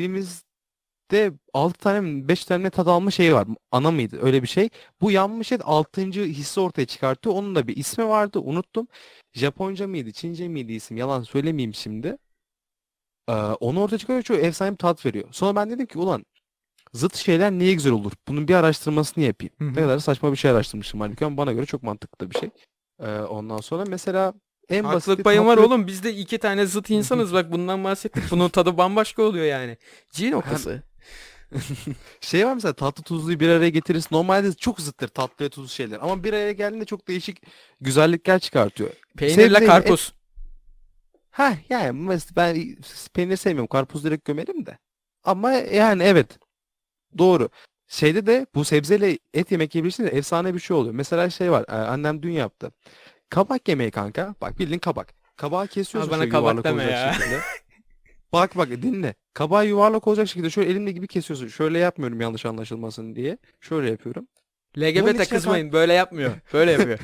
dilimizde 1.11 1.37
6 1.53 1.79
tane 1.79 2.01
mi 2.01 2.27
5 2.27 2.45
tane 2.45 2.69
tat 2.69 2.87
alma 2.87 3.11
şeyi 3.11 3.33
var. 3.33 3.47
Ana 3.71 3.91
mıydı? 3.91 4.19
Öyle 4.21 4.43
bir 4.43 4.47
şey. 4.47 4.69
Bu 5.01 5.11
yanmış 5.11 5.51
et 5.51 5.61
6. 5.63 6.01
hissi 6.01 6.59
ortaya 6.59 6.85
çıkartıyor. 6.85 7.35
Onun 7.35 7.55
da 7.55 7.67
bir 7.67 7.77
ismi 7.77 8.07
vardı. 8.07 8.39
Unuttum. 8.39 8.87
Japonca 9.33 9.87
mıydı? 9.87 10.11
Çince 10.11 10.47
miydi 10.47 10.73
isim? 10.73 10.97
Yalan 10.97 11.23
söylemeyeyim 11.23 11.73
şimdi. 11.73 12.17
Ee, 13.29 13.33
onu 13.33 13.81
ortaya 13.81 13.97
çıkarıyor. 13.97 14.23
Çok 14.23 14.37
efsane 14.37 14.71
bir 14.71 14.77
tat 14.77 15.05
veriyor. 15.05 15.27
Sonra 15.31 15.55
ben 15.55 15.69
dedim 15.69 15.85
ki 15.85 15.99
ulan 15.99 16.25
zıt 16.93 17.15
şeyler 17.15 17.51
niye 17.51 17.73
güzel 17.73 17.93
olur? 17.93 18.11
Bunun 18.27 18.47
bir 18.47 18.55
araştırmasını 18.55 19.23
yapayım. 19.23 19.53
Hı 19.57 19.65
hı. 19.65 19.69
Ne 19.69 19.75
kadar 19.75 19.99
saçma 19.99 20.31
bir 20.31 20.37
şey 20.37 20.51
araştırmışım 20.51 21.01
halbuki 21.01 21.25
ama 21.25 21.37
bana 21.37 21.51
göre 21.53 21.65
çok 21.65 21.83
mantıklı 21.83 22.31
bir 22.31 22.39
şey. 22.39 22.49
Ee, 22.99 23.19
ondan 23.19 23.57
sonra 23.57 23.83
mesela 23.87 24.33
en 24.69 24.83
basit 24.83 24.95
Haklılık 24.95 25.23
payım 25.23 25.45
var 25.45 25.57
oğlum. 25.57 25.87
Biz 25.87 26.03
de 26.03 26.13
iki 26.13 26.37
tane 26.37 26.65
zıt 26.65 26.89
insanız. 26.89 27.33
Bak 27.33 27.51
bundan 27.51 27.83
bahsettik. 27.83 28.23
Bunun 28.31 28.49
tadı 28.49 28.77
bambaşka 28.77 29.23
oluyor 29.23 29.45
yani. 29.45 29.77
G 30.17 30.31
noktası. 30.31 30.83
Şey 32.21 32.45
var 32.45 32.53
mesela 32.53 32.73
tatlı 32.73 33.03
tuzluyu 33.03 33.39
bir 33.39 33.49
araya 33.49 33.69
getirirsin. 33.69 34.15
Normalde 34.15 34.53
çok 34.53 34.81
zıttır 34.81 35.07
tatlı 35.07 35.45
ve 35.45 35.49
tuzlu 35.49 35.69
şeyler. 35.69 35.99
Ama 36.01 36.23
bir 36.23 36.33
araya 36.33 36.51
geldiğinde 36.51 36.85
çok 36.85 37.07
değişik 37.07 37.41
güzellikler 37.81 38.39
çıkartıyor. 38.39 38.89
Peynirle 39.17 39.43
Sebzeyle 39.43 39.65
karpuz. 39.65 40.13
Ha 41.31 41.53
yani 41.69 42.19
ben 42.35 42.75
peynir 43.13 43.35
sevmiyorum. 43.37 43.67
Karpuz 43.67 44.03
direkt 44.03 44.25
gömerim 44.25 44.65
de. 44.65 44.77
Ama 45.23 45.51
yani 45.51 46.03
evet. 46.03 46.39
Doğru. 47.17 47.49
Şeyde 47.87 48.25
de 48.25 48.45
bu 48.55 48.65
sebzeyle 48.65 49.19
et 49.33 49.51
yemek 49.51 49.75
yiyebilirsin 49.75 50.05
de 50.05 50.09
efsane 50.09 50.53
bir 50.53 50.59
şey 50.59 50.77
oluyor. 50.77 50.95
Mesela 50.95 51.29
şey 51.29 51.51
var. 51.51 51.65
e, 51.69 51.71
Annem 51.71 52.23
dün 52.23 52.31
yaptı. 52.31 52.71
Kabak 53.29 53.67
yemeği 53.67 53.91
kanka. 53.91 54.35
Bak 54.41 54.59
bildiğin 54.59 54.79
kabak. 54.79 55.13
Kabağı 55.35 55.67
kesiyorsun 55.67 56.11
bana 56.11 56.19
şöyle 56.21 56.31
kabak 56.31 56.63
deme 56.63 56.83
ya. 56.83 57.13
şekilde. 57.13 57.39
Bak 58.33 58.57
bak 58.57 58.69
dinle. 58.69 59.15
Kabağı 59.33 59.67
yuvarlak 59.67 60.07
olacak 60.07 60.27
şekilde 60.27 60.49
şöyle 60.49 60.69
elimle 60.71 60.91
gibi 60.91 61.07
kesiyorsun. 61.07 61.47
Şöyle 61.47 61.79
yapmıyorum 61.79 62.21
yanlış 62.21 62.45
anlaşılmasın 62.45 63.15
diye. 63.15 63.37
Şöyle 63.61 63.89
yapıyorum. 63.89 64.27
Bunun 64.75 64.85
LGBT 64.85 65.09
içine 65.09 65.25
kızmayın. 65.25 65.71
Böyle 65.71 65.93
yapmıyor. 65.93 66.31
Böyle 66.53 66.71
yapıyor. 66.71 66.99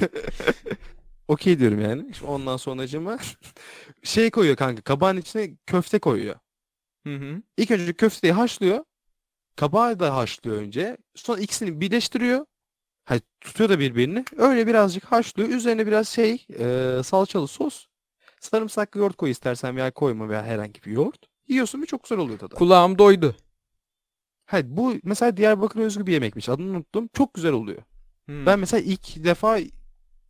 Okey 1.28 1.60
diyorum 1.60 1.82
yani. 1.82 2.08
İşte 2.12 2.26
Ondan 2.26 2.58
sonracığıma 2.58 3.18
şey 4.04 4.32
koyuyor 4.32 4.56
kanka. 4.56 4.82
Kabağın 4.82 5.18
içine 5.18 5.56
köfte 5.66 6.00
koyuyor. 6.00 6.36
Hı 7.08 7.16
hı. 7.16 7.42
İlk 7.58 7.72
önce 7.72 7.94
köfteyi 7.94 8.34
haşlıyor. 8.34 8.84
Kabağı 9.56 10.00
da 10.00 10.16
haşlıyor 10.16 10.58
önce. 10.58 10.98
Sonra 11.16 11.40
ikisini 11.42 11.82
birleştiriyor. 11.82 12.46
Ha, 13.06 13.16
tutuyor 13.42 13.70
da 13.70 13.80
birbirini. 13.80 14.26
Öyle 14.38 14.68
birazcık 14.68 15.04
haşlıyor. 15.06 15.50
Üzerine 15.50 15.88
biraz 15.88 16.08
şey 16.08 16.46
e, 16.60 17.00
salçalı 17.04 17.48
sos. 17.48 17.86
Sarımsaklı 18.40 19.00
yoğurt 19.00 19.16
koy 19.18 19.32
istersen 19.32 19.76
veya 19.76 19.92
koyma 19.92 20.30
veya 20.30 20.44
herhangi 20.46 20.84
bir 20.84 20.92
yoğurt. 20.92 21.26
Yiyorsun 21.48 21.82
ve 21.82 21.86
çok 21.86 22.04
güzel 22.04 22.18
oluyor 22.18 22.39
tadı. 22.39 22.56
Kulağım 22.56 22.98
doydu. 22.98 23.36
Ha, 24.45 24.60
bu 24.64 24.93
mesela 25.04 25.38
Diyarbakır 25.38 25.80
özgü 25.80 26.06
bir 26.08 26.14
yemekmiş. 26.14 26.50
Adını 26.50 26.70
unuttum. 26.72 27.10
Çok 27.14 27.34
güzel 27.34 27.52
oluyor. 27.52 27.82
Hı. 28.30 28.45
Ben 28.45 28.60
mesela 28.60 28.82
ilk 28.82 29.24
defa 29.24 29.60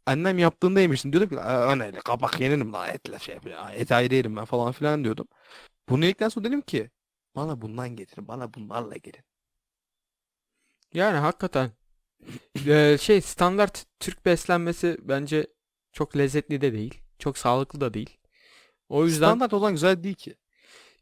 annem 0.05 0.37
yaptığında 0.39 0.79
yemiştim. 0.81 1.13
Diyordum 1.13 1.29
ki 1.29 1.39
"Aa, 1.39 1.71
anneyle 1.71 1.99
kabak 1.99 2.39
yenirim 2.41 2.73
lan 2.73 2.89
etle 2.89 3.19
şey 3.19 3.35
yapıyor. 3.35 3.57
Et 3.75 3.91
ayrı 3.91 4.15
yerim 4.15 4.35
ben 4.35 4.45
falan 4.45 4.71
filan 4.71 5.03
diyordum. 5.03 5.27
Bunu 5.89 6.05
yedikten 6.05 6.29
sonra 6.29 6.45
dedim 6.45 6.61
ki 6.61 6.89
bana 7.35 7.61
bundan 7.61 7.89
getirin. 7.89 8.27
Bana 8.27 8.53
bunlarla 8.53 8.95
gelin. 8.97 9.23
Yani 10.93 11.17
hakikaten 11.17 11.71
Eee, 12.65 12.97
şey 13.01 13.21
standart 13.21 13.85
Türk 13.99 14.25
beslenmesi 14.25 14.97
bence 15.01 15.47
çok 15.91 16.17
lezzetli 16.17 16.61
de 16.61 16.73
değil. 16.73 17.01
Çok 17.19 17.37
sağlıklı 17.37 17.81
da 17.81 17.93
değil. 17.93 18.17
O 18.89 19.05
yüzden 19.05 19.27
Standart 19.27 19.53
olan 19.53 19.71
güzel 19.71 20.03
değil 20.03 20.15
ki. 20.15 20.35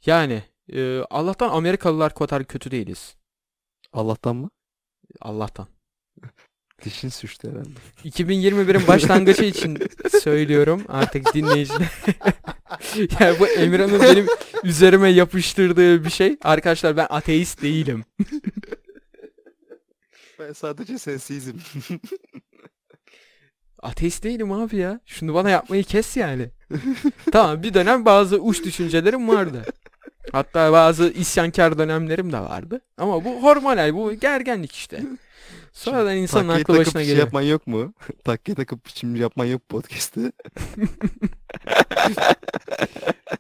Yani 0.06 0.44
eee, 0.68 1.06
Allah'tan 1.10 1.50
Amerikalılar 1.50 2.14
kadar 2.14 2.46
kötü 2.46 2.72
değiliz. 2.72 3.16
Allah'tan 3.94 4.36
mı? 4.36 4.50
Allah'tan. 5.22 5.68
Dişin 6.84 7.10
sürçtü 7.10 7.52
herhalde. 7.52 7.70
2021'in 8.04 8.88
başlangıcı 8.88 9.44
için 9.44 9.78
söylüyorum 10.22 10.84
artık 10.88 11.34
dinleyiciler. 11.34 11.92
yani 13.20 13.40
bu 13.40 13.48
Emirhan'ın 13.48 14.02
benim 14.02 14.28
üzerime 14.64 15.10
yapıştırdığı 15.10 16.04
bir 16.06 16.10
şey. 16.10 16.38
Arkadaşlar 16.42 16.98
ben 16.98 17.08
ateist 17.10 17.62
değilim. 17.62 18.06
Ben 20.40 20.54
sadece 20.54 20.98
sensizim. 20.98 21.62
Ateist 23.80 24.24
değilim 24.24 24.52
abi 24.52 24.76
ya. 24.76 25.00
Şunu 25.06 25.34
bana 25.34 25.50
yapmayı 25.50 25.84
kes 25.84 26.18
yani. 26.18 26.50
tamam 27.32 27.64
bir 27.64 27.74
dönem 27.74 28.06
bazı 28.06 28.38
uç 28.38 28.64
düşüncelerim 28.64 29.30
vardı. 29.30 29.66
Hatta 30.32 30.72
bazı 30.72 31.10
isyankar 31.12 31.78
dönemlerim 31.78 32.32
de 32.32 32.40
vardı. 32.40 32.82
Ama 32.98 33.26
bu 33.26 33.44
hormonal, 33.44 33.94
bu 33.94 34.14
gergenlik 34.14 34.72
işte. 34.72 35.04
Sonradan 35.74 36.18
insanın 36.18 36.48
Takkiye 36.48 36.64
aklı 36.64 36.74
takıp 36.74 36.88
başına 36.88 37.02
şey 37.02 37.08
geliyor. 37.08 37.26
yapman 37.26 37.42
yok 37.42 37.68
mu? 37.68 37.94
Takkiye 38.24 38.56
takıp 38.56 38.80
şimdi 38.96 39.20
yapman 39.20 39.46
yok 39.46 39.70
podcast'ı. 39.70 40.32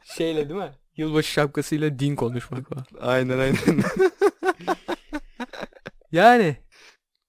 Şeyle 0.18 0.50
değil 0.50 0.60
mi? 0.60 0.72
Yılbaşı 0.98 1.32
şapkasıyla 1.32 2.00
din 2.00 2.16
konuşmak 2.16 2.72
var. 2.78 2.88
Aynen 3.02 3.40
aynen. 3.40 3.58
Yani 6.12 6.58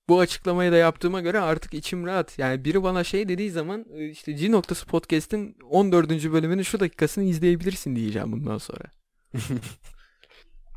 bu 0.08 0.20
açıklamayı 0.20 0.72
da 0.72 0.76
yaptığıma 0.76 1.20
göre 1.20 1.40
artık 1.40 1.74
içim 1.74 2.06
rahat. 2.06 2.38
Yani 2.38 2.64
biri 2.64 2.82
bana 2.82 3.04
şey 3.04 3.28
dediği 3.28 3.50
zaman 3.50 3.84
e, 3.94 4.08
işte 4.08 4.32
G 4.32 4.52
noktası 4.52 4.86
podcast'in 4.86 5.56
14. 5.70 6.10
bölümünün 6.10 6.62
şu 6.62 6.80
dakikasını 6.80 7.24
izleyebilirsin 7.24 7.96
diyeceğim 7.96 8.32
bundan 8.32 8.58
sonra. 8.58 8.84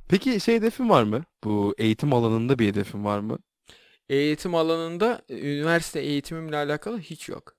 Peki 0.09 0.39
şey 0.39 0.55
hedefin 0.55 0.89
var 0.89 1.03
mı? 1.03 1.23
Bu 1.43 1.75
eğitim 1.77 2.13
alanında 2.13 2.59
bir 2.59 2.67
hedefin 2.67 3.05
var 3.05 3.19
mı? 3.19 3.39
Eğitim 4.09 4.55
alanında 4.55 5.21
e, 5.29 5.57
üniversite 5.57 5.99
eğitimimle 5.99 6.55
alakalı 6.57 6.99
hiç 6.99 7.29
yok. 7.29 7.55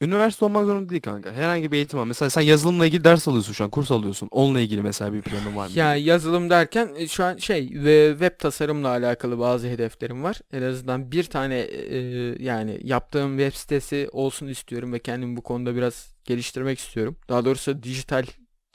Üniversite 0.00 0.44
olmak 0.44 0.66
zorunda 0.66 0.88
değil 0.88 1.02
kanka. 1.02 1.32
Herhangi 1.32 1.72
bir 1.72 1.76
eğitim 1.76 1.98
var. 1.98 2.04
Mesela 2.04 2.30
sen 2.30 2.42
yazılımla 2.42 2.86
ilgili 2.86 3.04
ders 3.04 3.28
alıyorsun 3.28 3.52
şu 3.52 3.64
an. 3.64 3.70
Kurs 3.70 3.90
alıyorsun. 3.90 4.28
Onunla 4.30 4.60
ilgili 4.60 4.82
mesela 4.82 5.12
bir 5.12 5.22
planın 5.22 5.56
var 5.56 5.66
mı? 5.66 5.72
Ya 5.74 5.96
yazılım 5.96 6.50
derken 6.50 6.90
e, 6.96 7.08
şu 7.08 7.24
an 7.24 7.36
şey 7.36 7.70
ve 7.74 8.10
web 8.10 8.38
tasarımla 8.38 8.88
alakalı 8.88 9.38
bazı 9.38 9.68
hedeflerim 9.68 10.22
var. 10.22 10.40
En 10.52 10.62
azından 10.62 11.12
bir 11.12 11.24
tane 11.24 11.58
e, 11.58 11.98
yani 12.44 12.80
yaptığım 12.82 13.38
web 13.38 13.54
sitesi 13.54 14.08
olsun 14.12 14.46
istiyorum 14.46 14.92
ve 14.92 14.98
kendimi 14.98 15.36
bu 15.36 15.42
konuda 15.42 15.76
biraz 15.76 16.14
geliştirmek 16.24 16.78
istiyorum. 16.78 17.16
Daha 17.28 17.44
doğrusu 17.44 17.82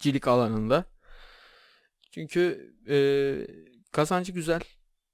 dijitalcilik 0.03 0.27
alanında. 0.27 0.85
Çünkü 2.11 2.73
e, 2.89 2.97
kazancı 3.91 4.31
güzel. 4.31 4.61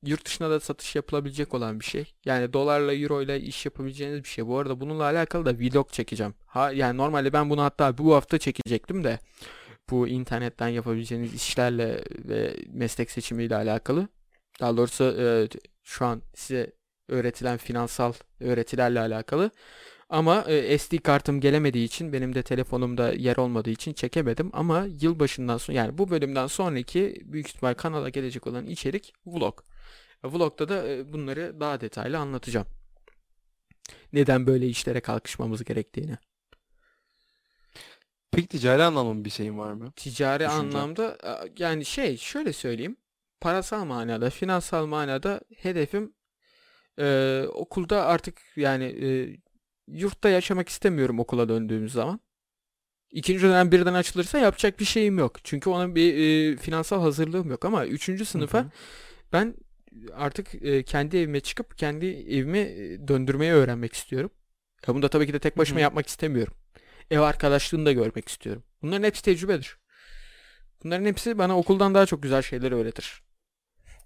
Yurt 0.05 0.25
dışına 0.25 0.49
da 0.49 0.59
satış 0.59 0.95
yapılabilecek 0.95 1.53
olan 1.53 1.79
bir 1.79 1.85
şey. 1.85 2.13
Yani 2.25 2.53
dolarla, 2.53 2.93
euro 2.93 3.21
ile 3.21 3.39
iş 3.39 3.65
yapabileceğiniz 3.65 4.23
bir 4.23 4.29
şey. 4.29 4.47
Bu 4.47 4.57
arada 4.57 4.79
bununla 4.79 5.03
alakalı 5.03 5.45
da 5.45 5.53
vlog 5.59 5.91
çekeceğim. 5.91 6.33
Ha, 6.45 6.71
yani 6.71 6.97
normalde 6.97 7.33
ben 7.33 7.49
bunu 7.49 7.63
hatta 7.63 7.97
bu 7.97 8.15
hafta 8.15 8.37
çekecektim 8.37 9.03
de 9.03 9.19
bu 9.89 10.07
internetten 10.07 10.67
yapabileceğiniz 10.67 11.33
işlerle 11.33 12.03
ve 12.25 12.55
meslek 12.73 13.11
seçimiyle 13.11 13.55
alakalı. 13.55 14.07
Daha 14.59 14.77
doğrusu 14.77 15.03
e, 15.19 15.47
şu 15.83 16.05
an 16.05 16.21
size 16.35 16.71
öğretilen 17.09 17.57
finansal 17.57 18.13
öğretilerle 18.39 18.99
alakalı. 18.99 19.51
Ama 20.09 20.43
e, 20.47 20.77
SD 20.77 20.97
kartım 20.97 21.39
gelemediği 21.39 21.85
için 21.85 22.13
benim 22.13 22.35
de 22.35 22.43
telefonumda 22.43 23.13
yer 23.13 23.37
olmadığı 23.37 23.69
için 23.69 23.93
çekemedim. 23.93 24.49
Ama 24.53 24.87
yılbaşından 25.01 25.57
sonra 25.57 25.77
yani 25.77 25.97
bu 25.97 26.09
bölümden 26.09 26.47
sonraki 26.47 27.21
büyük 27.25 27.47
ihtimal 27.47 27.73
kanala 27.73 28.09
gelecek 28.09 28.47
olan 28.47 28.65
içerik 28.65 29.13
vlog. 29.25 29.59
Vlog'da 30.23 30.69
da 30.69 30.87
e, 30.87 31.13
bunları 31.13 31.59
daha 31.59 31.81
detaylı 31.81 32.17
anlatacağım. 32.17 32.67
Neden 34.13 34.47
böyle 34.47 34.67
işlere 34.67 34.99
kalkışmamız 34.99 35.63
gerektiğini. 35.63 36.17
Peki 38.31 38.47
ticari 38.47 38.83
anlamda 38.83 39.25
bir 39.25 39.29
şeyin 39.29 39.57
var 39.57 39.73
mı? 39.73 39.91
Ticari 39.95 40.43
Düşünce. 40.43 40.77
anlamda 40.77 41.17
a, 41.23 41.45
yani 41.59 41.85
şey 41.85 42.17
şöyle 42.17 42.53
söyleyeyim. 42.53 42.97
Parasal 43.41 43.85
manada, 43.85 44.29
finansal 44.29 44.85
manada 44.85 45.41
hedefim 45.57 46.13
e, 46.99 47.43
okulda 47.53 48.05
artık 48.05 48.41
yani 48.55 48.83
e, 48.85 49.37
yurtta 49.91 50.29
yaşamak 50.29 50.69
istemiyorum 50.69 51.19
okula 51.19 51.49
döndüğümüz 51.49 51.93
zaman. 51.93 52.19
İkinci 53.11 53.43
dönem 53.43 53.71
birden 53.71 53.93
açılırsa 53.93 54.37
yapacak 54.37 54.79
bir 54.79 54.85
şeyim 54.85 55.17
yok. 55.17 55.37
Çünkü 55.43 55.69
ona 55.69 55.95
bir 55.95 56.13
e, 56.13 56.57
finansal 56.57 57.01
hazırlığım 57.01 57.49
yok 57.49 57.65
ama 57.65 57.85
üçüncü 57.85 58.25
sınıfa 58.25 58.59
hı. 58.59 58.69
ben 59.33 59.55
artık 60.13 60.55
e, 60.55 60.83
kendi 60.83 61.17
evime 61.17 61.39
çıkıp 61.39 61.77
kendi 61.77 62.05
evimi 62.05 62.59
e, 62.59 63.07
döndürmeyi 63.07 63.51
öğrenmek 63.51 63.93
istiyorum. 63.93 64.31
Ya 64.87 64.93
bunu 64.93 65.01
da 65.01 65.07
tabii 65.09 65.27
ki 65.27 65.33
de 65.33 65.39
tek 65.39 65.57
başıma 65.57 65.77
hı. 65.77 65.81
yapmak 65.81 66.07
istemiyorum. 66.07 66.53
Ev 67.11 67.19
arkadaşlığını 67.19 67.85
da 67.85 67.91
görmek 67.91 68.29
istiyorum. 68.29 68.63
Bunların 68.81 69.03
hepsi 69.03 69.23
tecrübedir. 69.23 69.77
Bunların 70.83 71.05
hepsi 71.05 71.37
bana 71.37 71.57
okuldan 71.57 71.95
daha 71.95 72.05
çok 72.05 72.23
güzel 72.23 72.41
şeyler 72.41 72.71
öğretir. 72.71 73.23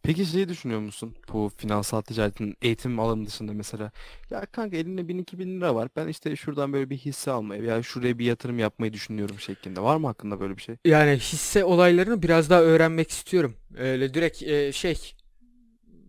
Peki 0.03 0.25
şeyi 0.25 0.49
düşünüyor 0.49 0.79
musun? 0.79 1.15
Bu 1.33 1.51
finansal 1.57 2.01
ticaretin 2.01 2.55
eğitim 2.61 2.99
alanı 2.99 3.25
dışında 3.25 3.53
mesela. 3.53 3.91
Ya 4.29 4.45
kanka 4.45 4.77
elinde 4.77 5.07
1000-2000 5.07 5.57
lira 5.61 5.75
var. 5.75 5.89
Ben 5.95 6.07
işte 6.07 6.35
şuradan 6.35 6.73
böyle 6.73 6.89
bir 6.89 6.97
hisse 6.97 7.31
almayı 7.31 7.63
veya 7.63 7.83
şuraya 7.83 8.19
bir 8.19 8.25
yatırım 8.25 8.59
yapmayı 8.59 8.93
düşünüyorum 8.93 9.39
şeklinde. 9.39 9.81
Var 9.81 9.97
mı 9.97 10.07
hakkında 10.07 10.39
böyle 10.39 10.57
bir 10.57 10.61
şey? 10.61 10.75
Yani 10.85 11.11
hisse 11.11 11.63
olaylarını 11.63 12.21
biraz 12.21 12.49
daha 12.49 12.61
öğrenmek 12.61 13.09
istiyorum. 13.09 13.55
Öyle 13.77 14.13
direkt 14.13 14.43
e, 14.43 14.71
şey 14.71 15.13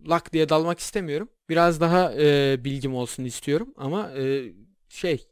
lak 0.09 0.33
diye 0.33 0.49
dalmak 0.49 0.79
istemiyorum. 0.79 1.29
Biraz 1.49 1.81
daha 1.81 2.13
e, 2.13 2.57
bilgim 2.63 2.95
olsun 2.95 3.23
istiyorum 3.25 3.73
ama 3.77 4.11
e, 4.11 4.53
şey 4.89 5.27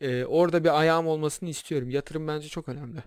e, 0.00 0.24
orada 0.24 0.64
bir 0.64 0.80
ayağım 0.80 1.06
olmasını 1.06 1.48
istiyorum. 1.48 1.90
Yatırım 1.90 2.28
bence 2.28 2.48
çok 2.48 2.68
önemli. 2.68 3.02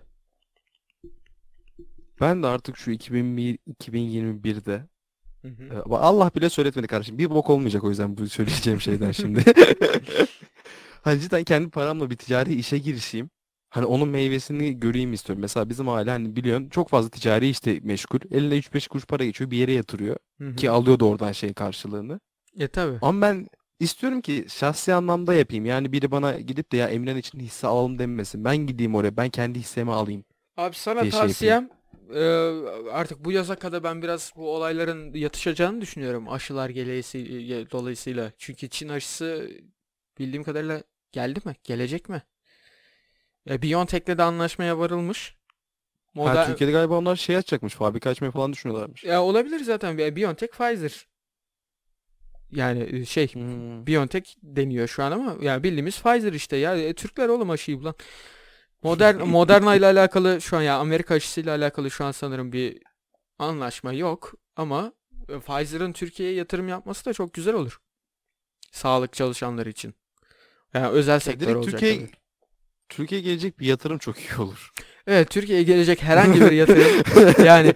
Ben 2.20 2.42
de 2.42 2.46
artık 2.46 2.76
şu 2.76 2.90
2001, 2.90 3.58
2021'de 3.82 4.82
Hı 5.42 5.48
hı. 5.48 5.64
e, 5.74 5.94
Allah 5.94 6.30
bile 6.34 6.48
söyletmedi 6.48 6.86
kardeşim. 6.86 7.18
Bir 7.18 7.30
bok 7.30 7.50
olmayacak 7.50 7.84
o 7.84 7.90
yüzden 7.90 8.16
bu 8.16 8.28
söyleyeceğim 8.28 8.80
şeyden 8.80 9.12
şimdi. 9.12 9.44
Hani 11.04 11.20
cidden 11.20 11.44
kendi 11.44 11.70
paramla 11.70 12.10
bir 12.10 12.16
ticari 12.16 12.54
işe 12.54 12.78
girişeyim. 12.78 13.30
Hani 13.70 13.86
onun 13.86 14.08
meyvesini 14.08 14.80
göreyim 14.80 15.12
istiyorum. 15.12 15.40
Mesela 15.40 15.68
bizim 15.68 15.88
aile 15.88 16.10
hani 16.10 16.36
biliyorsun 16.36 16.68
çok 16.68 16.88
fazla 16.88 17.10
ticari 17.10 17.48
işte 17.48 17.80
meşgul. 17.82 18.18
Eline 18.30 18.54
3-5 18.58 18.88
kuruş 18.88 19.06
para 19.06 19.24
geçiyor 19.24 19.50
bir 19.50 19.56
yere 19.56 19.72
yatırıyor. 19.72 20.16
Hı 20.40 20.48
hı. 20.48 20.56
Ki 20.56 20.70
alıyor 20.70 21.00
da 21.00 21.04
oradan 21.04 21.32
şey 21.32 21.54
karşılığını. 21.54 22.20
E 22.58 22.68
tabii. 22.68 22.98
Ama 23.02 23.26
ben 23.26 23.46
istiyorum 23.80 24.20
ki 24.20 24.46
şahsi 24.48 24.94
anlamda 24.94 25.34
yapayım. 25.34 25.64
Yani 25.64 25.92
biri 25.92 26.10
bana 26.10 26.40
gidip 26.40 26.72
de 26.72 26.76
ya 26.76 26.88
Emren 26.88 27.16
için 27.16 27.40
hisse 27.40 27.66
alalım 27.66 27.98
demesin. 27.98 28.44
Ben 28.44 28.56
gideyim 28.56 28.94
oraya. 28.94 29.16
Ben 29.16 29.30
kendi 29.30 29.58
hissemi 29.58 29.92
alayım. 29.92 30.24
Abi 30.56 30.76
sana 30.76 31.02
diye 31.02 31.12
şey 31.12 31.48
yapayım. 31.48 31.70
E, 32.14 32.20
artık 32.90 33.24
bu 33.24 33.32
yaza 33.32 33.56
kadar 33.56 33.82
ben 33.82 34.02
biraz 34.02 34.32
bu 34.36 34.54
olayların 34.54 35.14
yatışacağını 35.14 35.80
düşünüyorum 35.80 36.28
aşılar 36.28 36.70
geleysi, 36.70 37.18
e, 37.18 37.70
dolayısıyla. 37.70 38.32
Çünkü 38.38 38.68
Çin 38.68 38.88
aşısı 38.88 39.50
bildiğim 40.18 40.44
kadarıyla 40.44 40.82
geldi 41.12 41.40
mi? 41.44 41.54
Gelecek 41.64 42.08
mi? 42.08 42.22
E, 43.50 43.62
BioNTech'le 43.62 44.18
de 44.18 44.22
anlaşmaya 44.22 44.78
varılmış. 44.78 45.36
Ha, 46.14 46.20
Moder- 46.20 46.46
Türkiye'de 46.46 46.72
galiba 46.72 46.98
onlar 46.98 47.16
şey 47.16 47.36
açacakmış. 47.36 47.74
Fabrika 47.74 48.10
açmayı 48.10 48.32
falan 48.32 48.52
düşünüyorlarmış. 48.52 49.04
Ya 49.04 49.22
olabilir 49.22 49.60
zaten. 49.60 49.98
BioNTech, 49.98 50.52
Pfizer. 50.52 51.06
Yani 52.52 52.88
e, 52.92 53.04
şey 53.04 53.34
Hmm. 53.34 53.86
BioNTech 53.86 54.34
deniyor 54.42 54.88
şu 54.88 55.02
an 55.02 55.12
ama 55.12 55.36
yani 55.40 55.62
bildiğimiz 55.62 56.02
Pfizer 56.02 56.32
işte 56.32 56.56
ya. 56.56 56.76
E, 56.76 56.94
Türkler 56.94 57.28
oğlum 57.28 57.50
aşıyı 57.50 57.80
bulan. 57.80 57.94
Modern 58.84 59.22
Moderna 59.28 59.74
ile 59.74 59.86
alakalı 59.86 60.40
şu 60.40 60.56
an 60.56 60.62
ya 60.62 60.78
Amerika 60.78 61.14
aşısıyla 61.14 61.56
alakalı 61.56 61.90
şu 61.90 62.04
an 62.04 62.12
sanırım 62.12 62.52
bir 62.52 62.78
anlaşma 63.38 63.92
yok 63.92 64.34
ama 64.56 64.92
e, 65.28 65.38
Pfizer'ın 65.38 65.92
Türkiye'ye 65.92 66.34
yatırım 66.34 66.68
yapması 66.68 67.04
da 67.04 67.12
çok 67.12 67.34
güzel 67.34 67.54
olur. 67.54 67.80
Sağlık 68.72 69.12
çalışanları 69.12 69.70
için. 69.70 69.94
Yani 70.74 70.88
özel 70.88 71.20
sektör 71.20 71.40
direkt 71.40 71.56
olacak 71.56 71.80
Türkiye 71.80 72.06
tabii. 72.06 72.10
Türkiye 72.88 73.20
gelecek 73.20 73.58
bir 73.58 73.66
yatırım 73.66 73.98
çok 73.98 74.18
iyi 74.18 74.36
olur. 74.38 74.72
Evet 75.06 75.30
Türkiye'ye 75.30 75.64
gelecek 75.64 76.02
herhangi 76.02 76.40
bir 76.40 76.52
yatırım 76.52 77.44
yani 77.44 77.74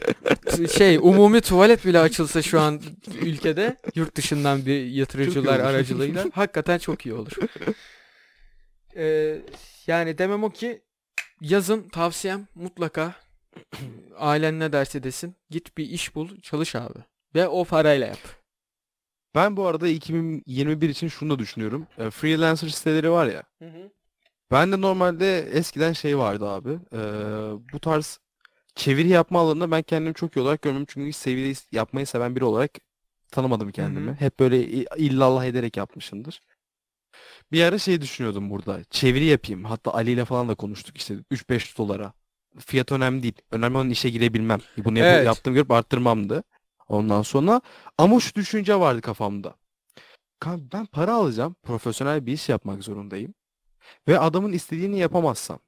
şey 0.73 0.97
umumi 0.97 1.41
tuvalet 1.41 1.85
bile 1.85 1.99
açılsa 2.01 2.43
şu 2.43 2.61
an 2.61 2.81
ülkede 3.21 3.77
yurt 3.95 4.17
dışından 4.17 4.67
bir 4.67 4.87
yatırıcılar 4.87 5.59
olur. 5.61 5.69
aracılığıyla 5.69 6.25
hakikaten 6.33 6.79
çok 6.79 7.07
iyi 7.07 7.15
olur. 7.15 7.33
Ee, 8.97 9.39
yani 9.87 10.19
demem 10.19 10.45
o 10.45 10.51
ki 10.51 10.83
yazın 11.41 11.89
tavsiyem 11.89 12.47
mutlaka 12.55 13.14
ailen 14.18 14.61
ne 14.61 14.72
derse 14.72 15.03
desin 15.03 15.36
git 15.51 15.78
bir 15.78 15.84
iş 15.89 16.14
bul 16.14 16.28
çalış 16.43 16.74
abi 16.74 16.99
ve 17.34 17.49
o 17.49 17.64
parayla 17.64 18.07
yap. 18.07 18.18
Ben 19.34 19.57
bu 19.57 19.66
arada 19.66 19.89
2021 19.89 20.89
için 20.89 21.09
şunu 21.09 21.30
da 21.30 21.39
düşünüyorum. 21.39 21.86
E, 21.99 22.11
Freelancer 22.11 22.68
siteleri 22.68 23.11
var 23.11 23.26
ya. 23.26 23.43
Ben 24.51 24.72
de 24.72 24.80
normalde 24.80 25.39
eskiden 25.39 25.93
şey 25.93 26.18
vardı 26.18 26.49
abi. 26.49 26.70
e, 26.93 27.01
bu 27.72 27.78
tarz 27.80 28.20
çeviri 28.74 29.09
yapma 29.09 29.41
alanında 29.41 29.70
ben 29.70 29.82
kendimi 29.82 30.14
çok 30.14 30.36
iyi 30.36 30.41
olarak 30.41 30.62
görmüyorum. 30.62 30.86
Çünkü 30.91 31.12
sevgili 31.12 31.55
yapmayı 31.72 32.07
seven 32.07 32.36
biri 32.36 32.45
olarak 32.45 32.70
tanımadım 33.30 33.72
kendimi. 33.72 34.14
Hep 34.14 34.41
böyle 34.41 34.66
illallah 34.97 35.45
ederek 35.45 35.76
yapmışımdır. 35.76 36.41
Bir 37.53 37.62
ara 37.62 37.79
şey 37.79 38.01
düşünüyordum 38.01 38.51
burada. 38.51 38.85
Çeviri 38.91 39.25
yapayım. 39.25 39.64
Hatta 39.64 39.95
Ali 39.95 40.11
ile 40.11 40.25
falan 40.25 40.49
da 40.49 40.55
konuştuk 40.55 40.97
işte 40.97 41.14
3-5 41.31 41.79
dolara. 41.79 42.12
Fiyat 42.59 42.93
önemli 42.93 43.23
değil. 43.23 43.35
Önemli 43.51 43.77
olan 43.77 43.91
işe 43.91 44.11
girebilmem. 44.11 44.61
Bunu 44.79 44.99
yap- 44.99 45.07
Evet. 45.09 45.27
yaptığım 45.27 45.55
görüp 45.55 45.71
arttırmamdı. 45.71 46.43
Ondan 46.89 47.23
sonra 47.23 47.61
ama 47.99 48.21
şu 48.21 48.35
düşünce 48.35 48.75
vardı 48.81 49.01
kafamda. 49.01 49.55
Kanka 50.41 50.79
ben 50.79 50.87
para 50.87 51.14
alacağım. 51.14 51.57
Profesyonel 51.62 52.27
bir 52.27 52.33
iş 52.33 52.49
yapmak 52.49 52.85
zorundayım. 52.85 53.35
Ve 54.09 54.19
adamın 54.19 54.53
istediğini 54.53 54.99
yapamazsam. 54.99 55.59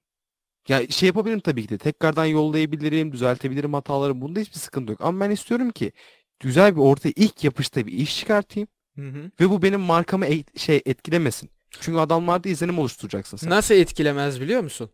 Ya 0.68 0.88
şey 0.88 1.06
yapabilirim 1.06 1.40
tabii 1.40 1.62
ki 1.62 1.68
de. 1.68 1.78
Tekrardan 1.78 2.24
yollayabilirim, 2.24 3.12
düzeltebilirim 3.12 3.74
hataları. 3.74 4.20
Bunda 4.20 4.40
hiçbir 4.40 4.58
sıkıntı 4.58 4.92
yok. 4.92 5.00
Ama 5.00 5.20
ben 5.20 5.30
istiyorum 5.30 5.70
ki 5.70 5.92
güzel 6.40 6.76
bir 6.76 6.80
ortaya 6.80 7.12
ilk 7.16 7.44
yapışta 7.44 7.86
bir 7.86 7.92
iş 7.92 8.18
çıkartayım. 8.18 8.68
Hı 9.00 9.08
hı. 9.08 9.30
Ve 9.40 9.50
bu 9.50 9.62
benim 9.62 9.80
markamı 9.80 10.26
e- 10.26 10.44
şey 10.58 10.82
etkilemesin. 10.86 11.50
Çünkü 11.80 11.98
adamlarda 11.98 12.48
izlenim 12.48 12.78
oluşturacaksın 12.78 13.36
sen. 13.36 13.50
Nasıl 13.50 13.74
etkilemez 13.74 14.40
biliyor 14.40 14.62
musun? 14.62 14.90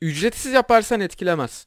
Ücretsiz 0.00 0.52
yaparsan 0.52 1.00
etkilemez. 1.00 1.66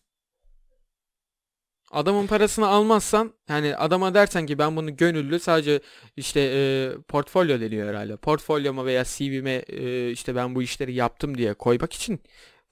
Adamın 1.91 2.27
parasını 2.27 2.67
almazsan 2.67 3.33
yani 3.49 3.75
adama 3.75 4.13
dersen 4.13 4.45
ki 4.45 4.57
ben 4.57 4.75
bunu 4.75 4.97
gönüllü 4.97 5.39
sadece 5.39 5.79
işte 6.17 6.39
e, 6.41 6.91
portfolyo 7.07 7.61
deniyor 7.61 7.89
herhalde. 7.89 8.17
Portfolyoma 8.17 8.85
veya 8.85 9.03
CV'me 9.05 9.63
e, 9.67 10.11
işte 10.11 10.35
ben 10.35 10.55
bu 10.55 10.63
işleri 10.63 10.93
yaptım 10.93 11.37
diye 11.37 11.53
koymak 11.53 11.93
için 11.93 12.19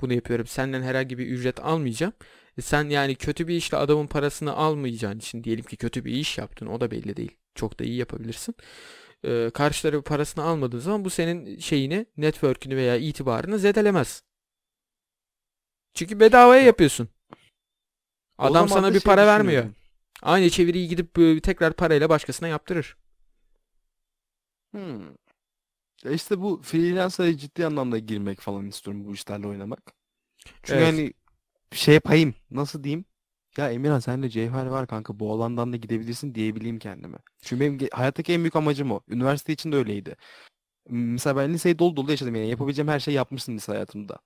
bunu 0.01 0.13
yapıyorum. 0.13 0.47
Senden 0.47 0.81
herhangi 0.81 1.17
bir 1.17 1.27
ücret 1.27 1.59
almayacağım. 1.59 2.13
E, 2.57 2.61
sen 2.61 2.89
yani 2.89 3.15
kötü 3.15 3.47
bir 3.47 3.55
işle 3.55 3.77
adamın 3.77 4.07
parasını 4.07 4.53
almayacağın 4.53 5.19
için 5.19 5.43
diyelim 5.43 5.65
ki 5.65 5.77
kötü 5.77 6.05
bir 6.05 6.11
iş 6.11 6.37
yaptın 6.37 6.67
o 6.67 6.81
da 6.81 6.91
belli 6.91 7.17
değil. 7.17 7.37
Çok 7.55 7.79
da 7.79 7.83
iyi 7.83 7.95
yapabilirsin. 7.95 8.55
E, 9.23 9.49
karşı 9.53 9.81
tarafı 9.81 10.03
parasını 10.03 10.43
almadığın 10.43 10.79
zaman 10.79 11.05
bu 11.05 11.09
senin 11.09 11.59
şeyini, 11.59 12.05
network'ünü 12.17 12.75
veya 12.75 12.97
itibarını 12.97 13.59
zedelemez. 13.59 14.23
Çünkü 15.93 16.19
bedavaya 16.19 16.61
yapıyorsun. 16.61 17.09
Adam 18.37 18.69
sana 18.69 18.93
bir 18.93 18.99
şey 18.99 19.05
para 19.05 19.27
vermiyor. 19.27 19.65
Aynı 20.21 20.49
çeviriyi 20.49 20.87
gidip 20.87 21.19
e, 21.19 21.39
tekrar 21.39 21.73
parayla 21.73 22.09
başkasına 22.09 22.47
yaptırır. 22.47 22.97
Hmm. 24.71 25.03
Ya 26.03 26.11
işte 26.11 26.41
bu 26.41 26.61
freelancer'a 26.63 27.37
ciddi 27.37 27.65
anlamda 27.65 27.99
girmek 27.99 28.39
falan 28.41 28.67
istiyorum 28.67 29.05
bu 29.05 29.13
işlerle 29.13 29.47
oynamak. 29.47 29.93
Çünkü 30.45 30.73
Evet. 30.73 30.85
hani 30.85 31.13
şey 31.71 31.93
yapayım 31.93 32.35
nasıl 32.51 32.83
diyeyim? 32.83 33.05
Ya 33.57 33.71
Emirhan 33.71 33.99
sende 33.99 34.29
cevher 34.29 34.65
var 34.65 34.87
kanka 34.87 35.19
bu 35.19 35.33
alandan 35.33 35.73
da 35.73 35.77
gidebilirsin 35.77 36.35
diyebileyim 36.35 36.79
kendime. 36.79 37.17
Çünkü 37.41 37.59
benim 37.61 37.77
ge- 37.77 37.95
hayattaki 37.95 38.33
en 38.33 38.39
büyük 38.41 38.55
amacım 38.55 38.91
o. 38.91 39.01
Üniversite 39.07 39.53
için 39.53 39.71
de 39.71 39.75
öyleydi. 39.75 40.15
Mesela 40.89 41.37
ben 41.37 41.53
liseyi 41.53 41.79
dolu 41.79 41.95
dolu 41.97 42.11
yaşadım 42.11 42.35
yani 42.35 42.49
yapabileceğim 42.49 42.89
her 42.89 42.99
şeyi 42.99 43.15
yapmıştım 43.15 43.55
lise 43.55 43.71
hayatımda. 43.71 44.19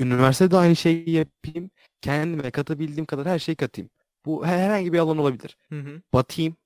Üniversitede 0.00 0.56
aynı 0.56 0.76
şeyi 0.76 1.10
yapayım. 1.10 1.70
Kendime 2.02 2.50
katabildiğim 2.50 3.06
kadar 3.06 3.26
her 3.28 3.38
şeyi 3.38 3.56
katayım. 3.56 3.90
Bu 4.26 4.46
her- 4.46 4.58
herhangi 4.58 4.92
bir 4.92 4.98
alan 4.98 5.18
olabilir. 5.18 5.58
Hı 5.68 5.80
hı. 5.80 6.02
Batayım. 6.14 6.56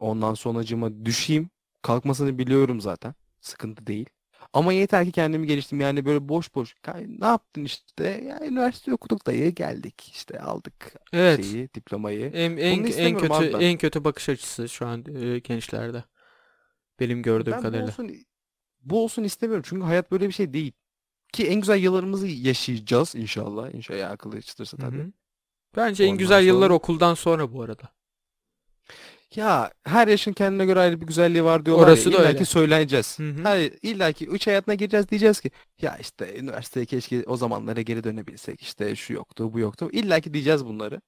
Ondan 0.00 0.34
sonracığıma 0.34 1.04
düşeyim. 1.06 1.50
Kalkmasını 1.82 2.38
biliyorum 2.38 2.80
zaten. 2.80 3.14
Sıkıntı 3.40 3.86
değil. 3.86 4.10
Ama 4.52 4.72
yeter 4.72 5.04
ki 5.06 5.12
kendimi 5.12 5.46
geliştim. 5.46 5.80
Yani 5.80 6.04
böyle 6.04 6.28
boş 6.28 6.54
boş. 6.54 6.74
"Kay- 6.82 7.06
Ne 7.20 7.26
yaptın 7.26 7.64
işte? 7.64 8.04
Ya 8.28 8.40
üniversite 8.46 8.94
okuduk 8.94 9.26
dayı 9.26 9.54
geldik. 9.54 10.10
işte 10.14 10.40
aldık 10.40 10.94
Evet. 11.12 11.44
şeyi, 11.44 11.74
diplomayı. 11.74 12.26
En, 12.34 12.56
en, 12.56 12.84
en 12.84 13.18
kötü 13.18 13.32
abi 13.34 13.44
en 13.64 13.78
kötü 13.78 14.04
bakış 14.04 14.28
açısı 14.28 14.68
şu 14.68 14.86
an 14.86 15.04
e, 15.22 15.38
gençlerde. 15.38 16.04
Benim 17.00 17.22
gördüğüm 17.22 17.52
Ben 17.52 17.58
bu 17.58 17.62
kadarıyla. 17.62 17.86
olsun, 17.88 18.10
bu 18.82 19.04
olsun 19.04 19.24
istemiyorum. 19.24 19.64
Çünkü 19.68 19.82
hayat 19.86 20.10
böyle 20.12 20.28
bir 20.28 20.32
şey 20.32 20.52
değil. 20.52 20.72
Ki 21.32 21.46
en 21.46 21.60
güzel 21.60 21.78
yıllarımızı 21.82 22.26
yaşayacağız 22.26 23.14
inşallah. 23.14 23.74
İnşallah 23.74 24.10
akıllı 24.10 24.42
çıtırsa 24.42 24.76
Hı 24.76 24.80
tabii. 24.80 24.98
hı. 24.98 25.12
Bence 25.76 26.04
en 26.04 26.08
Ondan 26.08 26.18
güzel 26.18 26.44
yıllar 26.44 26.66
sonra- 26.66 26.74
okuldan 26.74 27.14
sonra 27.14 27.52
bu 27.52 27.62
arada. 27.62 27.88
Ya 29.36 29.70
her 29.84 30.08
yaşın 30.08 30.32
kendine 30.32 30.66
göre 30.66 30.80
ayrı 30.80 31.00
bir 31.00 31.06
güzelliği 31.06 31.44
var 31.44 31.66
diyorlar 31.66 31.86
ya. 31.86 31.92
Orası 31.92 32.12
da 32.12 32.16
İlla 32.16 32.26
öyle. 32.28 32.38
ki 32.38 32.44
söyleyeceğiz. 32.44 33.18
Hı 33.18 33.30
hı. 33.30 33.42
Hayır, 33.42 33.74
illa 33.82 34.12
ki 34.12 34.26
üç 34.26 34.46
hayatına 34.46 34.74
gireceğiz 34.74 35.08
diyeceğiz 35.10 35.40
ki 35.40 35.50
ya 35.82 35.96
işte 35.96 36.38
üniversiteye 36.38 36.86
keşke 36.86 37.24
o 37.26 37.36
zamanlara 37.36 37.82
geri 37.82 38.04
dönebilsek 38.04 38.62
işte 38.62 38.96
şu 38.96 39.12
yoktu 39.12 39.52
bu 39.52 39.58
yoktu. 39.58 39.88
İlla 39.92 40.20
ki 40.20 40.34
diyeceğiz 40.34 40.64
bunları. 40.66 41.00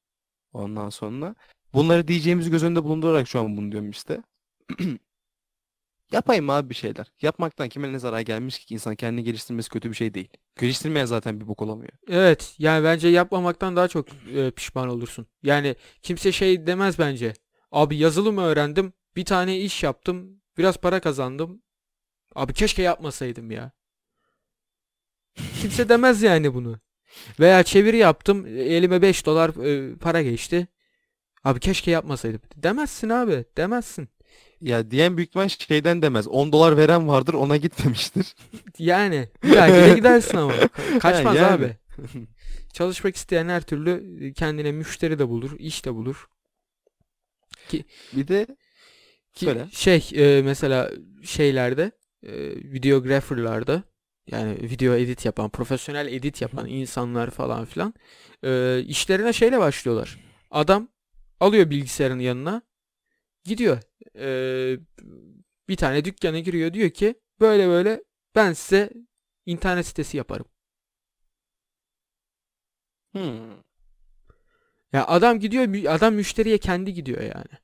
Ondan 0.53 0.91
sonra 0.91 1.35
bunları 1.75 2.09
diyeceğimizi 2.09 2.51
göz 2.51 2.63
önünde 2.65 2.85
bulundurarak 2.85 3.29
şu 3.29 3.41
an 3.41 3.57
bunu 3.57 3.73
diyorum 3.73 3.91
işte. 3.91 4.23
Yapayım 6.13 6.51
abi 6.51 6.71
bir 6.71 6.75
şeyler. 6.75 7.07
Yapmaktan 7.23 7.69
kime 7.69 7.93
ne 7.93 7.99
zarar 7.99 8.21
gelmiş 8.21 8.59
ki 8.59 8.75
insan 8.75 8.95
kendini 8.95 9.25
geliştirmesi 9.25 9.69
kötü 9.71 9.91
bir 9.91 9.95
şey 9.95 10.15
değil. 10.15 10.29
Geliştirmeye 10.61 11.07
zaten 11.07 11.41
bir 11.41 11.49
bok 11.49 11.63
olamıyor. 11.63 11.93
Evet 12.09 12.55
yani 12.59 12.85
bence 12.85 13.09
yapmamaktan 13.09 13.77
daha 13.77 13.89
çok 13.89 14.07
e, 14.35 14.51
pişman 14.51 14.89
olursun. 14.89 15.27
Yani 15.43 15.77
kimse 16.03 16.33
şey 16.33 16.67
demez 16.67 16.99
bence. 16.99 17.33
Abi 17.73 17.97
yazılım 17.97 18.39
öğrendim. 18.39 18.93
Bir 19.17 19.25
tane 19.25 19.59
iş 19.59 19.83
yaptım. 19.83 20.41
Biraz 20.59 20.77
para 20.77 21.01
kazandım. 21.01 21.63
Abi 22.35 22.53
keşke 22.53 22.83
yapmasaydım 22.83 23.51
ya. 23.51 23.73
Kimse 25.61 25.89
demez 25.89 26.23
yani 26.23 26.55
bunu. 26.55 26.81
Veya 27.41 27.63
çeviri 27.63 27.97
yaptım. 27.97 28.47
Elime 28.47 29.03
5 29.03 29.27
dolar 29.27 29.65
e, 29.67 29.97
para 29.97 30.23
geçti. 30.23 30.69
Abi 31.45 31.61
keşke 31.61 31.91
yapmasaydım. 31.91 32.41
Demezsin 32.57 33.09
abi. 33.09 33.45
Demezsin. 33.57 34.09
Ya 34.61 34.91
diyen 34.91 35.17
büyük 35.17 35.29
ihtimal 35.29 35.49
şeyden 35.49 36.03
demez. 36.03 36.29
10 36.29 36.53
dolar 36.53 36.77
veren 36.77 37.09
vardır 37.09 37.35
ona 37.35 37.57
gitmemiştir. 37.57 38.35
Yani 38.79 39.29
bir 39.43 39.53
dahakine 39.55 39.95
gidersin 39.95 40.37
ama. 40.37 40.53
Ka- 40.55 40.99
Kaçmaz 40.99 41.37
yani. 41.37 41.47
abi. 41.55 41.77
Çalışmak 42.73 43.17
isteyen 43.17 43.49
her 43.49 43.63
türlü 43.63 44.33
kendine 44.35 44.73
müşteri 44.73 45.19
de 45.19 45.29
bulur, 45.29 45.51
iş 45.59 45.85
de 45.85 45.95
bulur. 45.95 46.29
Bir 48.13 48.29
de 48.29 48.47
Ki 49.35 49.45
Söyle. 49.45 49.69
şey 49.73 50.11
e, 50.15 50.43
mesela 50.43 50.91
şeylerde 51.25 51.93
e, 52.27 52.33
videographerlarda 52.73 53.83
yani 54.27 54.71
video 54.71 54.95
edit 54.95 55.25
yapan, 55.25 55.51
profesyonel 55.51 56.07
edit 56.07 56.43
yapan 56.43 56.69
insanlar 56.69 57.31
falan 57.31 57.65
filan 57.65 57.95
e, 58.45 58.83
işlerine 58.87 59.33
şeyle 59.33 59.59
başlıyorlar. 59.59 60.19
Adam 60.51 60.89
alıyor 61.41 61.71
bilgisayarın 61.71 62.19
yanına 62.19 62.63
gidiyor. 63.45 63.79
E, 64.19 64.79
bir 65.69 65.77
tane 65.77 66.05
dükkana 66.05 66.39
giriyor 66.39 66.73
diyor 66.75 66.91
ki 66.91 67.15
böyle 67.41 67.69
böyle 67.69 68.05
ben 68.35 68.53
size 68.53 68.91
internet 69.47 69.87
sitesi 69.87 70.17
yaparım. 70.17 70.47
hmm, 73.13 73.63
Ya 74.93 75.07
adam 75.07 75.41
gidiyor 75.41 75.95
adam 75.95 76.15
müşteriye 76.15 76.59
kendi 76.59 76.95
gidiyor 76.95 77.21
yani. 77.21 77.63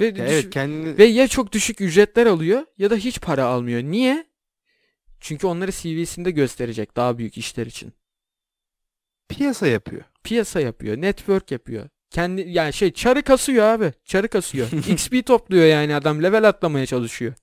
Ve 0.00 0.06
ya 0.06 0.26
evet 0.26 0.50
kendini 0.50 0.98
Ve 0.98 1.04
ya 1.04 1.28
çok 1.28 1.52
düşük 1.52 1.80
ücretler 1.80 2.26
alıyor 2.26 2.66
ya 2.78 2.90
da 2.90 2.96
hiç 2.96 3.20
para 3.20 3.44
almıyor. 3.44 3.82
Niye? 3.82 4.26
Çünkü 5.20 5.46
onları 5.46 5.72
CV'sinde 5.72 6.30
gösterecek 6.30 6.96
daha 6.96 7.18
büyük 7.18 7.38
işler 7.38 7.66
için. 7.66 7.92
piyasa 9.28 9.66
yapıyor. 9.66 10.02
Piyasa 10.24 10.60
yapıyor, 10.60 10.96
network 10.96 11.50
yapıyor. 11.50 11.88
Kendi 12.10 12.40
yani 12.40 12.72
şey 12.72 12.92
çarı 12.92 13.22
kasıyor 13.22 13.64
abi. 13.64 13.92
Çarı 14.04 14.28
kasıyor. 14.28 14.68
XP 14.88 15.26
topluyor 15.26 15.66
yani 15.66 15.94
adam 15.94 16.22
level 16.22 16.48
atlamaya 16.48 16.86
çalışıyor. 16.86 17.34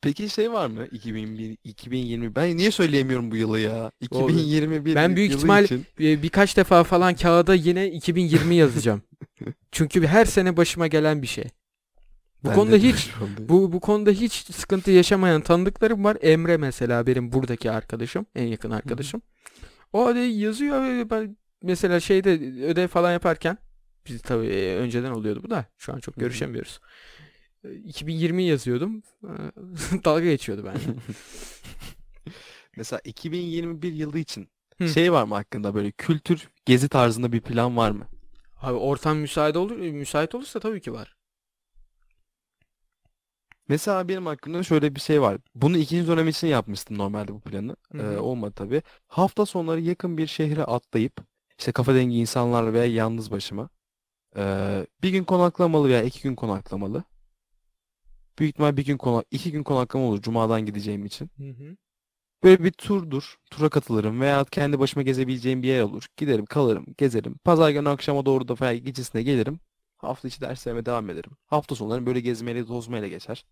Peki 0.00 0.28
şey 0.30 0.52
var 0.52 0.66
mı? 0.66 0.86
2001, 0.86 1.56
2020. 1.64 2.34
Ben 2.36 2.56
niye 2.56 2.70
söyleyemiyorum 2.70 3.30
bu 3.30 3.36
yılı 3.36 3.60
ya? 3.60 3.90
Doğru. 4.12 4.32
2021 4.32 4.94
Ben 4.94 5.16
büyük 5.16 5.30
yılı 5.30 5.40
ihtimal- 5.40 5.64
için. 5.64 5.86
Bir- 5.98 6.22
birkaç 6.22 6.56
defa 6.56 6.84
falan 6.84 7.14
kağıda 7.14 7.54
yine 7.54 7.90
2020 7.90 8.54
yazacağım. 8.54 9.02
Çünkü 9.72 10.06
her 10.06 10.24
sene 10.24 10.56
başıma 10.56 10.86
gelen 10.86 11.22
bir 11.22 11.26
şey. 11.26 11.44
Bu 12.44 12.48
Ben 12.48 12.54
konuda 12.54 12.76
hiç. 12.76 13.10
Bu 13.38 13.72
bu 13.72 13.80
konuda 13.80 14.10
hiç 14.10 14.32
sıkıntı 14.32 14.90
yaşamayan 14.90 15.40
tanıdıklarım 15.40 16.04
var. 16.04 16.16
Emre 16.20 16.56
mesela 16.56 17.06
benim 17.06 17.32
buradaki 17.32 17.70
arkadaşım, 17.70 18.26
en 18.34 18.44
yakın 18.46 18.70
arkadaşım. 18.70 19.22
O 19.92 20.06
hadi 20.06 20.18
yazıyor 20.18 21.10
ben 21.10 21.36
mesela 21.62 22.00
şeyde 22.00 22.30
ödev 22.64 22.88
falan 22.88 23.12
yaparken 23.12 23.58
biz 24.06 24.22
tabii 24.22 24.46
e, 24.46 24.76
önceden 24.76 25.10
oluyordu 25.10 25.40
bu 25.44 25.50
da 25.50 25.66
şu 25.78 25.92
an 25.92 26.00
çok 26.00 26.16
görüşemiyoruz. 26.16 26.80
E, 27.64 27.74
2020 27.74 28.42
yazıyordum. 28.42 29.02
e, 29.24 29.28
Dalga 30.04 30.24
geçiyordu 30.24 30.64
ben. 30.66 30.76
Mesela 32.76 33.00
2021 33.04 33.92
yılı 33.92 34.18
için 34.18 34.48
Hı. 34.78 34.88
şey 34.88 35.12
var 35.12 35.24
mı 35.24 35.34
hakkında 35.34 35.74
böyle 35.74 35.90
kültür 35.90 36.48
gezi 36.66 36.88
tarzında 36.88 37.32
bir 37.32 37.40
plan 37.40 37.76
var 37.76 37.90
mı? 37.90 38.06
Abi 38.60 38.78
ortam 38.78 39.16
müsait 39.16 39.56
olur 39.56 39.76
müsait 39.76 40.34
olursa 40.34 40.60
tabii 40.60 40.80
ki 40.80 40.92
var. 40.92 41.16
Mesela 43.68 44.08
benim 44.08 44.26
hakkında 44.26 44.62
şöyle 44.62 44.94
bir 44.94 45.00
şey 45.00 45.22
var. 45.22 45.38
Bunu 45.54 45.76
ikinci 45.78 46.08
dönem 46.08 46.28
için 46.28 46.46
yapmıştım 46.46 46.98
normalde 46.98 47.32
bu 47.34 47.40
planı. 47.40 47.76
Hı 47.92 47.98
Ee, 48.02 48.18
olmadı 48.18 48.52
tabii. 48.56 48.82
Hafta 49.08 49.46
sonları 49.46 49.80
yakın 49.80 50.18
bir 50.18 50.26
şehre 50.26 50.64
atlayıp 50.64 51.12
işte 51.58 51.72
kafa 51.72 51.94
dengi 51.94 52.16
insanlarla 52.16 52.72
veya 52.72 52.84
yalnız 52.84 53.30
başıma 53.30 53.68
ee, 54.36 54.86
bir 55.02 55.10
gün 55.10 55.24
konaklamalı 55.24 55.88
veya 55.88 56.02
iki 56.02 56.22
gün 56.22 56.34
konaklamalı. 56.34 57.04
Büyük 58.38 58.54
ihtimal 58.54 58.76
bir 58.76 58.84
gün 58.84 58.96
konak 58.96 59.26
iki 59.30 59.52
gün 59.52 59.62
konaklama 59.62 60.04
olur 60.06 60.22
Cuma'dan 60.22 60.66
gideceğim 60.66 61.06
için. 61.06 61.30
Hı 61.38 61.50
hı. 61.50 61.76
Böyle 62.44 62.64
bir 62.64 62.72
turdur. 62.72 63.36
Tura 63.50 63.68
katılırım 63.68 64.20
veya 64.20 64.44
kendi 64.44 64.78
başıma 64.78 65.02
gezebileceğim 65.02 65.62
bir 65.62 65.68
yer 65.68 65.82
olur. 65.82 66.06
Giderim, 66.16 66.46
kalırım, 66.46 66.86
gezerim. 66.98 67.34
Pazar 67.44 67.70
günü 67.70 67.88
akşama 67.88 68.26
doğru 68.26 68.48
da 68.48 68.54
veya 68.60 68.76
gecesine 68.76 69.22
gelirim. 69.22 69.60
Hafta 69.98 70.28
içi 70.28 70.40
derslerime 70.40 70.86
devam 70.86 71.10
ederim. 71.10 71.30
Hafta 71.46 71.74
sonları 71.74 72.06
böyle 72.06 72.20
gezmeyle, 72.20 72.66
tozmayla 72.66 73.08
geçer. 73.08 73.44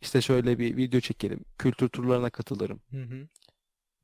İşte 0.00 0.20
şöyle 0.20 0.58
bir 0.58 0.76
video 0.76 1.00
çekerim. 1.00 1.40
Kültür 1.58 1.88
turlarına 1.88 2.30
katılırım. 2.30 2.80
Hı 2.90 3.02
hı. 3.02 3.28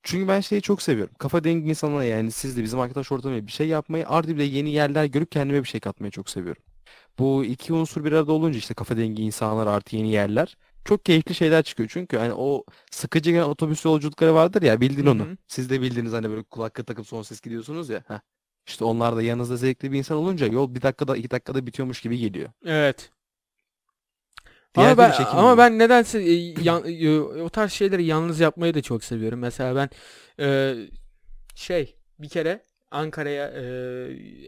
Çünkü 0.03 0.29
ben 0.29 0.41
şeyi 0.41 0.63
çok 0.63 0.83
seviyorum. 0.83 1.15
Kafa 1.19 1.45
dengi 1.45 1.69
insanlara 1.69 2.05
yani 2.05 2.31
siz 2.31 2.57
de 2.57 2.63
bizim 2.63 2.81
arkadaş 2.81 3.13
ortamıyla 3.13 3.47
bir 3.47 3.53
şey 3.53 3.69
yapmayı 3.69 4.09
artı 4.09 4.29
bir 4.29 4.39
de 4.39 4.43
yeni 4.43 4.71
yerler 4.71 5.05
görüp 5.05 5.33
kendime 5.33 5.63
bir 5.63 5.69
şey 5.69 5.81
katmayı 5.81 6.11
çok 6.11 6.31
seviyorum. 6.31 6.63
Bu 7.19 7.45
iki 7.45 7.73
unsur 7.73 8.05
bir 8.05 8.13
arada 8.13 8.33
olunca 8.33 8.59
işte 8.59 8.75
kafa 8.75 8.97
dengi 8.97 9.23
insanlar 9.23 9.67
artı 9.67 9.97
yeni 9.97 10.11
yerler 10.13 10.57
çok 10.85 11.05
keyifli 11.05 11.35
şeyler 11.35 11.63
çıkıyor. 11.63 11.89
Çünkü 11.93 12.17
hani 12.17 12.33
o 12.33 12.65
sıkıcı 12.91 13.31
gelen 13.31 13.43
otobüs 13.43 13.85
yolculukları 13.85 14.35
vardır 14.35 14.63
ya 14.63 14.81
bildin 14.81 15.07
Hı 15.07 15.11
onu. 15.11 15.27
Siz 15.49 15.71
de 15.71 15.81
bildiğiniz 15.81 16.13
hani 16.13 16.31
böyle 16.31 16.43
kulaklık 16.43 16.87
takıp 16.87 17.07
son 17.07 17.23
ses 17.23 17.41
gidiyorsunuz 17.41 17.89
ya. 17.89 18.05
Heh. 18.09 18.21
İşte 18.67 18.85
onlar 18.85 19.17
da 19.17 19.23
yanınızda 19.23 19.57
zevkli 19.57 19.93
bir 19.93 19.99
insan 19.99 20.17
olunca 20.17 20.47
yol 20.47 20.75
bir 20.75 20.83
dakikada 20.83 21.17
iki 21.17 21.31
dakikada 21.31 21.67
bitiyormuş 21.67 22.01
gibi 22.01 22.19
geliyor. 22.19 22.51
Evet. 22.65 23.11
Diğer 24.75 24.87
Ama 24.87 24.99
ben, 24.99 25.13
ama 25.25 25.59
ben 25.59 25.79
nedense 25.79 26.23
e, 26.23 26.33
yan- 26.63 26.85
e, 26.87 27.21
o 27.21 27.49
tarz 27.49 27.73
şeyleri 27.73 28.05
yalnız 28.05 28.41
yapmayı 28.41 28.75
da 28.75 28.83
çok 28.83 29.05
seviyorum. 29.05 29.39
Mesela 29.39 29.77
ben 29.77 29.91
e, 30.45 30.77
şey 31.55 31.97
bir 32.19 32.29
kere 32.29 32.65
Ankara'ya 32.91 33.49
e, 33.49 33.65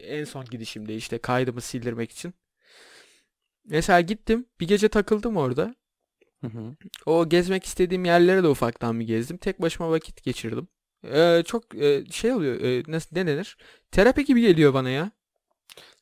en 0.07 0.23
son 0.23 0.45
gidişimde 0.45 0.95
işte 0.95 1.17
kaydımı 1.17 1.61
sildirmek 1.61 2.11
için. 2.11 2.33
Mesela 3.71 4.01
gittim 4.01 4.45
bir 4.59 4.67
gece 4.67 4.89
takıldım 4.89 5.37
orada. 5.37 5.75
Hı 6.41 6.47
hı. 6.47 6.75
O 7.05 7.29
gezmek 7.29 7.65
istediğim 7.65 8.05
yerlere 8.05 8.43
de 8.43 8.47
ufaktan 8.47 8.99
bir 8.99 9.07
gezdim. 9.07 9.37
Tek 9.37 9.61
başıma 9.61 9.91
vakit 9.91 10.23
geçirdim. 10.23 10.67
E, 11.03 11.43
çok 11.45 11.75
e, 11.75 12.05
şey 12.11 12.33
oluyor 12.33 12.61
e, 12.61 12.83
nasıl 12.87 13.15
ne 13.15 13.27
denir? 13.27 13.57
Terapi 13.91 14.25
gibi 14.25 14.41
geliyor 14.41 14.73
bana 14.73 14.89
ya. 14.89 15.11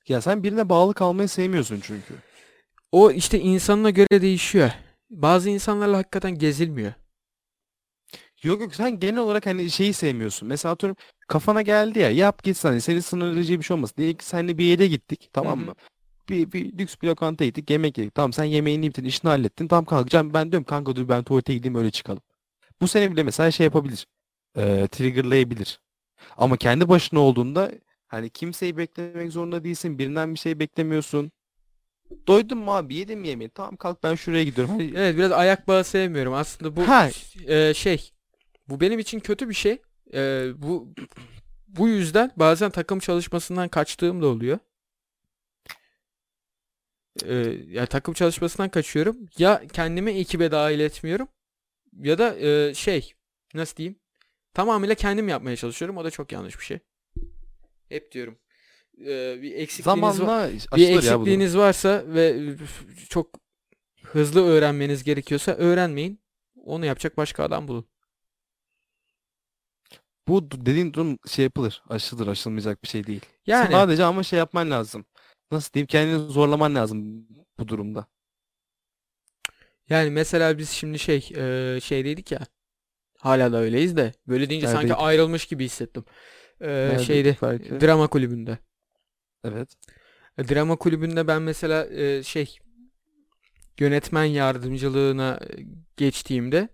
Ya 0.08 0.22
sen 0.22 0.44
birine 0.44 0.70
bağlı 0.70 0.94
kalmayı 0.94 1.30
sevmiyorsun 1.30 1.80
çünkü. 1.84 2.14
O 2.92 3.12
işte 3.12 3.40
insanına 3.40 3.90
göre 3.90 4.22
değişiyor. 4.22 4.72
Bazı 5.10 5.50
insanlarla 5.50 5.98
hakikaten 5.98 6.38
gezilmiyor. 6.38 6.94
Yok 8.44 8.62
yok 8.62 8.76
sen 8.76 9.00
genel 9.00 9.20
olarak 9.20 9.46
hani 9.46 9.72
şeyi 9.72 9.94
sevmiyorsun. 9.94 10.48
Mesela 10.48 10.74
atıyorum 10.74 10.98
kafana 11.28 11.62
geldi 11.62 12.00
ya 12.00 12.10
yap 12.12 12.44
gitsin 12.44 12.70
hani 12.70 12.82
senin 12.82 13.00
sınırlayıcı 13.00 13.60
bir 13.60 13.64
şey 13.66 13.76
olmasın. 13.76 13.96
Diyelim 13.98 14.18
ki 14.18 14.26
seninle 14.26 14.58
bir 14.58 14.66
yere 14.66 14.88
gittik 14.88 15.30
tamam 15.34 15.60
Hı 15.60 15.64
hı. 15.64 15.66
mı? 15.66 15.76
Bir, 16.30 16.52
bir 16.52 16.78
lüks 16.78 16.96
bir 17.02 17.08
lokanta 17.08 17.46
gittik 17.46 17.70
yemek 17.70 17.98
yedik. 17.98 18.16
Tamam 18.16 18.34
sen 18.34 18.44
yemeğini 18.44 18.88
bitirdin 18.90 19.08
işini 19.08 19.30
hallettin. 19.30 19.68
Tamam 19.68 19.86
kalkacağım 19.86 20.34
ben 20.34 20.52
diyorum 20.52 20.64
kanka 20.66 20.96
dur 20.96 21.10
ben 21.10 21.24
tuvalete 21.24 21.54
gideyim 21.54 21.76
öyle 21.76 21.92
çıkalım. 21.92 22.22
Bu 22.82 22.88
seni 22.88 23.12
bile 23.12 23.24
mesela 23.24 23.52
şey 23.52 23.64
yapabilir. 23.64 24.08
Eee 24.58 24.88
triggerlayabilir. 24.88 25.80
Ama 26.38 26.58
kendi 26.58 26.90
başına 26.90 27.20
olduğunda 27.20 27.72
hani 28.08 28.30
kimseyi 28.30 28.78
beklemek 28.78 29.32
zorunda 29.32 29.64
değilsin. 29.64 30.00
Birinden 30.00 30.34
bir 30.34 30.40
şey 30.40 30.60
beklemiyorsun. 30.60 31.32
Doydun 32.28 32.58
mu 32.58 32.76
abi 32.76 32.96
yedim 32.96 33.24
yemeği? 33.24 33.50
Tamam 33.50 33.76
kalk 33.76 34.04
ben 34.04 34.16
şuraya 34.16 34.44
gidiyorum. 34.44 34.74
Hani 34.74 34.94
Evet 34.96 35.18
biraz 35.18 35.32
ayak 35.32 35.68
bağı 35.68 35.84
sevmiyorum. 35.84 36.34
Aslında 36.34 36.76
bu 36.76 36.88
Ha. 36.88 37.10
e, 37.48 37.74
şey 37.74 38.12
bu 38.70 38.82
benim 38.82 39.00
için 39.00 39.20
kötü 39.20 39.50
bir 39.50 39.54
şey. 39.54 39.78
E, 40.14 40.50
bu 40.58 40.94
bu 41.68 41.88
yüzden 41.88 42.32
bazen 42.36 42.70
takım 42.70 43.00
çalışmasından 43.00 43.68
kaçtığım 43.68 44.22
da 44.22 44.28
oluyor. 44.28 44.60
E, 47.26 47.36
ya 47.68 47.86
takım 47.86 48.14
çalışmasından 48.14 48.70
kaçıyorum. 48.70 49.18
Ya 49.38 49.62
kendimi 49.74 50.12
ekibe 50.12 50.52
dahil 50.52 50.80
etmiyorum 50.80 51.28
ya 51.94 52.18
da 52.18 52.36
e, 52.40 52.74
şey 52.74 53.14
nasıl 53.54 53.76
diyeyim? 53.76 54.00
Tamamıyla 54.54 54.96
kendim 54.96 55.28
yapmaya 55.30 55.56
çalışıyorum. 55.56 55.98
O 55.98 56.04
da 56.04 56.12
çok 56.12 56.32
yanlış 56.32 56.60
bir 56.60 56.66
şey. 56.66 56.80
Hep 57.90 58.12
diyorum. 58.12 58.38
E, 59.02 59.42
bir 59.42 59.56
eksikliğiniz 59.56 60.04
var. 60.04 60.12
zamanla 60.12 60.52
Bir 60.52 60.62
bu 60.72 60.78
durum. 60.78 60.98
eksikliğiniz 60.98 61.58
varsa 61.58 62.04
ve 62.08 62.56
çok 63.10 63.30
hızlı 64.04 64.46
öğrenmeniz 64.46 65.04
gerekiyorsa 65.04 65.52
öğrenmeyin. 65.52 66.22
Onu 66.56 66.86
yapacak 66.86 67.18
başka 67.18 67.44
adam 67.44 67.68
bulun. 67.68 67.86
Bu 70.28 70.52
dediğin 70.52 70.94
durum 70.94 71.18
şey 71.28 71.44
yapılır. 71.44 71.84
Aşılır. 71.90 72.28
Aşılmayacak 72.28 72.84
bir 72.84 72.88
şey 72.88 73.08
değil. 73.08 73.22
Yani 73.48 73.72
Sadece 73.72 74.04
ama 74.04 74.24
şey 74.24 74.40
yapman 74.40 74.72
lazım. 74.72 75.06
Nasıl 75.52 75.74
diyeyim? 75.74 75.88
Kendini 75.88 76.18
zorlaman 76.32 76.76
lazım 76.76 77.28
bu 77.60 77.68
durumda. 77.68 78.06
Yani 79.90 80.10
mesela 80.10 80.58
biz 80.58 80.70
şimdi 80.70 81.00
şey 81.00 81.30
e, 81.36 81.80
şeydeydik 81.82 82.32
ya. 82.32 82.40
Hala 83.18 83.52
da 83.52 83.58
öyleyiz 83.58 83.98
de. 83.98 84.14
Böyle 84.28 84.50
deyince 84.50 84.68
sanki 84.68 84.80
Neredeydik? 84.80 85.04
ayrılmış 85.04 85.46
gibi 85.46 85.66
hissettim. 85.66 86.06
E, 86.62 86.98
şeyde 87.06 87.38
belki? 87.42 87.82
drama 87.82 88.08
kulübünde. 88.08 88.58
Evet. 89.44 89.76
E, 90.38 90.48
Drama 90.48 90.76
kulübünde 90.76 91.28
ben 91.28 91.42
mesela 91.42 91.86
e, 91.86 92.24
şey 92.24 92.58
yönetmen 93.80 94.24
yardımcılığına 94.24 95.40
e, 95.44 95.64
geçtiğimde 95.98 96.70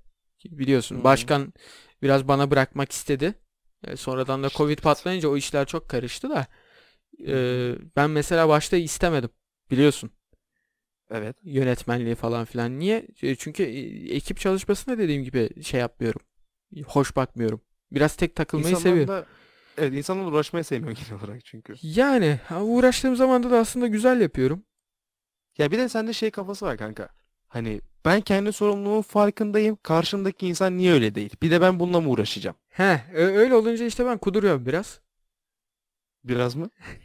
biliyorsun 0.46 1.00
Hı. 1.00 1.04
başkan 1.04 1.54
biraz 2.02 2.28
bana 2.28 2.52
bırakmak 2.52 2.92
istedi. 2.92 3.34
E, 3.84 3.96
sonradan 3.96 4.44
da 4.44 4.50
Covid 4.50 4.80
patlayınca 4.80 5.30
o 5.30 5.38
işler 5.38 5.66
çok 5.66 5.90
karıştı 5.90 6.30
da 6.30 6.48
e, 7.28 7.76
ben 7.96 8.10
mesela 8.10 8.50
başta 8.50 8.78
istemedim. 8.78 9.30
Biliyorsun 9.72 10.12
Evet. 11.12 11.36
yönetmenliği 11.44 12.16
falan 12.16 12.46
filan. 12.46 12.80
Niye? 12.80 13.08
Çünkü 13.38 13.64
ekip 14.10 14.40
çalışmasına 14.40 14.98
dediğim 14.98 15.24
gibi 15.24 15.64
şey 15.64 15.80
yapmıyorum. 15.80 16.22
Hoş 16.86 17.16
bakmıyorum. 17.16 17.62
Biraz 17.92 18.16
tek 18.16 18.36
takılmayı 18.36 18.76
İnsanlar 18.76 18.90
seviyorum. 18.90 19.14
da 19.14 19.26
evet 19.78 19.94
insanlar 19.94 20.32
uğraşmayı 20.32 20.64
sevmiyor 20.64 20.96
genel 21.10 21.24
olarak 21.24 21.46
çünkü. 21.46 21.74
Yani 21.82 22.40
uğraştığım 22.62 23.16
zamanda 23.16 23.52
da 23.52 23.60
aslında 23.60 23.88
güzel 23.88 24.22
yapıyorum. 24.22 24.66
Ya 25.58 25.72
bir 25.72 25.78
de 25.78 25.90
sende 25.90 26.14
şey 26.14 26.32
kafası 26.32 26.66
var 26.66 26.78
kanka. 26.78 27.10
Hani 27.48 27.82
ben 28.06 28.22
kendi 28.22 28.54
sorumluluğumun 28.54 29.02
farkındayım. 29.02 29.78
Karşımdaki 29.84 30.48
insan 30.48 30.78
niye 30.78 30.94
öyle 30.94 31.16
değil? 31.16 31.36
Bir 31.42 31.52
de 31.52 31.62
ben 31.62 31.80
bununla 31.80 32.02
mı 32.02 32.10
uğraşacağım? 32.10 32.58
He, 32.70 33.02
öyle 33.14 33.56
olunca 33.56 33.86
işte 33.86 34.06
ben 34.06 34.18
kuduruyorum 34.18 34.66
biraz. 34.66 35.00
Biraz 36.24 36.56
mı? 36.56 36.70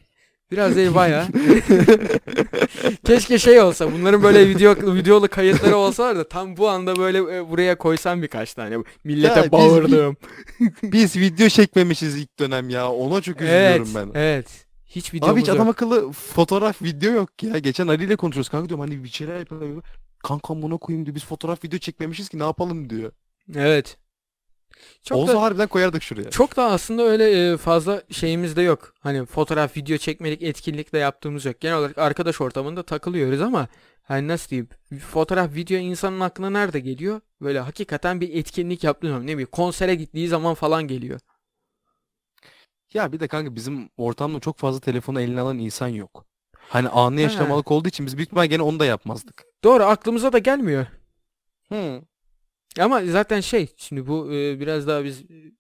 Biraz 0.50 0.76
değil 0.76 0.94
bayağı. 0.94 1.26
Keşke 3.04 3.38
şey 3.38 3.60
olsa 3.60 3.92
bunların 3.92 4.22
böyle 4.22 4.48
video 4.48 4.94
videolu 4.94 5.28
kayıtları 5.28 5.76
olsa 5.76 6.16
da 6.16 6.28
tam 6.28 6.56
bu 6.56 6.68
anda 6.68 6.96
böyle 6.96 7.18
e, 7.18 7.50
buraya 7.50 7.78
koysam 7.78 8.22
birkaç 8.22 8.54
tane. 8.54 8.76
Millete 9.04 9.40
Ya 9.40 9.44
biz 9.44 9.52
bağırdım. 9.52 10.16
Biz 10.82 11.16
video 11.16 11.48
çekmemişiz 11.48 12.16
ilk 12.16 12.38
dönem 12.38 12.70
ya. 12.70 12.92
Ona 12.92 13.20
çok 13.20 13.36
Evet, 13.40 13.80
üzülüyorum 13.80 14.12
ben. 14.14 14.20
evet. 14.20 14.66
Hiç 14.86 15.08
Abi 15.10 15.16
videomuz 15.16 15.40
hiç 15.40 15.48
adam 15.48 15.68
akıllı 15.68 16.12
fotoğraf 16.12 16.82
video 16.82 17.12
yok 17.12 17.42
ya. 17.42 17.58
Geçen 17.58 17.88
Ali 17.88 18.04
ile 18.04 18.16
konuşuyoruz. 18.16 18.48
Kanka 18.48 18.68
diyorum 18.68 18.84
hani 18.88 19.04
bir 19.04 19.08
şeyler 19.08 19.38
yapalım. 19.38 19.82
Kankam 20.22 20.62
buna 20.62 20.76
koyayım 20.76 21.06
diyor. 21.06 21.14
Biz 21.14 21.24
fotoğraf 21.24 21.64
video 21.64 21.78
çekmemişiz 21.78 22.28
ki 22.28 22.38
ne 22.38 22.42
yapalım 22.42 22.90
diyor. 22.90 23.12
Evet. 23.56 23.96
Çok 25.02 25.18
Olsa 25.18 25.34
da 25.34 25.42
harbiden 25.42 25.68
koyardık 25.68 26.02
şuraya. 26.02 26.30
çok 26.30 26.56
da 26.56 26.64
aslında 26.64 27.02
öyle 27.02 27.52
e, 27.52 27.56
fazla 27.56 28.02
şeyimiz 28.10 28.56
de 28.56 28.62
yok. 28.62 28.94
Hani 29.00 29.26
fotoğraf, 29.26 29.76
video 29.76 29.96
çekmelik 29.96 30.42
etkinlik 30.42 30.92
de 30.92 30.98
yaptığımız 30.98 31.44
yok. 31.44 31.60
Genel 31.60 31.76
olarak 31.76 31.98
arkadaş 31.98 32.40
ortamında 32.40 32.82
takılıyoruz 32.82 33.40
ama 33.40 33.68
hani 34.02 34.28
nasıl 34.28 34.50
diyeyim? 34.50 34.68
Fotoğraf, 35.10 35.54
video 35.54 35.78
insanın 35.78 36.20
aklına 36.20 36.50
nerede 36.50 36.80
geliyor? 36.80 37.20
Böyle 37.40 37.60
hakikaten 37.60 38.20
bir 38.20 38.34
etkinlik 38.34 38.84
yaptığı 38.84 39.08
zaman 39.08 39.22
ne 39.22 39.32
bileyim 39.32 39.48
konsere 39.52 39.94
gittiği 39.94 40.28
zaman 40.28 40.54
falan 40.54 40.88
geliyor. 40.88 41.20
Ya 42.94 43.12
bir 43.12 43.20
de 43.20 43.28
kanka 43.28 43.54
bizim 43.54 43.88
ortamda 43.96 44.40
çok 44.40 44.58
fazla 44.58 44.80
telefonu 44.80 45.20
eline 45.20 45.40
alan 45.40 45.58
insan 45.58 45.88
yok. 45.88 46.26
Hani 46.68 46.88
anı 46.88 47.20
yaşamalık 47.20 47.70
olduğu 47.70 47.88
için 47.88 48.06
biz 48.06 48.16
büyük 48.16 48.28
ihtimal 48.28 48.46
gene 48.46 48.62
onu 48.62 48.80
da 48.80 48.84
yapmazdık. 48.84 49.44
Doğru 49.64 49.84
aklımıza 49.84 50.32
da 50.32 50.38
gelmiyor. 50.38 50.86
Hı. 51.68 52.02
Ama 52.78 53.04
zaten 53.04 53.40
şey 53.40 53.74
şimdi 53.76 54.06
bu 54.06 54.32
e, 54.32 54.60
biraz 54.60 54.86
daha 54.86 55.04
biz 55.04 55.20
e, 55.20 55.52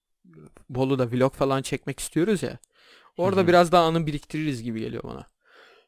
Bolu'da 0.68 1.10
vlog 1.10 1.34
falan 1.34 1.62
çekmek 1.62 2.00
istiyoruz 2.00 2.42
ya. 2.42 2.58
Orada 3.16 3.40
hı. 3.40 3.48
biraz 3.48 3.72
daha 3.72 3.84
anı 3.84 4.06
biriktiririz 4.06 4.62
gibi 4.62 4.80
geliyor 4.80 5.02
bana. 5.02 5.26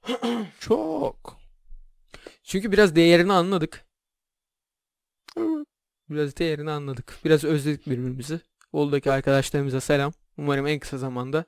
Çok. 0.60 1.36
Çünkü 2.42 2.72
biraz 2.72 2.96
değerini 2.96 3.32
anladık. 3.32 3.86
Biraz 6.10 6.36
değerini 6.36 6.70
anladık. 6.70 7.18
Biraz 7.24 7.44
özledik 7.44 7.86
birbirimizi. 7.86 8.40
Bolu'daki 8.72 9.12
arkadaşlarımıza 9.12 9.80
selam. 9.80 10.12
Umarım 10.38 10.66
en 10.66 10.78
kısa 10.78 10.98
zamanda 10.98 11.44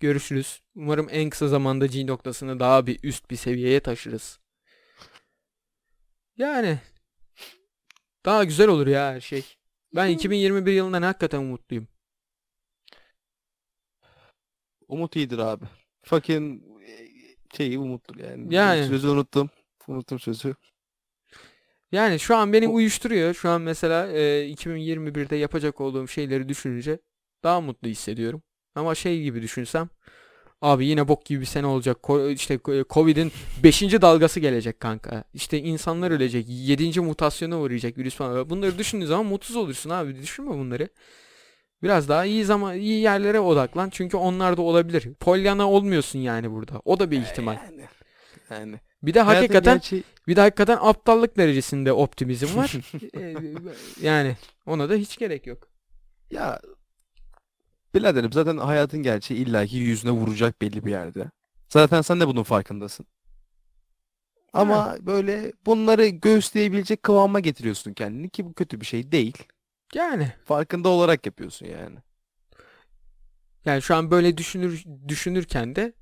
görüşürüz. 0.00 0.62
Umarım 0.76 1.08
en 1.10 1.30
kısa 1.30 1.48
zamanda 1.48 1.86
G 1.86 2.06
noktasını 2.06 2.60
daha 2.60 2.86
bir 2.86 2.98
üst 3.02 3.30
bir 3.30 3.36
seviyeye 3.36 3.80
taşırız. 3.80 4.38
Yani 6.36 6.78
daha 8.24 8.44
güzel 8.44 8.68
olur 8.68 8.86
ya 8.86 9.12
her 9.12 9.20
şey. 9.20 9.44
Ben 9.94 10.08
2021 10.08 10.72
yılından 10.72 11.02
hakikaten 11.02 11.38
umutluyum. 11.38 11.88
Umut 14.88 15.16
iyidir 15.16 15.38
abi. 15.38 15.64
Fucking 16.02 16.62
şeyi 17.56 17.78
umuttur 17.78 18.16
yani. 18.18 18.54
Yani. 18.54 18.86
Sözü 18.86 19.08
unuttum. 19.08 19.50
Unuttum 19.88 20.18
sözü. 20.20 20.54
Yani 21.92 22.20
şu 22.20 22.36
an 22.36 22.52
beni 22.52 22.68
uyuşturuyor. 22.68 23.34
Şu 23.34 23.48
an 23.50 23.60
mesela 23.62 24.12
e, 24.12 24.50
2021'de 24.50 25.36
yapacak 25.36 25.80
olduğum 25.80 26.08
şeyleri 26.08 26.48
düşününce 26.48 26.98
daha 27.44 27.60
mutlu 27.60 27.88
hissediyorum. 27.88 28.42
Ama 28.74 28.94
şey 28.94 29.22
gibi 29.22 29.42
düşünsem 29.42 29.88
abi 30.62 30.86
yine 30.86 31.08
bok 31.08 31.26
gibi 31.26 31.40
bir 31.40 31.46
sene 31.46 31.66
olacak. 31.66 31.96
Ko- 32.02 32.32
işte 32.32 32.58
Covid'in 32.90 33.32
5. 33.62 33.82
dalgası 33.82 34.40
gelecek 34.40 34.80
kanka. 34.80 35.24
İşte 35.34 35.58
insanlar 35.58 36.10
ölecek. 36.10 36.46
7. 36.48 37.00
mutasyona 37.00 37.58
uğrayacak 37.60 37.98
virüs 37.98 38.14
falan. 38.14 38.50
Bunları 38.50 38.78
düşündüğün 38.78 39.06
zaman 39.06 39.26
mutsuz 39.26 39.56
olursun 39.56 39.90
abi. 39.90 40.16
Düşünme 40.22 40.50
bunları. 40.50 40.88
Biraz 41.82 42.08
daha 42.08 42.24
iyi 42.24 42.44
zaman 42.44 42.76
iyi 42.76 43.00
yerlere 43.00 43.40
odaklan. 43.40 43.90
Çünkü 43.90 44.16
onlar 44.16 44.56
da 44.56 44.62
olabilir. 44.62 45.14
Pollyanna 45.20 45.70
olmuyorsun 45.70 46.18
yani 46.18 46.50
burada. 46.52 46.82
O 46.84 46.98
da 46.98 47.10
bir 47.10 47.20
ihtimal. 47.20 47.56
Yani. 47.70 47.84
Yani. 48.50 48.80
Bir 49.02 49.14
de 49.14 49.20
Hayatın 49.20 49.42
hakikaten 49.46 49.76
gerçeği- 49.78 50.02
bir 50.28 50.36
de 50.36 50.40
hakikaten 50.40 50.78
aptallık 50.80 51.36
derecesinde 51.36 51.92
optimizm 51.92 52.56
var. 52.56 52.72
Ee, 53.16 53.34
yani 54.02 54.36
ona 54.66 54.88
da 54.90 54.94
hiç 54.94 55.18
gerek 55.18 55.46
yok. 55.46 55.68
Ya 56.30 56.60
biraderim 57.94 58.32
zaten 58.32 58.56
hayatın 58.56 59.02
gerçeği 59.02 59.40
illaki 59.40 59.76
yüzüne 59.76 60.10
vuracak 60.12 60.62
belli 60.62 60.84
bir 60.86 60.90
yerde. 60.90 61.30
Zaten 61.68 62.02
sen 62.02 62.20
de 62.20 62.26
bunun 62.28 62.42
farkındasın. 62.42 63.06
Ama 64.52 64.96
böyle 65.00 65.52
bunları 65.66 66.06
göğüsleyebilecek 66.06 67.02
kıvama 67.02 67.40
getiriyorsun 67.40 67.92
kendini 67.92 68.30
ki 68.30 68.46
bu 68.46 68.54
kötü 68.54 68.80
bir 68.80 68.86
şey 68.86 69.12
değil. 69.12 69.38
Yani 69.94 70.32
Farkında 70.44 70.88
olarak 70.88 71.26
yapıyorsun 71.26 71.66
yani. 71.66 71.98
yani 73.64 73.82
şu 73.82 73.94
an 73.94 74.10
böyle 74.10 74.36
düşünür 74.38 74.84
düşünürken 75.08 75.76
de 75.76 75.92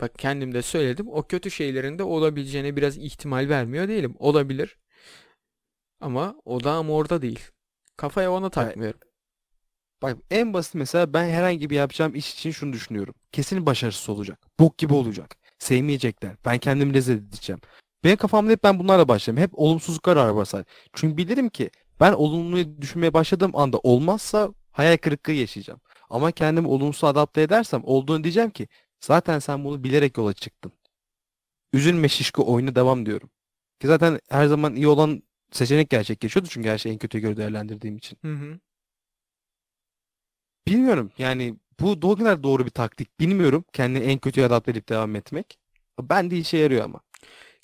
bak 0.00 0.18
kendim 0.18 0.54
de 0.54 0.62
söyledim. 0.62 1.08
O 1.08 1.22
kötü 1.22 1.50
şeylerin 1.50 1.98
de 1.98 2.02
olabileceğine 2.02 2.76
biraz 2.76 2.98
ihtimal 2.98 3.48
vermiyor 3.48 3.88
değilim. 3.88 4.14
Olabilir. 4.18 4.78
Ama 6.00 6.36
o 6.44 6.64
da 6.64 6.72
ama 6.72 6.92
orada 6.92 7.22
değil. 7.22 7.40
Kafaya 7.96 8.32
ona 8.32 8.50
takmıyorum. 8.50 9.00
Bak 10.02 10.16
en 10.30 10.54
basit 10.54 10.74
mesela 10.74 11.12
ben 11.14 11.28
herhangi 11.28 11.70
bir 11.70 11.76
yapacağım 11.76 12.14
iş 12.14 12.34
için 12.34 12.50
şunu 12.50 12.72
düşünüyorum. 12.72 13.14
Kesin 13.32 13.66
başarısız 13.66 14.08
olacak. 14.08 14.38
Bok 14.60 14.78
gibi 14.78 14.94
olacak. 14.94 15.36
Sevmeyecekler. 15.58 16.36
Ben 16.44 16.58
kendimi 16.58 16.94
rezil 16.94 17.14
edeceğim. 17.14 17.60
Benim 18.04 18.16
kafamda 18.16 18.52
hep 18.52 18.64
ben 18.64 18.78
bunlarla 18.78 19.08
başlarım. 19.08 19.40
Hep 19.40 19.50
olumsuzluklar 19.52 20.16
var 20.16 20.36
basar. 20.36 20.64
Çünkü 20.92 21.16
bilirim 21.16 21.48
ki 21.48 21.70
ben 22.00 22.12
olumluyu 22.12 22.82
düşünmeye 22.82 23.14
başladığım 23.14 23.56
anda 23.56 23.78
olmazsa 23.78 24.54
hayal 24.72 24.96
kırıklığı 24.96 25.32
yaşayacağım. 25.32 25.80
Ama 26.10 26.32
kendimi 26.32 26.68
olumsuz 26.68 27.04
adapte 27.04 27.42
edersem 27.42 27.82
olduğunu 27.84 28.24
diyeceğim 28.24 28.50
ki 28.50 28.68
zaten 29.00 29.38
sen 29.38 29.64
bunu 29.64 29.84
bilerek 29.84 30.18
yola 30.18 30.32
çıktın. 30.32 30.72
Üzülme 31.72 32.08
şişko 32.08 32.52
oyuna 32.52 32.74
devam 32.74 33.06
diyorum. 33.06 33.30
Ki 33.80 33.86
zaten 33.86 34.20
her 34.30 34.46
zaman 34.46 34.76
iyi 34.76 34.88
olan 34.88 35.22
seçenek 35.52 35.90
gerçekleşiyordu 35.90 36.48
çünkü 36.48 36.68
her 36.68 36.78
şeyi 36.78 36.92
en 36.92 36.98
kötüye 36.98 37.22
göre 37.22 37.36
değerlendirdiğim 37.36 37.96
için. 37.96 38.18
Hı 38.22 38.32
hı. 38.32 38.58
Bilmiyorum 40.68 41.10
yani 41.18 41.56
bu 41.80 42.10
ne 42.10 42.18
kadar 42.18 42.42
doğru 42.42 42.64
bir 42.66 42.70
taktik 42.70 43.20
bilmiyorum. 43.20 43.64
Kendini 43.72 44.04
en 44.04 44.18
kötüye 44.18 44.46
adapte 44.46 44.70
edip 44.70 44.88
devam 44.88 45.16
etmek. 45.16 45.58
Ben 46.00 46.30
de 46.30 46.36
işe 46.36 46.56
yarıyor 46.58 46.84
ama. 46.84 47.00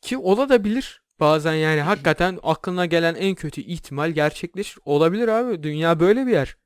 Ki 0.03 0.19
ola 0.19 0.49
da 0.49 0.65
bilir. 0.65 1.03
Bazen 1.21 1.55
yani 1.55 1.81
hakikaten 1.81 2.39
aklına 2.43 2.87
gelen 2.87 3.15
en 3.15 3.35
kötü 3.35 3.61
ihtimal 3.61 4.11
gerçekleşir. 4.11 4.79
Olabilir 4.85 5.29
abi. 5.29 5.63
Dünya 5.63 6.01
böyle 6.01 6.27
bir 6.27 6.33
yer. 6.33 6.57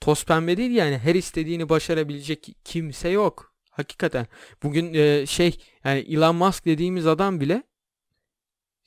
Toz 0.00 0.24
pembe 0.24 0.56
değil 0.56 0.70
yani. 0.70 0.98
Her 0.98 1.14
istediğini 1.14 1.68
başarabilecek 1.68 2.56
kimse 2.64 3.08
yok. 3.08 3.54
Hakikaten. 3.70 4.26
Bugün 4.62 4.94
e, 4.94 5.26
şey 5.26 5.58
yani 5.84 6.00
Elon 6.00 6.36
Musk 6.36 6.64
dediğimiz 6.64 7.06
adam 7.06 7.40
bile 7.40 7.62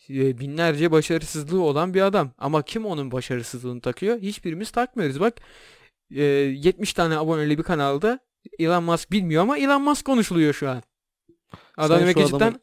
e, 0.10 0.38
binlerce 0.38 0.92
başarısızlığı 0.92 1.62
olan 1.62 1.94
bir 1.94 2.02
adam. 2.02 2.32
Ama 2.38 2.62
kim 2.62 2.86
onun 2.86 3.12
başarısızlığını 3.12 3.82
takıyor? 3.82 4.20
Hiçbirimiz 4.22 4.72
takmıyoruz. 4.72 5.20
Bak 5.20 5.42
e, 6.16 6.22
70 6.24 6.94
tane 6.94 7.18
aboneli 7.18 7.58
bir 7.58 7.64
kanalda 7.64 8.20
Elon 8.60 8.84
Musk 8.84 9.12
bilmiyor 9.12 9.42
ama 9.44 9.58
Elon 9.58 9.82
Musk 9.82 10.06
konuşuluyor 10.06 10.54
şu 10.54 10.70
an. 10.70 10.84
Adam 11.78 12.00
demek 12.00 12.18
cidden 12.18 12.60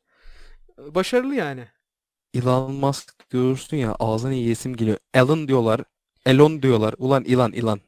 başarılı 0.78 1.34
yani. 1.34 1.68
Elon 2.34 2.74
Musk 2.74 3.30
diyorsun 3.30 3.76
ya 3.76 3.96
ağzına 3.98 4.32
yesim 4.32 4.76
geliyor. 4.76 4.98
Elon 5.14 5.48
diyorlar. 5.48 5.80
Elon 6.26 6.62
diyorlar. 6.62 6.94
Ulan 6.98 7.24
Elon 7.24 7.52
Elon. 7.52 7.80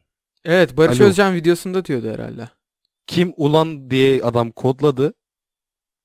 Evet 0.44 0.76
Barış 0.76 1.00
Alo. 1.00 1.08
Özcan 1.08 1.34
videosunda 1.34 1.84
diyordu 1.84 2.10
herhalde. 2.10 2.48
Kim 3.06 3.34
ulan 3.36 3.90
diye 3.90 4.22
adam 4.22 4.50
kodladı. 4.50 5.14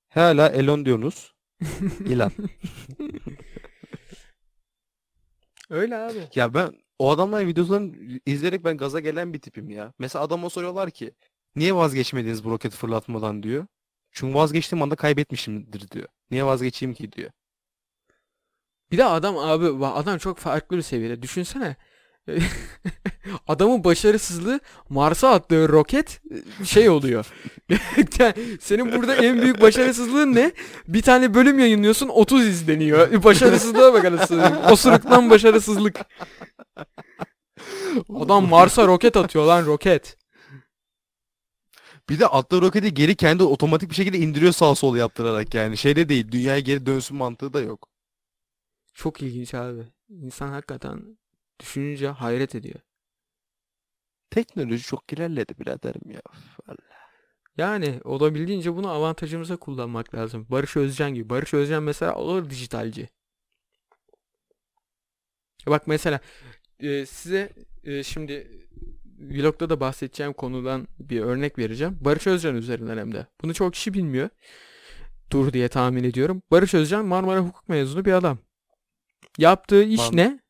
Hala 0.08 0.48
Elon 0.48 0.84
diyorsunuz. 0.84 1.34
Elon. 2.10 2.32
Öyle 5.70 5.96
abi. 5.96 6.28
Ya 6.34 6.54
ben 6.54 6.72
o 6.98 7.10
adamların 7.10 7.48
videolarını 7.48 8.20
izleyerek 8.26 8.64
ben 8.64 8.76
gaza 8.76 9.00
gelen 9.00 9.34
bir 9.34 9.38
tipim 9.40 9.70
ya. 9.70 9.92
Mesela 9.98 10.24
adama 10.24 10.50
soruyorlar 10.50 10.90
ki 10.90 11.14
niye 11.56 11.74
vazgeçmediniz 11.74 12.44
bu 12.44 12.50
roketi 12.50 12.76
fırlatmadan 12.76 13.42
diyor. 13.42 13.66
Çünkü 14.12 14.34
vazgeçtiğim 14.34 14.82
anda 14.82 14.96
kaybetmişimdir 14.96 15.90
diyor. 15.90 16.08
Niye 16.30 16.44
vazgeçeyim 16.44 16.94
ki 16.94 17.12
diyor. 17.12 17.30
Bir 18.92 18.98
de 18.98 19.04
adam 19.04 19.38
abi 19.38 19.86
adam 19.86 20.18
çok 20.18 20.38
farklı 20.38 20.76
bir 20.76 20.82
seviyede. 20.82 21.22
Düşünsene. 21.22 21.76
Adamın 23.48 23.84
başarısızlığı 23.84 24.60
Mars'a 24.88 25.30
attığı 25.30 25.68
roket 25.68 26.20
e, 26.60 26.64
şey 26.64 26.88
oluyor. 26.88 27.26
Yani 28.18 28.58
Senin 28.60 28.92
burada 28.92 29.16
en 29.16 29.42
büyük 29.42 29.60
başarısızlığın 29.60 30.34
ne? 30.34 30.52
Bir 30.88 31.02
tane 31.02 31.34
bölüm 31.34 31.58
yayınlıyorsun 31.58 32.08
30 32.08 32.46
izleniyor. 32.46 33.24
Başarısızlığa 33.24 33.94
bak 33.94 34.04
anasını. 34.04 34.62
Osuruktan 34.70 35.30
başarısızlık. 35.30 36.00
Adam 38.14 38.48
Mars'a 38.48 38.86
roket 38.86 39.16
atıyor 39.16 39.44
lan 39.44 39.66
roket. 39.66 40.16
Bir 42.08 42.20
de 42.20 42.26
attığı 42.26 42.62
roketi 42.62 42.94
geri 42.94 43.16
kendi 43.16 43.42
otomatik 43.42 43.90
bir 43.90 43.94
şekilde 43.94 44.18
indiriyor 44.18 44.52
sağ 44.52 44.74
sol 44.74 44.96
yaptırarak 44.96 45.54
yani. 45.54 45.76
Şeyde 45.76 46.08
değil 46.08 46.32
dünyaya 46.32 46.60
geri 46.60 46.86
dönsün 46.86 47.16
mantığı 47.16 47.52
da 47.52 47.60
yok. 47.60 47.88
Çok 48.94 49.22
ilginç 49.22 49.54
abi. 49.54 49.82
İnsan 50.08 50.48
hakikaten 50.48 51.17
düşününce 51.60 52.08
hayret 52.08 52.54
ediyor. 52.54 52.80
Teknoloji 54.30 54.82
çok 54.82 55.12
ilerledi 55.12 55.58
biraderim 55.58 56.10
ya. 56.10 56.22
Yani 57.56 58.00
olabildiğince 58.04 58.76
bunu 58.76 58.88
avantajımıza 58.88 59.56
kullanmak 59.56 60.14
lazım. 60.14 60.46
Barış 60.50 60.76
Özcan 60.76 61.14
gibi. 61.14 61.30
Barış 61.30 61.54
Özcan 61.54 61.82
mesela 61.82 62.14
olur 62.14 62.50
dijitalci. 62.50 63.08
Bak 65.66 65.86
mesela 65.86 66.20
e, 66.80 67.06
size 67.06 67.52
e, 67.84 68.02
şimdi 68.02 68.66
vlogda 69.18 69.70
da 69.70 69.80
bahsedeceğim 69.80 70.32
konudan 70.32 70.88
bir 70.98 71.20
örnek 71.20 71.58
vereceğim. 71.58 71.98
Barış 72.00 72.26
Özcan 72.26 72.56
üzerinden 72.56 72.98
hem 72.98 73.12
de. 73.14 73.26
Bunu 73.42 73.54
çok 73.54 73.72
kişi 73.72 73.94
bilmiyor. 73.94 74.28
Dur 75.30 75.52
diye 75.52 75.68
tahmin 75.68 76.04
ediyorum. 76.04 76.42
Barış 76.50 76.74
Özcan 76.74 77.04
Marmara 77.04 77.40
Hukuk 77.40 77.68
mezunu 77.68 78.04
bir 78.04 78.12
adam. 78.12 78.38
Yaptığı 79.38 79.82
iş 79.82 80.00
Mar- 80.00 80.16
ne? 80.16 80.40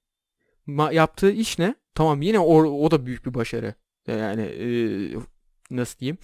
Ma- 0.69 0.95
yaptığı 0.95 1.31
iş 1.31 1.59
ne? 1.59 1.75
Tamam 1.95 2.23
yine 2.23 2.39
o, 2.39 2.65
o 2.65 2.91
da 2.91 3.07
büyük 3.07 3.27
bir 3.27 3.35
başarı. 3.35 3.75
Yani 4.07 4.43
e, 4.43 4.67
nasıl 5.71 5.99
diyeyim? 5.99 6.19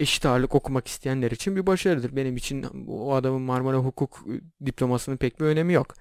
Eşit 0.00 0.26
ağırlık 0.26 0.54
okumak 0.54 0.88
isteyenler 0.88 1.30
için 1.30 1.56
bir 1.56 1.66
başarıdır. 1.66 2.16
Benim 2.16 2.36
için 2.36 2.66
o 2.88 3.14
adamın 3.14 3.42
Marmara 3.42 3.76
Hukuk 3.76 4.24
e, 4.28 4.66
diplomasının 4.66 5.16
pek 5.16 5.40
bir 5.40 5.44
önemi 5.44 5.72
yok. 5.72 5.94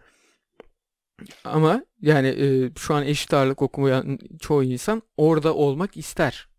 Ama 1.44 1.86
yani 2.02 2.28
e, 2.28 2.72
şu 2.78 2.94
an 2.94 3.04
eşit 3.04 3.34
ağırlık 3.34 3.62
okumayan 3.62 4.20
çoğu 4.40 4.64
insan 4.64 5.02
orada 5.18 5.56
olmak 5.56 5.98
ister. 5.98 6.50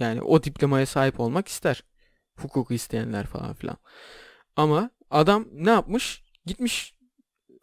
Yani 0.00 0.22
o 0.22 0.42
diplomaya 0.42 0.86
sahip 0.86 1.20
olmak 1.20 1.48
ister. 1.48 1.84
Hukuku 2.38 2.74
isteyenler 2.74 3.26
falan 3.26 3.54
filan. 3.54 3.76
Ama 4.56 4.90
adam 5.10 5.46
ne 5.52 5.70
yapmış? 5.70 6.24
Gitmiş 6.46 6.95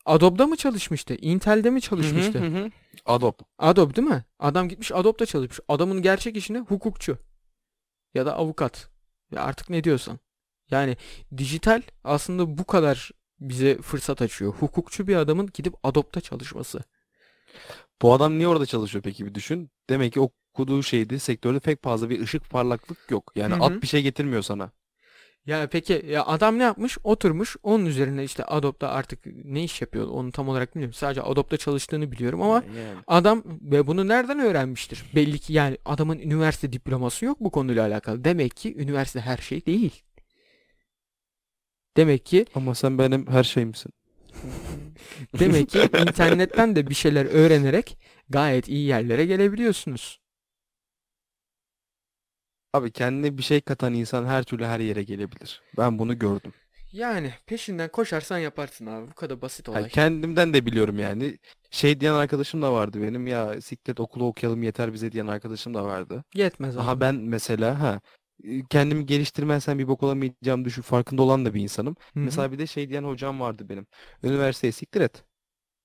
Adobe'da 0.06 0.48
mı 0.48 0.56
çalışmıştı? 0.56 1.16
Intel'de 1.16 1.70
mi 1.70 1.82
çalışmıştı? 1.82 2.40
Adobe. 3.06 3.38
Adobe 3.58 3.96
değil 3.96 4.08
mi? 4.08 4.26
Adam 4.40 4.70
gitmiş 4.70 4.92
Adobe'da 4.92 5.26
çalışmış. 5.26 5.60
Adamın 5.68 6.02
gerçek 6.02 6.38
işi 6.38 6.54
ne? 6.54 6.60
Hukukçu. 6.60 7.18
Ya 8.14 8.26
da 8.26 8.36
avukat. 8.36 8.90
Ya 9.32 9.44
artık 9.44 9.70
ne 9.70 9.84
diyorsan. 9.84 10.20
Yani 10.72 10.98
dijital 11.38 11.82
aslında 12.04 12.58
bu 12.58 12.66
kadar 12.66 13.12
bize 13.40 13.78
fırsat 13.82 14.22
açıyor. 14.22 14.54
Hukukçu 14.54 15.08
bir 15.08 15.16
adamın 15.16 15.50
gidip 15.54 15.74
Adobe'da 15.84 16.22
çalışması. 16.22 16.84
Bu 18.02 18.14
adam 18.14 18.38
niye 18.38 18.48
orada 18.48 18.66
çalışıyor 18.66 19.04
peki 19.04 19.26
bir 19.26 19.36
düşün. 19.36 19.72
Demek 19.90 20.14
ki 20.14 20.20
okuduğu 20.20 20.84
şeydi 20.84 21.20
sektörde 21.20 21.60
pek 21.60 21.84
fazla 21.84 22.10
bir 22.10 22.22
ışık 22.22 22.50
parlaklık 22.50 23.12
yok. 23.12 23.32
Yani 23.36 23.54
Hı 23.54 23.58
hı. 23.58 23.64
at 23.64 23.82
bir 23.82 23.88
şey 23.88 24.02
getirmiyor 24.02 24.42
sana. 24.42 24.72
Ya 25.46 25.68
peki 25.68 26.06
ya 26.10 26.26
adam 26.26 26.60
ne 26.60 26.64
yapmış? 26.64 26.98
Oturmuş 27.04 27.56
onun 27.64 27.86
üzerine 27.86 28.24
işte 28.24 28.46
Adobe'da 28.46 28.90
artık 28.90 29.20
ne 29.46 29.64
iş 29.64 29.82
yapıyor 29.82 30.08
onu 30.08 30.32
tam 30.32 30.50
olarak 30.50 30.76
bilmiyorum. 30.76 30.94
Sadece 30.94 31.22
Adobe'da 31.22 31.58
çalıştığını 31.58 32.12
biliyorum 32.12 32.42
ama 32.42 32.54
Yani. 32.56 33.00
Adam 33.08 33.44
ve 33.62 33.88
bunu 33.88 34.08
nereden 34.08 34.40
öğrenmiştir? 34.40 35.06
Belli 35.16 35.40
ki 35.40 35.54
yani 35.54 35.78
adamın 35.86 36.20
üniversite 36.20 36.74
diploması 36.74 37.26
yok 37.26 37.40
bu 37.40 37.52
konuyla 37.52 37.88
alakalı. 37.88 38.24
Demek 38.24 38.56
ki 38.58 38.76
üniversite 38.78 39.20
her 39.20 39.38
şey 39.38 39.66
değil. 39.66 40.04
Demek 41.98 42.26
ki 42.26 42.46
Ama 42.56 42.76
sen 42.76 42.98
benim 42.98 43.28
her 43.28 43.44
şeyimsin. 43.44 43.92
demek 45.40 45.70
ki 45.70 45.80
internetten 46.08 46.76
de 46.76 46.88
bir 46.90 46.96
şeyler 46.96 47.26
öğrenerek 47.26 47.98
gayet 48.30 48.68
iyi 48.68 48.88
yerlere 48.88 49.26
gelebiliyorsunuz. 49.26 50.20
Abi 52.74 52.92
kendine 52.92 53.38
bir 53.38 53.44
şey 53.44 53.62
katan 53.62 53.94
insan 53.94 54.26
her 54.26 54.44
türlü 54.44 54.66
her 54.66 54.80
yere 54.80 55.04
gelebilir. 55.04 55.62
Ben 55.78 56.00
bunu 56.00 56.20
gördüm. 56.20 56.54
Yani 56.92 57.34
peşinden 57.46 57.90
koşarsan 57.90 58.38
yaparsın 58.38 58.86
abi. 58.86 59.12
Bu 59.12 59.14
kadar 59.14 59.42
basit 59.42 59.70
olay. 59.70 59.90
kendimden 59.90 60.54
de 60.54 60.66
biliyorum 60.66 61.00
yani. 61.00 61.38
Şey 61.72 62.00
diyen 62.00 62.14
arkadaşım 62.14 62.62
da 62.62 62.74
vardı 62.74 63.02
benim. 63.02 63.28
Ya 63.28 63.62
siklet 63.62 64.00
okulu 64.00 64.26
okuyalım 64.26 64.64
yeter 64.64 64.94
bize 64.94 65.12
diyen 65.12 65.28
arkadaşım 65.28 65.74
da 65.74 65.86
vardı. 65.86 66.24
Yetmez 66.34 66.78
abi. 66.78 66.84
Aha 66.84 67.00
ben 67.00 67.16
mesela 67.16 67.80
ha 67.80 68.02
kendimi 68.70 69.06
geliştirmezsem 69.06 69.80
bir 69.80 69.88
bok 69.88 70.04
olamayacağım 70.04 70.66
düşün 70.66 70.82
farkında 70.82 71.22
olan 71.22 71.46
da 71.46 71.54
bir 71.54 71.62
insanım. 71.62 71.96
Hı 72.14 72.20
hı. 72.20 72.24
Mesela 72.24 72.52
bir 72.52 72.60
de 72.60 72.68
şey 72.68 72.90
diyen 72.90 73.04
hocam 73.04 73.40
vardı 73.40 73.70
benim. 73.70 73.88
Üniversiteye 74.24 74.72
siktir 74.72 75.02
et. 75.02 75.24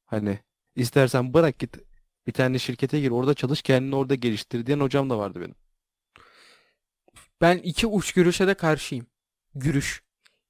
Hani 0.04 0.38
istersen 0.76 1.34
bırak 1.34 1.58
git 1.58 1.78
bir 2.26 2.32
tane 2.32 2.58
şirkete 2.58 3.00
gir 3.00 3.10
orada 3.10 3.34
çalış 3.34 3.62
kendini 3.62 3.96
orada 3.96 4.14
geliştir 4.14 4.66
diyen 4.66 4.80
hocam 4.80 5.10
da 5.10 5.18
vardı 5.18 5.40
benim. 5.40 5.54
Ben 7.40 7.58
iki 7.58 7.86
uç 7.86 8.12
görüşe 8.12 8.46
de 8.46 8.54
karşıyım. 8.54 9.06
Gürüş. 9.54 10.02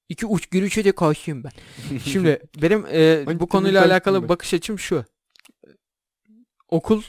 İki 0.09 0.27
uç 0.27 0.47
görüşe 0.47 0.85
de 0.85 0.93
karşıyım 0.93 1.45
ben. 1.45 1.53
Şimdi 2.05 2.43
benim 2.63 2.87
e, 2.87 3.25
bu 3.41 3.47
konuyla 3.47 3.85
alakalı 3.85 4.29
bakış 4.29 4.55
açım 4.55 4.79
şu. 4.79 5.05
Okul 6.69 7.03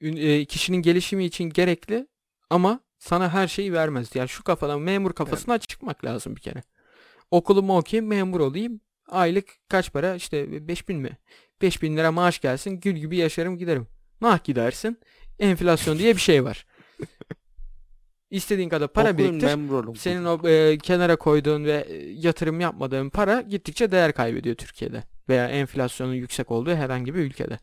e, 0.00 0.44
kişinin 0.44 0.82
gelişimi 0.82 1.24
için 1.24 1.44
gerekli 1.44 2.06
ama 2.50 2.80
sana 2.98 3.32
her 3.32 3.48
şeyi 3.48 3.72
vermez. 3.72 4.14
Yani 4.14 4.28
şu 4.28 4.44
kafadan 4.44 4.80
memur 4.80 5.12
kafasına 5.12 5.58
çıkmak 5.58 6.04
lazım 6.04 6.36
bir 6.36 6.40
kere. 6.40 6.62
Okulumu 7.30 7.78
okuyayım, 7.78 8.08
memur 8.08 8.40
olayım. 8.40 8.80
Aylık 9.08 9.48
kaç 9.68 9.92
para? 9.92 10.14
İşte 10.14 10.68
5000 10.68 10.96
mi? 10.96 11.18
5000 11.62 11.96
lira 11.96 12.12
maaş 12.12 12.40
gelsin, 12.40 12.80
gül 12.80 12.96
gibi 12.96 13.16
yaşarım 13.16 13.58
giderim. 13.58 13.86
Nah 14.20 14.44
gidersin. 14.44 14.98
Enflasyon 15.38 15.98
diye 15.98 16.16
bir 16.16 16.20
şey 16.20 16.44
var. 16.44 16.66
İstediğin 18.30 18.68
kadar 18.68 18.88
para 18.88 19.12
Okuyun, 19.12 19.30
biriktir. 19.30 19.48
Senin 19.96 20.24
o 20.24 20.48
e, 20.48 20.78
kenara 20.78 21.16
koyduğun 21.16 21.64
ve 21.64 21.86
e, 21.88 21.96
yatırım 22.10 22.60
yapmadığın 22.60 23.10
para 23.10 23.40
gittikçe 23.40 23.92
değer 23.92 24.12
kaybediyor 24.12 24.56
Türkiye'de 24.56 25.04
veya 25.28 25.48
enflasyonun 25.48 26.14
yüksek 26.14 26.50
olduğu 26.50 26.74
herhangi 26.74 27.14
bir 27.14 27.20
ülkede. 27.20 27.58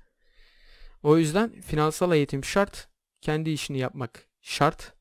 O 1.03 1.18
yüzden 1.18 1.62
finansal 1.62 2.14
eğitim 2.14 2.43
şart, 2.43 2.89
kendi 3.22 3.49
işini 3.49 3.80
yapmak 3.80 4.28
şart. 4.41 4.93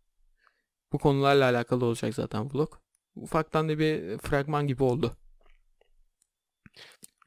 Bu 0.92 0.98
konularla 0.98 1.44
alakalı 1.44 1.84
olacak 1.84 2.14
zaten 2.14 2.50
vlog. 2.54 2.74
Ufaktan 3.16 3.68
da 3.68 3.78
bir 3.78 4.18
fragman 4.18 4.66
gibi 4.66 4.82
oldu. 4.82 5.16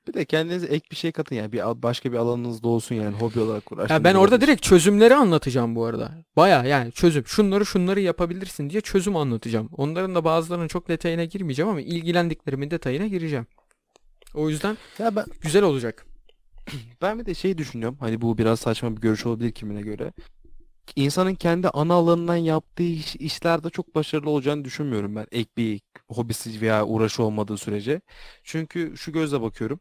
Bir 0.07 0.13
de 0.13 0.25
kendinize 0.25 0.67
ek 0.67 0.87
bir 0.91 0.95
şey 0.95 1.11
katın 1.11 1.35
yani. 1.35 1.51
Bir 1.51 1.59
başka 1.59 2.11
bir 2.11 2.17
alanınız 2.17 2.63
da 2.63 2.67
olsun 2.67 2.95
yani 2.95 3.15
hobi 3.15 3.39
olarak 3.39 3.71
Ya 3.71 3.77
uğraştığınız 3.77 4.03
ben 4.03 4.15
orada 4.15 4.41
direkt 4.41 4.61
çözümleri 4.61 5.15
anlatacağım 5.15 5.75
bu 5.75 5.85
arada. 5.85 6.11
Baya 6.35 6.63
yani 6.63 6.91
çözüm. 6.91 7.27
Şunları 7.27 7.65
şunları 7.65 7.99
yapabilirsin 7.99 8.69
diye 8.69 8.81
çözüm 8.81 9.15
anlatacağım. 9.15 9.69
Onların 9.77 10.15
da 10.15 10.25
bazılarının 10.25 10.67
çok 10.67 10.87
detayına 10.87 11.23
girmeyeceğim 11.23 11.69
ama 11.69 11.81
ilgilendiklerimin 11.81 12.71
detayına 12.71 13.07
gireceğim. 13.07 13.47
O 14.33 14.49
yüzden 14.49 14.77
Ya 14.99 15.15
ben 15.15 15.25
güzel 15.41 15.63
olacak. 15.63 16.05
Ben 17.01 17.19
bir 17.19 17.25
de 17.25 17.33
şey 17.33 17.57
düşünüyorum. 17.57 17.97
Hani 17.99 18.21
bu 18.21 18.37
biraz 18.37 18.59
saçma 18.59 18.95
bir 18.95 19.01
görüş 19.01 19.25
olabilir 19.25 19.51
kimine 19.51 19.81
göre. 19.81 20.13
İnsanın 20.95 21.35
kendi 21.35 21.69
ana 21.69 21.93
alanından 21.93 22.35
yaptığı 22.35 22.83
iş, 22.83 23.15
işlerde 23.15 23.69
çok 23.69 23.95
başarılı 23.95 24.29
olacağını 24.29 24.65
düşünmüyorum 24.65 25.15
ben. 25.15 25.27
Ek 25.31 25.49
bir 25.57 25.81
hobisi 26.09 26.61
veya 26.61 26.85
uğraşı 26.85 27.23
olmadığı 27.23 27.57
sürece. 27.57 28.01
Çünkü 28.43 28.93
şu 28.97 29.11
gözle 29.11 29.41
bakıyorum. 29.41 29.79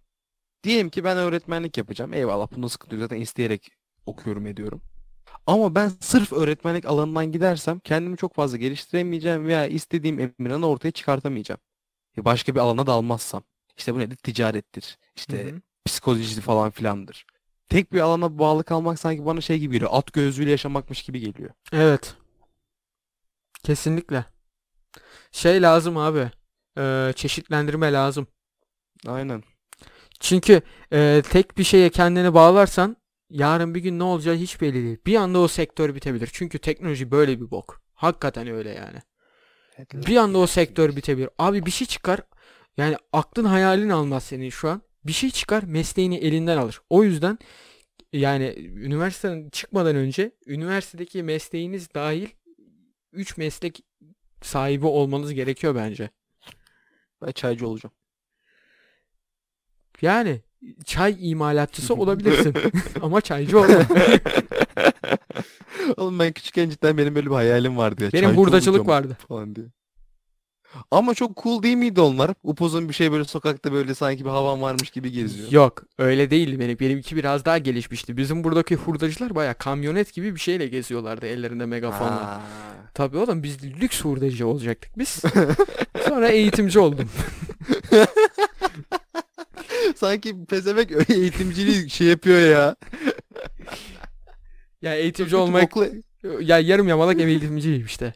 Diyelim 0.64 0.90
ki 0.90 1.04
ben 1.04 1.16
öğretmenlik 1.16 1.78
yapacağım. 1.78 2.14
Eyvallah 2.14 2.48
bunda 2.56 2.68
sıkıntı 2.68 2.94
yok. 2.94 3.02
Zaten 3.02 3.20
isteyerek 3.20 3.70
okuyorum 4.06 4.46
ediyorum. 4.46 4.82
Ama 5.46 5.74
ben 5.74 5.88
sırf 6.00 6.32
öğretmenlik 6.32 6.84
alanından 6.84 7.32
gidersem 7.32 7.78
kendimi 7.78 8.16
çok 8.16 8.34
fazla 8.34 8.56
geliştiremeyeceğim 8.56 9.46
veya 9.46 9.66
istediğim 9.66 10.20
emirhanı 10.38 10.66
ortaya 10.68 10.90
çıkartamayacağım. 10.90 11.60
Ya 12.16 12.24
Başka 12.24 12.54
bir 12.54 12.60
alana 12.60 12.86
dalmazsam. 12.86 13.42
İşte 13.78 13.94
bu 13.94 13.98
nedir? 13.98 14.16
Ticarettir. 14.16 14.98
İşte 15.16 15.44
Hı 15.44 15.48
hı. 15.56 15.60
psikoloji 15.84 16.40
falan 16.40 16.70
filandır. 16.70 17.26
Tek 17.68 17.92
bir 17.92 18.00
alana 18.00 18.38
bağlı 18.38 18.64
kalmak 18.64 18.98
sanki 18.98 19.26
bana 19.26 19.40
şey 19.40 19.58
gibi 19.58 19.72
geliyor. 19.74 19.90
At 19.94 20.12
gözlüğüyle 20.12 20.50
yaşamakmış 20.50 21.02
gibi 21.02 21.20
geliyor. 21.20 21.50
Evet. 21.72 22.14
Kesinlikle. 23.62 24.24
Şey 25.32 25.62
lazım 25.62 25.96
abi. 25.96 26.30
Ee, 26.78 27.12
çeşitlendirme 27.16 27.92
lazım. 27.92 28.26
Aynen. 29.06 29.42
Çünkü 30.22 30.62
e, 30.92 31.22
tek 31.30 31.58
bir 31.58 31.64
şeye 31.64 31.90
kendini 31.90 32.34
bağlarsan 32.34 32.96
yarın 33.30 33.74
bir 33.74 33.80
gün 33.80 33.98
ne 33.98 34.02
olacağı 34.02 34.34
hiç 34.34 34.60
belli 34.60 34.74
değil. 34.74 34.98
Bir 35.06 35.16
anda 35.16 35.38
o 35.38 35.48
sektör 35.48 35.94
bitebilir. 35.94 36.30
Çünkü 36.32 36.58
teknoloji 36.58 37.10
böyle 37.10 37.40
bir 37.40 37.50
bok. 37.50 37.82
Hakikaten 37.94 38.48
öyle 38.48 38.70
yani. 38.70 38.98
Bir 39.94 40.16
anda 40.16 40.38
o 40.38 40.46
sektör 40.46 40.96
bitebilir. 40.96 41.28
Abi 41.38 41.66
bir 41.66 41.70
şey 41.70 41.86
çıkar. 41.86 42.20
Yani 42.76 42.96
aklın 43.12 43.44
hayalin 43.44 43.88
almaz 43.88 44.24
senin 44.24 44.50
şu 44.50 44.68
an. 44.68 44.82
Bir 45.04 45.12
şey 45.12 45.30
çıkar 45.30 45.62
mesleğini 45.62 46.16
elinden 46.16 46.56
alır. 46.56 46.80
O 46.90 47.04
yüzden 47.04 47.38
yani 48.12 48.54
üniversiteden 48.58 49.48
çıkmadan 49.50 49.96
önce 49.96 50.32
üniversitedeki 50.46 51.22
mesleğiniz 51.22 51.94
dahil 51.94 52.28
3 53.12 53.36
meslek 53.36 53.80
sahibi 54.42 54.86
olmanız 54.86 55.34
gerekiyor 55.34 55.74
bence. 55.74 56.10
Ben 57.22 57.32
çaycı 57.32 57.68
olacağım. 57.68 57.94
Yani 60.02 60.40
çay 60.84 61.16
imalatçısı 61.30 61.94
olabilirsin 61.94 62.54
ama 63.02 63.20
çaycı 63.20 63.58
olma. 63.58 63.74
Oğlum 65.96 66.18
ben 66.18 66.32
küçükken 66.32 66.70
cidden 66.70 66.98
benim 66.98 67.14
böyle 67.14 67.26
bir 67.26 67.34
hayalim 67.34 67.76
vardı 67.76 68.04
ya. 68.04 68.12
Benim 68.12 68.24
çaycı 68.24 68.40
hurdacılık 68.40 68.80
olacağım 68.80 69.04
vardı. 69.04 69.16
Falan 69.28 69.54
diye. 69.54 69.66
Ama 70.90 71.14
çok 71.14 71.42
cool 71.42 71.62
değil 71.62 71.76
miydi 71.76 72.00
onlar? 72.00 72.30
Upuzun 72.42 72.88
bir 72.88 72.94
şey 72.94 73.12
böyle 73.12 73.24
sokakta 73.24 73.72
böyle 73.72 73.94
sanki 73.94 74.24
bir 74.24 74.30
havan 74.30 74.62
varmış 74.62 74.90
gibi 74.90 75.12
geziyor. 75.12 75.52
Yok 75.52 75.82
öyle 75.98 76.30
değildi 76.30 76.60
benim. 76.60 76.78
Benimki 76.78 77.16
biraz 77.16 77.44
daha 77.44 77.58
gelişmişti. 77.58 78.16
Bizim 78.16 78.44
buradaki 78.44 78.76
hurdacılar 78.76 79.34
baya 79.34 79.54
kamyonet 79.54 80.12
gibi 80.12 80.34
bir 80.34 80.40
şeyle 80.40 80.66
geziyorlardı 80.66 81.26
ellerinde 81.26 81.66
megafonla. 81.66 82.26
Ha. 82.26 82.40
Tabii 82.94 83.16
oğlum 83.16 83.42
biz 83.42 83.64
lüks 83.64 84.00
hurdacı 84.04 84.46
olacaktık 84.46 84.98
biz. 84.98 85.22
Sonra 86.08 86.28
eğitimci 86.28 86.78
oldum. 86.78 87.08
Sanki 90.02 90.44
pezevenk 90.44 90.92
öyle 90.92 91.14
eğitimciliği 91.14 91.90
şey 91.90 92.06
yapıyor 92.06 92.40
ya. 92.40 92.76
Ya 94.82 94.94
eğitimci 94.94 95.36
olmak 95.36 95.62
boklu, 95.62 95.86
ya 96.40 96.58
yarım 96.58 96.88
yamalak 96.88 97.20
eğitimciyim 97.20 97.86
işte. 97.86 98.14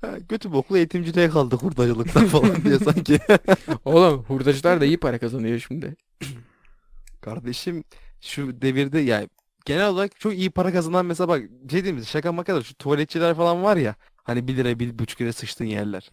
ha, 0.00 0.18
götü 0.28 0.52
boklu 0.52 0.76
eğitimciliğe 0.76 1.28
kaldık 1.30 1.62
hurdacılıktan 1.62 2.26
falan 2.26 2.64
diye 2.64 2.78
sanki. 2.78 3.18
Oğlum 3.84 4.22
hurdacılar 4.22 4.80
da 4.80 4.84
iyi 4.84 5.00
para 5.00 5.18
kazanıyor 5.18 5.58
şimdi. 5.58 5.96
Kardeşim 7.20 7.84
şu 8.20 8.62
devirde 8.62 9.00
yani 9.00 9.28
genel 9.64 9.88
olarak 9.88 10.20
çok 10.20 10.34
iyi 10.34 10.50
para 10.50 10.72
kazanan 10.72 11.06
mesela 11.06 11.28
bak 11.28 11.40
şey 11.70 11.84
diyeyim 11.84 11.96
mi? 11.96 12.06
Şaka 12.06 12.32
maka 12.32 12.54
da 12.54 12.62
şu 12.62 12.74
tuvaletçiler 12.74 13.34
falan 13.36 13.62
var 13.62 13.76
ya 13.76 13.94
hani 14.24 14.48
1 14.48 14.56
lira 14.56 14.70
1,5 14.72 15.20
lira 15.20 15.32
sıçtığın 15.32 15.64
yerler. 15.64 16.10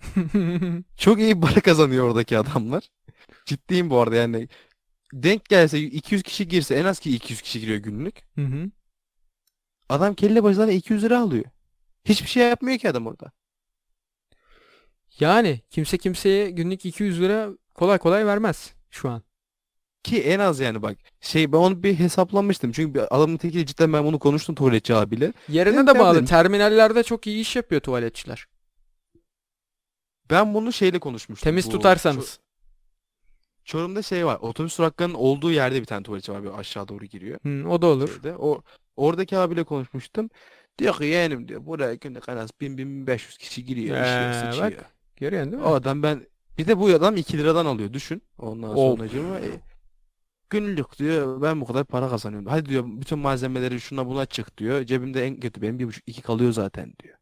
Çok 0.98 1.20
iyi 1.20 1.40
para 1.40 1.62
kazanıyor 1.62 2.06
oradaki 2.08 2.38
adamlar. 2.38 2.84
Ciddiyim 3.46 3.90
bu 3.90 4.00
arada 4.00 4.16
yani. 4.16 4.48
Denk 5.14 5.46
gelse 5.46 5.80
200 5.80 6.24
kişi 6.24 6.48
girse 6.48 6.76
en 6.76 6.86
az 6.86 7.00
ki 7.00 7.16
200 7.16 7.42
kişi 7.42 7.60
giriyor 7.60 7.78
günlük. 7.78 8.22
Hı 8.36 8.42
hı. 8.42 8.70
Adam 9.90 10.14
kelle 10.16 10.44
başına 10.44 10.72
200 10.72 11.04
lira 11.04 11.20
alıyor. 11.22 11.46
Hiçbir 12.06 12.28
şey 12.28 12.48
yapmıyor 12.48 12.78
ki 12.78 12.90
adam 12.90 13.08
orada. 13.08 13.32
Yani 15.20 15.62
kimse 15.70 15.98
kimseye 15.98 16.50
günlük 16.50 16.86
200 16.86 17.22
lira 17.22 17.50
kolay 17.74 17.98
kolay 17.98 18.26
vermez 18.26 18.74
şu 18.90 19.10
an. 19.10 19.24
Ki 20.04 20.22
en 20.24 20.40
az 20.40 20.60
yani 20.60 20.82
bak. 20.82 20.98
Şey 21.22 21.52
ben 21.52 21.58
onu 21.58 21.84
bir 21.84 21.96
hesaplamıştım. 22.00 22.72
Çünkü 22.72 22.94
bir 22.94 23.16
adamın 23.18 23.38
tekiyle 23.38 23.66
cidden 23.66 23.94
ben 23.94 24.06
bunu 24.06 24.20
konuştum 24.20 24.56
tuvaletçi 24.56 24.96
abiyle. 24.96 25.34
Yerine 25.50 25.74
Benim 25.74 25.88
de 25.88 26.00
bağlı. 26.00 26.16
derdim- 26.18 26.26
Terminallerde 26.26 27.04
çok 27.04 27.28
iyi 27.28 27.42
iş 27.42 27.56
yapıyor 27.56 27.82
tuvaletçiler. 27.82 28.46
Ben 30.30 30.54
bunu 30.54 30.74
şeyle 30.74 31.00
konuşmuştum. 31.00 31.44
Temiz 31.44 31.66
Bu 31.66 31.70
tutarsanız. 31.70 32.40
Ço- 33.72 33.78
Çorum'da 33.78 34.02
şey 34.02 34.26
var. 34.26 34.38
Otobüs 34.42 34.78
duraklarının 34.78 35.14
olduğu 35.14 35.52
yerde 35.52 35.82
bir 35.82 35.86
tane 35.86 36.04
tuvaletçi 36.04 36.32
var. 36.32 36.44
Böyle 36.44 36.56
aşağı 36.56 36.88
doğru 36.88 37.06
giriyor. 37.06 37.40
Hı, 37.44 37.70
o 37.70 37.82
da 37.82 37.88
olur. 37.88 38.08
Şeyde. 38.14 38.36
O 38.38 38.62
oradaki 38.96 39.38
abiyle 39.38 39.64
konuşmuştum. 39.64 40.30
Diyor 40.80 40.98
ki 40.98 41.06
yeğenim 41.06 41.48
diyor. 41.48 41.66
Buraya 41.66 41.94
günlük 41.96 42.30
en 42.30 42.38
az 42.38 42.50
1000-1500 42.62 43.38
kişi 43.38 43.66
giriyor. 43.66 43.98
Ee, 43.98 44.02
işiyor, 44.02 44.52
sıçıyor. 44.52 44.72
bak. 44.72 44.92
Görüyorsun 45.16 45.52
değil 45.52 45.64
mi? 45.64 45.70
O 45.70 45.74
adam 45.74 46.04
ben 46.04 46.28
bir 46.58 46.68
de 46.68 46.80
bu 46.80 46.88
adam 46.88 47.18
2 47.18 47.38
liradan 47.38 47.66
alıyor 47.66 47.94
düşün. 47.94 48.22
Ondan 48.38 48.70
Of. 48.70 48.98
sonracığıma 48.98 49.40
e, 49.40 49.50
günlük 50.50 51.00
diyor 51.00 51.42
ben 51.42 51.62
bu 51.62 51.66
kadar 51.66 51.86
para 51.86 52.10
kazanıyorum. 52.10 52.48
Hadi 52.48 52.70
diyor 52.70 52.84
bütün 52.88 53.20
malzemeleri 53.20 53.82
şuna 53.82 54.08
buna 54.08 54.26
çık 54.26 54.58
diyor. 54.58 54.84
Cebimde 54.84 55.26
en 55.26 55.40
kötü 55.40 55.62
benim 55.62 55.80
bir 55.80 55.88
buçuk 55.88 56.04
iki 56.08 56.22
kalıyor 56.22 56.52
zaten 56.52 56.94
diyor. 57.04 57.18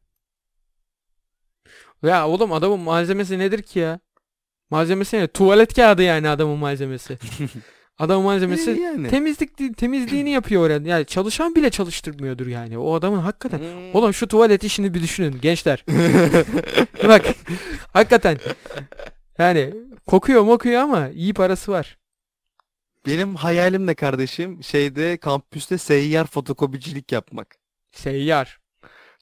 Ya 2.04 2.28
oğlum 2.28 2.54
adamın 2.54 2.80
malzemesi 2.80 3.39
nedir 3.39 3.62
ki 3.62 3.80
ya? 3.80 4.00
Malzemesi 4.70 5.17
ne? 5.17 5.28
Tuvalet 5.28 5.74
kağıdı 5.74 6.03
yani 6.03 6.30
adamın 6.30 6.57
malzemesi. 6.57 7.17
Adamın 7.99 8.26
malzemesi 8.26 8.72
E, 8.72 8.82
yani. 8.82 9.09
temizlik 9.09 9.78
temizliğini 9.78 10.30
yapıyor 10.30 10.61
orada. 10.70 10.88
Yani 10.89 11.05
çalışan 11.05 11.55
bile 11.55 11.70
çalıştırmıyordur 11.70 12.47
yani. 12.47 12.78
O 12.78 12.93
adamın 12.93 13.20
hakikaten. 13.20 13.57
Hmm. 13.59 13.95
Oğlum 13.95 14.13
şu 14.13 14.28
tuvalet 14.28 14.63
işini 14.63 14.93
bir 14.93 15.01
düşünün 15.03 15.41
gençler. 15.41 15.86
Bak 17.07 17.26
hakikaten. 17.93 18.38
Yani 19.38 19.74
kokuyor 20.07 20.41
mokuyor 20.43 20.82
ama 20.82 21.09
iyi 21.09 21.34
parası 21.34 21.72
var. 21.72 21.97
Benim 23.05 23.36
hayalim 23.36 23.88
ne 23.88 23.95
kardeşim? 23.95 24.63
Şeyde 24.63 25.17
kampüste 25.17 25.78
seyyar 25.78 26.28
fotokopicilik 26.28 27.11
yapmak. 27.11 27.55
Seyyar. 27.91 28.59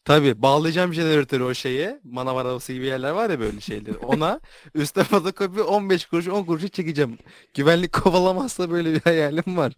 Tabii 0.07 0.41
bağlayacağım 0.41 0.93
jeneratörü 0.93 1.43
o 1.43 1.53
şeye. 1.53 1.99
Manav 2.03 2.35
arabası 2.37 2.73
gibi 2.73 2.85
yerler 2.85 3.11
var 3.11 3.29
ya 3.29 3.39
böyle 3.39 3.61
şeyleri. 3.61 3.97
Ona 3.97 4.39
üstte 4.75 5.03
fotokopi 5.03 5.61
15 5.61 6.05
kuruş 6.05 6.27
10 6.27 6.43
kuruşa 6.43 6.67
çekeceğim. 6.67 7.17
Güvenlik 7.53 7.93
kovalamazsa 7.93 8.71
böyle 8.71 8.93
bir 8.93 9.01
hayalim 9.01 9.57
var. 9.57 9.73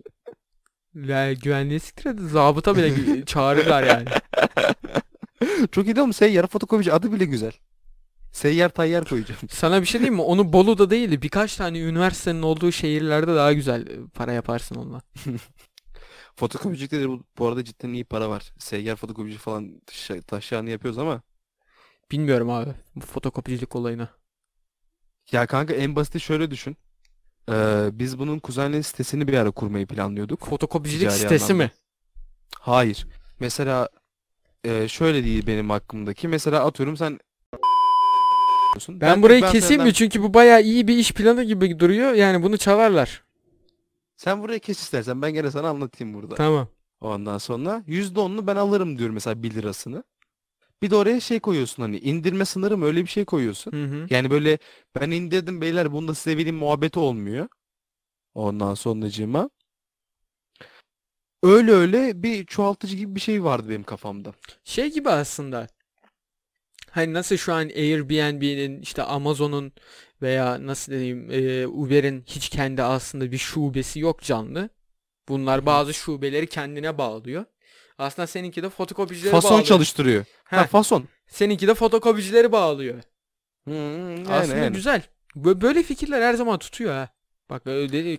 Ya 0.96 1.34
güvenliği 1.34 1.80
siktir 1.80 2.06
et. 2.10 2.20
Zabıta 2.20 2.76
bile 2.76 2.88
gü- 2.90 3.26
çağırırlar 3.32 3.84
yani. 3.84 4.06
Çok 5.72 5.86
iyi 5.86 5.96
değil 5.96 6.08
mi? 6.08 6.14
Seyyar 6.14 6.48
fotokopici 6.48 6.94
adı 6.94 7.12
bile 7.12 7.26
güzel. 7.26 7.52
Seyyar 8.32 8.70
tayyar 8.70 9.06
koyacağım. 9.06 9.42
Sana 9.50 9.82
bir 9.82 9.86
şey 9.86 10.00
diyeyim 10.02 10.16
mi? 10.16 10.22
Onu 10.22 10.54
Bolu'da 10.54 10.90
değil 10.90 11.12
de 11.12 11.22
birkaç 11.22 11.56
tane 11.56 11.80
üniversitenin 11.80 12.42
olduğu 12.42 12.72
şehirlerde 12.72 13.36
daha 13.36 13.54
güzel 13.54 13.86
para 14.14 14.34
yaparsın 14.34 14.76
onunla. 14.76 15.02
Fotokopicilikte 16.40 17.00
de 17.02 17.10
bu, 17.10 17.24
bu 17.38 17.48
arada 17.48 17.64
cidden 17.64 17.94
iyi 17.94 18.04
para 18.06 18.30
var. 18.30 18.52
Seyyar 18.60 18.96
fotokopici 18.96 19.38
falan 19.38 19.80
taşı- 19.86 20.22
taşağını 20.22 20.70
yapıyoruz 20.70 20.98
ama. 20.98 21.22
Bilmiyorum 22.12 22.50
abi 22.50 22.74
bu 22.96 23.06
fotokopicilik 23.06 23.76
olayını. 23.76 24.08
Ya 25.32 25.46
kanka 25.48 25.74
en 25.74 25.96
basiti 25.96 26.20
şöyle 26.20 26.52
düşün. 26.52 26.78
Ee, 27.52 27.90
biz 27.94 28.20
bunun 28.20 28.40
kuzenlerin 28.40 28.82
sitesini 28.82 29.28
bir 29.28 29.34
ara 29.34 29.52
kurmayı 29.52 29.88
planlıyorduk. 29.88 30.46
Fotokopicilik 30.46 31.00
Ticari 31.10 31.20
sitesi 31.20 31.46
anlamda. 31.54 31.64
mi? 31.64 31.72
Hayır. 32.60 33.08
Mesela 33.40 33.90
e, 34.64 34.88
şöyle 34.88 35.24
değil 35.24 35.48
benim 35.48 35.70
hakkımdaki. 35.70 36.28
Mesela 36.28 36.66
atıyorum 36.66 36.98
sen 36.98 37.20
Ben 38.90 39.22
burayı 39.22 39.42
ben 39.42 39.52
keseyim 39.52 39.82
mi? 39.82 39.88
senden- 39.88 39.94
Çünkü 39.94 40.24
bu 40.24 40.34
bayağı 40.34 40.62
iyi 40.62 40.88
bir 40.88 40.98
iş 40.98 41.12
planı 41.12 41.44
gibi 41.44 41.80
duruyor. 41.80 42.14
Yani 42.14 42.44
bunu 42.44 42.58
çalarlar. 42.58 43.24
Sen 44.20 44.42
burayı 44.42 44.60
kes 44.60 44.80
istersen 44.80 45.22
ben 45.22 45.34
gene 45.34 45.52
sana 45.52 45.70
anlatayım 45.70 46.14
burada. 46.14 46.36
Tamam. 46.36 46.68
Ondan 47.02 47.38
sonra 47.38 47.84
%10'unu 47.88 48.48
ben 48.48 48.56
alırım 48.56 48.98
diyorum 48.98 49.14
mesela 49.14 49.44
1 49.44 49.54
lirasını. 49.54 50.04
Bir 50.82 50.90
de 50.90 50.96
oraya 50.96 51.20
şey 51.20 51.40
koyuyorsun 51.40 51.84
hani 51.84 52.00
indirme 52.00 52.46
sınırı 52.46 52.78
mı 52.78 52.86
öyle 52.86 53.02
bir 53.02 53.08
şey 53.08 53.26
koyuyorsun. 53.26 53.72
Hı 53.72 53.84
hı. 53.86 54.08
Yani 54.10 54.30
böyle 54.32 54.58
ben 55.00 55.12
indirdim 55.12 55.62
beyler 55.62 55.92
bunu 55.92 56.08
da 56.08 56.16
size 56.16 56.38
vereyim 56.38 56.56
muhabbeti 56.56 57.00
olmuyor. 57.00 57.48
Ondan 58.34 58.74
sonracığıma. 58.74 59.50
Öyle 61.44 61.72
öyle 61.72 62.24
bir 62.24 62.46
çoğaltıcı 62.46 62.96
gibi 62.98 63.16
bir 63.16 63.20
şey 63.20 63.44
vardı 63.44 63.70
benim 63.70 63.84
kafamda. 63.84 64.34
Şey 64.64 64.92
gibi 64.94 65.10
aslında. 65.10 65.68
Hani 66.92 67.14
nasıl 67.14 67.38
şu 67.38 67.54
an 67.54 67.66
Airbnb'nin 67.70 68.82
işte 68.82 69.04
Amazon'un 69.04 69.74
veya 70.22 70.66
nasıl 70.68 70.92
diyeyim 70.92 71.32
e, 71.32 71.68
Uber'in 71.68 72.24
hiç 72.28 72.50
kendi 72.50 72.84
aslında 72.84 73.32
bir 73.32 73.38
şubesi 73.38 74.00
yok 74.00 74.22
canlı. 74.22 74.70
Bunlar 75.28 75.66
bazı 75.66 75.94
şubeleri 75.94 76.48
kendine 76.48 76.98
bağlıyor. 76.98 77.46
Aslında 77.98 78.28
seninki 78.28 78.64
de 78.64 78.70
fotokopicileri 78.70 79.32
Fason 79.32 79.52
bağlıyor. 79.52 79.68
çalıştırıyor. 79.68 80.26
Ha 80.44 80.64
Heh, 80.64 80.68
fason. 80.68 81.08
seninki 81.28 81.68
de 81.68 81.74
fotokopicileri 81.74 82.52
bağlıyor. 82.52 83.02
Hmm, 83.64 84.16
yani, 84.16 84.30
Aslında 84.30 84.58
yani. 84.58 84.74
güzel. 84.76 85.02
Bö- 85.36 85.62
Böyle 85.62 85.84
fikirler 85.84 86.22
her 86.22 86.34
zaman 86.34 86.60
tutuyor 86.60 86.94
ha. 86.94 87.10
Bak 87.50 87.64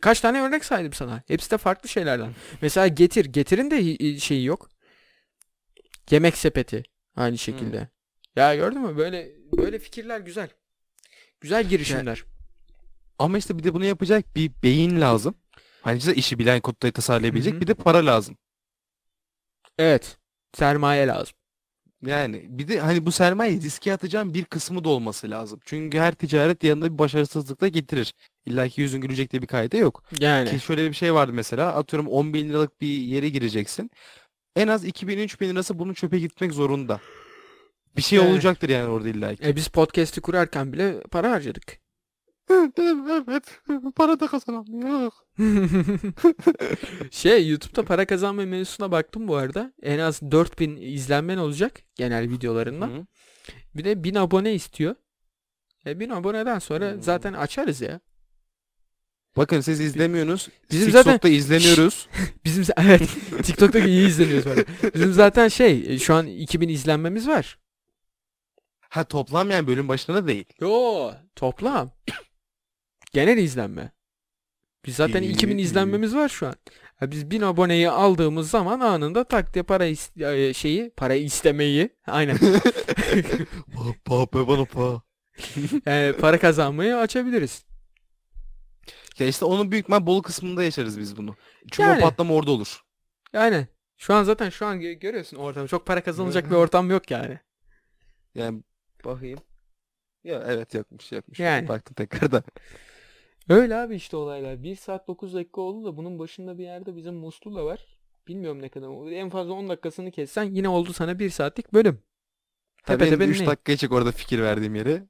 kaç 0.01 0.21
tane 0.21 0.41
örnek 0.43 0.65
saydım 0.65 0.93
sana. 0.93 1.23
Hepsi 1.29 1.51
de 1.51 1.59
farklı 1.59 1.89
şeylerden. 1.89 2.35
Mesela 2.63 2.89
Getir. 2.89 3.25
Getir'in 3.25 3.71
de 3.71 4.19
şeyi 4.19 4.45
yok. 4.45 4.69
Yemek 6.11 6.37
sepeti 6.37 6.83
aynı 7.17 7.39
şekilde. 7.39 7.89
Ya 8.37 8.55
gördün 8.55 8.81
mü? 8.81 8.97
Böyle 8.97 9.33
böyle 9.57 9.79
fikirler 9.79 10.21
güzel. 10.21 10.49
Güzel 11.41 11.69
girişimler. 11.69 12.25
Ama 13.19 13.39
işte 13.39 13.59
bir 13.59 13.65
de 13.65 13.75
bunu 13.75 13.85
yapacak 13.85 14.37
bir 14.37 14.51
beyin 14.63 15.01
lazım. 15.01 15.35
Hani 15.83 15.99
işte 15.99 16.15
işi 16.15 16.39
bilen 16.39 16.61
kodları 16.61 16.93
tasarlayabilecek 16.93 17.53
Hı 17.53 17.57
hı. 17.57 17.61
bir 17.61 17.67
de 17.67 17.75
para 17.75 18.07
lazım. 18.07 18.37
Evet. 19.79 20.17
Sermaye 20.55 21.07
lazım. 21.07 21.35
Yani 22.07 22.47
bir 22.49 22.69
de 22.69 22.81
hani 22.81 23.07
bu 23.07 23.13
sermayeyi 23.13 23.63
riske 23.63 23.93
atacağın 23.93 24.35
bir 24.35 24.45
kısmı 24.45 24.85
da 24.85 24.89
olması 24.89 25.31
lazım. 25.31 25.61
Çünkü 25.65 25.99
her 25.99 26.15
ticaret 26.15 26.65
yanında 26.65 26.93
bir 26.93 26.99
başarısızlık 26.99 27.61
da 27.61 27.69
getirir. 27.69 28.15
İlla 28.47 28.69
ki 28.69 28.81
yüzün 28.81 29.01
gülecek 29.01 29.33
diye 29.33 29.43
bir 29.43 29.47
kaydı 29.47 29.77
yok. 29.77 30.03
Yani 30.21 30.51
Ki 30.51 30.61
şöyle 30.61 30.89
bir 30.91 30.95
şey 30.95 31.15
vardı 31.15 31.33
mesela 31.33 31.75
atıyorum 31.75 32.09
10 32.09 32.35
bin 32.35 32.49
liralık 32.49 32.81
bir 32.81 32.89
yere 32.89 33.29
gireceksin. 33.29 33.91
En 34.57 34.69
az 34.69 34.85
2000-3000 34.85 35.49
lirası 35.49 35.79
bunun 35.79 35.95
çöpe 35.95 36.19
gitmek 36.19 36.53
zorunda. 36.53 37.01
Bir 37.97 38.03
şey 38.03 38.19
Evet. 38.19 38.31
olacaktır 38.31 38.69
yani 38.69 38.89
orada 38.89 39.09
illa 39.09 39.35
ki. 39.35 39.49
e, 39.49 39.57
biz 39.57 39.69
podcast'i 39.69 40.21
kurarken 40.21 40.73
bile 40.73 41.01
para 41.01 41.31
harcadık. 41.31 41.79
evet. 42.51 43.61
Para 43.97 44.21
da 44.21 44.27
kazanamıyor. 44.27 45.13
şey 47.11 47.49
YouTube'da 47.49 47.85
para 47.85 48.05
kazanma 48.07 48.45
menüsüne 48.47 48.91
baktım 48.91 49.29
bu 49.29 49.37
arada. 49.37 49.73
En 49.83 49.99
az 49.99 50.21
4000 50.31 50.77
izlenmen 50.77 51.37
olacak 51.37 51.81
genel 51.95 52.31
videolarından. 52.31 52.89
Hı. 52.89 53.07
Bir 53.75 53.85
de 53.85 54.05
1000 54.05 54.15
abone 54.15 54.55
istiyor. 54.55 54.95
E 55.87 56.01
1000 56.01 56.11
aboneden 56.11 56.59
sonra 56.59 56.93
Hmm. 56.93 57.03
zaten 57.03 57.33
açarız 57.33 57.81
ya. 57.81 58.01
Bakın 59.37 59.61
siz 59.61 59.81
izlemiyorsunuz. 59.81 60.49
Bizim 60.71 60.87
TikTok'ta 60.87 61.13
zaten- 61.13 61.33
izleniyoruz. 61.33 62.09
Bizim 62.45 62.65
evet 62.77 63.09
TikTok'ta 63.43 63.79
iyi 63.79 64.09
izleniyoruz 64.09 64.47
böyle. 64.47 64.65
Bizim 64.95 65.13
zaten 65.13 65.49
şey 65.49 65.85
e, 65.95 65.99
şu 65.99 66.15
an 66.15 66.27
2000 66.27 66.69
izlenmemiz 66.69 67.29
var. 67.29 67.59
Ha 68.91 69.05
toplam 69.05 69.51
yani 69.51 69.67
bölüm 69.67 69.89
başına 69.89 70.27
değil. 70.27 70.45
Yo 70.61 71.13
toplam. 71.37 71.91
Genel 73.13 73.39
izlenme. 73.39 73.93
Biz 74.87 74.97
zaten 74.97 75.23
İyi, 75.23 75.33
2000 75.33 75.59
iyi. 75.59 75.63
izlenmemiz 75.63 76.15
var 76.15 76.29
şu 76.29 76.47
an. 76.47 76.55
Ha, 76.97 77.11
biz 77.11 77.31
1000 77.31 77.41
aboneyi 77.43 77.91
aldığımız 77.91 78.51
zaman 78.51 78.81
anında 78.81 79.25
tak 79.25 79.55
diye 79.55 79.63
para 79.63 79.87
is- 79.87 80.35
e, 80.49 80.55
şeyi 80.55 80.91
para 80.91 81.15
istemeyi 81.15 81.91
aynen 82.07 82.39
Pa 84.05 84.27
pa 84.27 84.49
bana 84.49 84.65
pa. 84.65 85.03
e, 85.87 86.13
para 86.21 86.39
kazanmayı 86.39 86.97
açabiliriz. 86.97 87.65
Ya 89.19 89.27
işte 89.27 89.45
onun 89.45 89.71
büyük 89.71 89.85
ihtimal 89.85 90.07
Bolu 90.07 90.23
kısmında 90.23 90.63
yaşarız 90.65 90.99
biz 91.01 91.17
bunu. 91.17 91.37
Çünkü 91.73 91.83
Yani. 91.83 91.99
o 91.99 92.01
patlama 92.01 92.35
orada 92.35 92.51
olur. 92.51 92.81
Yani 93.33 93.67
şu 93.97 94.15
an 94.15 94.25
zaten 94.25 94.51
şu 94.51 94.67
an 94.67 94.81
gö- 94.81 94.99
görüyorsun 94.99 95.37
ortamı. 95.37 95.69
Çok 95.69 95.87
para 95.87 96.03
kazanılacak 96.05 96.51
bir 96.51 96.55
ortam 96.55 96.91
yok 96.91 97.11
yani. 97.11 97.39
Yani 98.35 98.63
bakayım. 99.05 99.39
Ya 100.25 100.45
evet 100.47 100.75
yokmuş 100.75 101.13
yokmuş. 101.13 101.41
Yani. 101.41 101.69
Baktım 101.69 101.95
tekrardan. 101.95 102.43
Öyle 103.49 103.77
abi 103.77 103.95
işte 103.95 104.17
olaylar. 104.17 104.63
1 104.63 104.77
saat 104.77 105.09
9 105.09 105.35
dakika 105.35 105.61
oldu 105.61 105.87
da 105.87 105.97
bunun 105.97 106.19
başında 106.19 106.59
bir 106.59 106.65
yerde 106.65 106.97
bizim 106.97 107.15
Mustulla 107.15 107.65
var. 107.65 107.87
Bilmiyorum 108.29 108.63
ne 108.63 108.69
kadar. 108.69 109.13
En 109.13 109.31
fazla 109.31 109.53
10 109.53 109.69
dakikasını 109.69 110.11
kessen 110.11 110.45
yine 110.45 110.69
oldu 110.69 110.93
sana 110.93 111.19
1 111.19 111.31
saatlik 111.31 111.73
bölüm. 111.73 112.03
Tepe 112.87 113.05
tepe 113.05 113.25
3 113.25 113.29
dinleyin. 113.29 113.51
dakika 113.51 113.73
geçecek 113.73 113.93
orada 113.93 114.13
fikir 114.13 114.43
verdiğim 114.43 114.75
yere. 114.75 115.03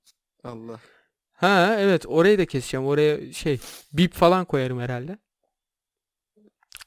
Allah. 0.44 0.80
Ha 1.32 1.76
evet 1.78 2.06
orayı 2.06 2.38
da 2.38 2.46
keseceğim. 2.46 2.86
Oraya 2.86 3.32
şey 3.32 3.60
bip 3.92 4.12
falan 4.12 4.44
koyarım 4.44 4.80
herhalde. 4.80 5.18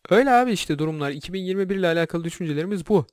Öyle 0.10 0.32
abi 0.32 0.52
işte 0.52 0.80
durumlar. 0.80 1.12
2021 1.12 1.76
ile 1.76 1.88
alakalı 1.88 2.24
düşüncelerimiz 2.24 2.88
bu. 2.88 3.06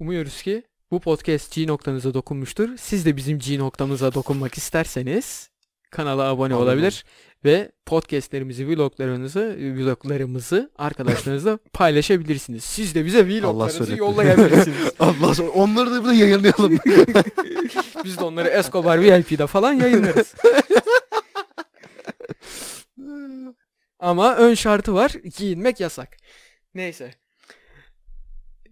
Umuyoruz 0.00 0.42
ki 0.42 0.62
bu 0.90 1.00
podcast 1.00 1.54
G 1.54 1.66
noktanıza 1.66 2.14
dokunmuştur. 2.14 2.76
Siz 2.76 3.06
de 3.06 3.16
bizim 3.16 3.38
G 3.38 3.58
noktamıza 3.58 4.14
dokunmak 4.14 4.54
isterseniz 4.58 5.50
kanala 5.90 6.22
abone 6.22 6.54
Abone 6.54 6.54
olabilir 6.54 7.04
ve 7.44 7.72
podcastlerimizi, 7.86 8.68
vloglarınızı, 8.68 9.56
vloglarımızı 9.58 10.70
arkadaşlarınızla 10.76 11.58
paylaşabilirsiniz. 11.72 12.64
Siz 12.64 12.94
de 12.94 13.04
bize 13.04 13.26
vloglarınızı 13.28 13.96
yollayabilirsiniz. 13.96 14.92
Allah 15.00 15.34
sonra 15.34 15.50
onları 15.50 15.90
da 15.90 16.00
burada 16.00 16.14
yayınlayalım. 16.14 16.78
Biz 18.04 18.18
de 18.18 18.24
onları 18.24 18.48
Escobar 18.48 19.00
VIP'de 19.00 19.46
falan 19.46 19.72
yayınlarız. 19.72 20.34
Ama 23.98 24.36
ön 24.36 24.54
şartı 24.54 24.94
var. 24.94 25.10
Giyinmek 25.10 25.80
yasak. 25.80 26.16
Neyse. 26.74 27.14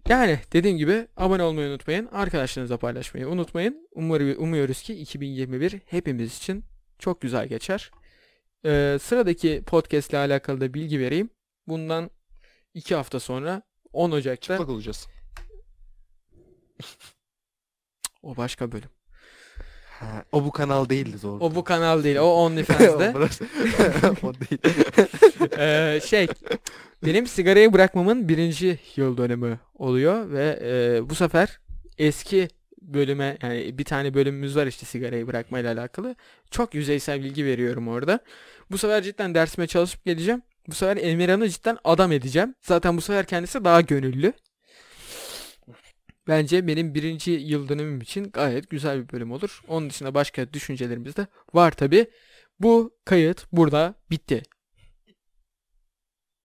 Yani 0.09 0.39
dediğim 0.53 0.77
gibi 0.77 1.07
abone 1.17 1.43
olmayı 1.43 1.69
unutmayın. 1.69 2.05
Arkadaşlarınızla 2.05 2.77
paylaşmayı 2.77 3.27
unutmayın. 3.27 3.87
Umarım, 3.91 4.43
umuyoruz 4.43 4.81
ki 4.81 4.93
2021 4.93 5.79
hepimiz 5.85 6.37
için 6.37 6.65
çok 6.99 7.21
güzel 7.21 7.47
geçer. 7.47 7.91
Ee, 8.65 8.97
sıradaki 9.01 9.63
podcast 9.65 10.09
ile 10.09 10.17
alakalı 10.17 10.61
da 10.61 10.73
bilgi 10.73 10.99
vereyim. 10.99 11.29
Bundan 11.67 12.09
2 12.73 12.95
hafta 12.95 13.19
sonra 13.19 13.61
10 13.93 14.11
Ocak'ta 14.11 14.59
Bak 14.59 14.69
olacağız. 14.69 15.07
o 18.23 18.37
başka 18.37 18.71
bölüm. 18.71 18.89
Ha, 19.99 20.23
o 20.31 20.45
bu 20.45 20.51
kanal 20.51 20.89
değildi 20.89 21.17
doğru. 21.23 21.43
O 21.43 21.55
bu 21.55 21.63
kanal 21.63 22.03
değil. 22.03 22.15
O 22.17 22.25
OnlyFans'de. 22.45 23.13
O 24.23 24.33
değil. 24.33 24.59
Ee, 25.59 25.99
şey 26.05 26.27
benim 27.05 27.27
sigarayı 27.27 27.73
bırakmamın 27.73 28.29
birinci 28.29 28.79
yıl 28.95 29.17
dönümü 29.17 29.59
oluyor 29.75 30.31
ve 30.31 30.59
e, 30.63 31.09
bu 31.09 31.15
sefer 31.15 31.59
eski 31.97 32.47
bölüme 32.81 33.37
yani 33.41 33.77
bir 33.77 33.85
tane 33.85 34.13
bölümümüz 34.13 34.55
var 34.55 34.67
işte 34.67 34.85
sigarayı 34.85 35.27
bırakmayla 35.27 35.73
alakalı. 35.73 36.15
Çok 36.51 36.73
yüzeysel 36.73 37.23
bilgi 37.23 37.45
veriyorum 37.45 37.87
orada. 37.87 38.19
Bu 38.71 38.77
sefer 38.77 39.03
cidden 39.03 39.35
dersime 39.35 39.67
çalışıp 39.67 40.05
geleceğim. 40.05 40.41
Bu 40.67 40.75
sefer 40.75 40.97
Emirhan'ı 40.97 41.49
cidden 41.49 41.77
adam 41.83 42.11
edeceğim. 42.11 42.55
Zaten 42.61 42.97
bu 42.97 43.01
sefer 43.01 43.25
kendisi 43.25 43.63
daha 43.63 43.81
gönüllü. 43.81 44.33
Bence 46.27 46.67
benim 46.67 46.93
birinci 46.93 47.31
yıl 47.31 47.69
dönümüm 47.69 48.01
için 48.01 48.23
gayet 48.23 48.69
güzel 48.69 49.03
bir 49.03 49.13
bölüm 49.13 49.31
olur. 49.31 49.61
Onun 49.67 49.89
dışında 49.89 50.13
başka 50.13 50.53
düşüncelerimiz 50.53 51.17
de 51.17 51.27
var 51.53 51.71
tabi. 51.71 52.07
Bu 52.59 52.93
kayıt 53.05 53.45
burada 53.51 53.95
bitti. 54.11 54.43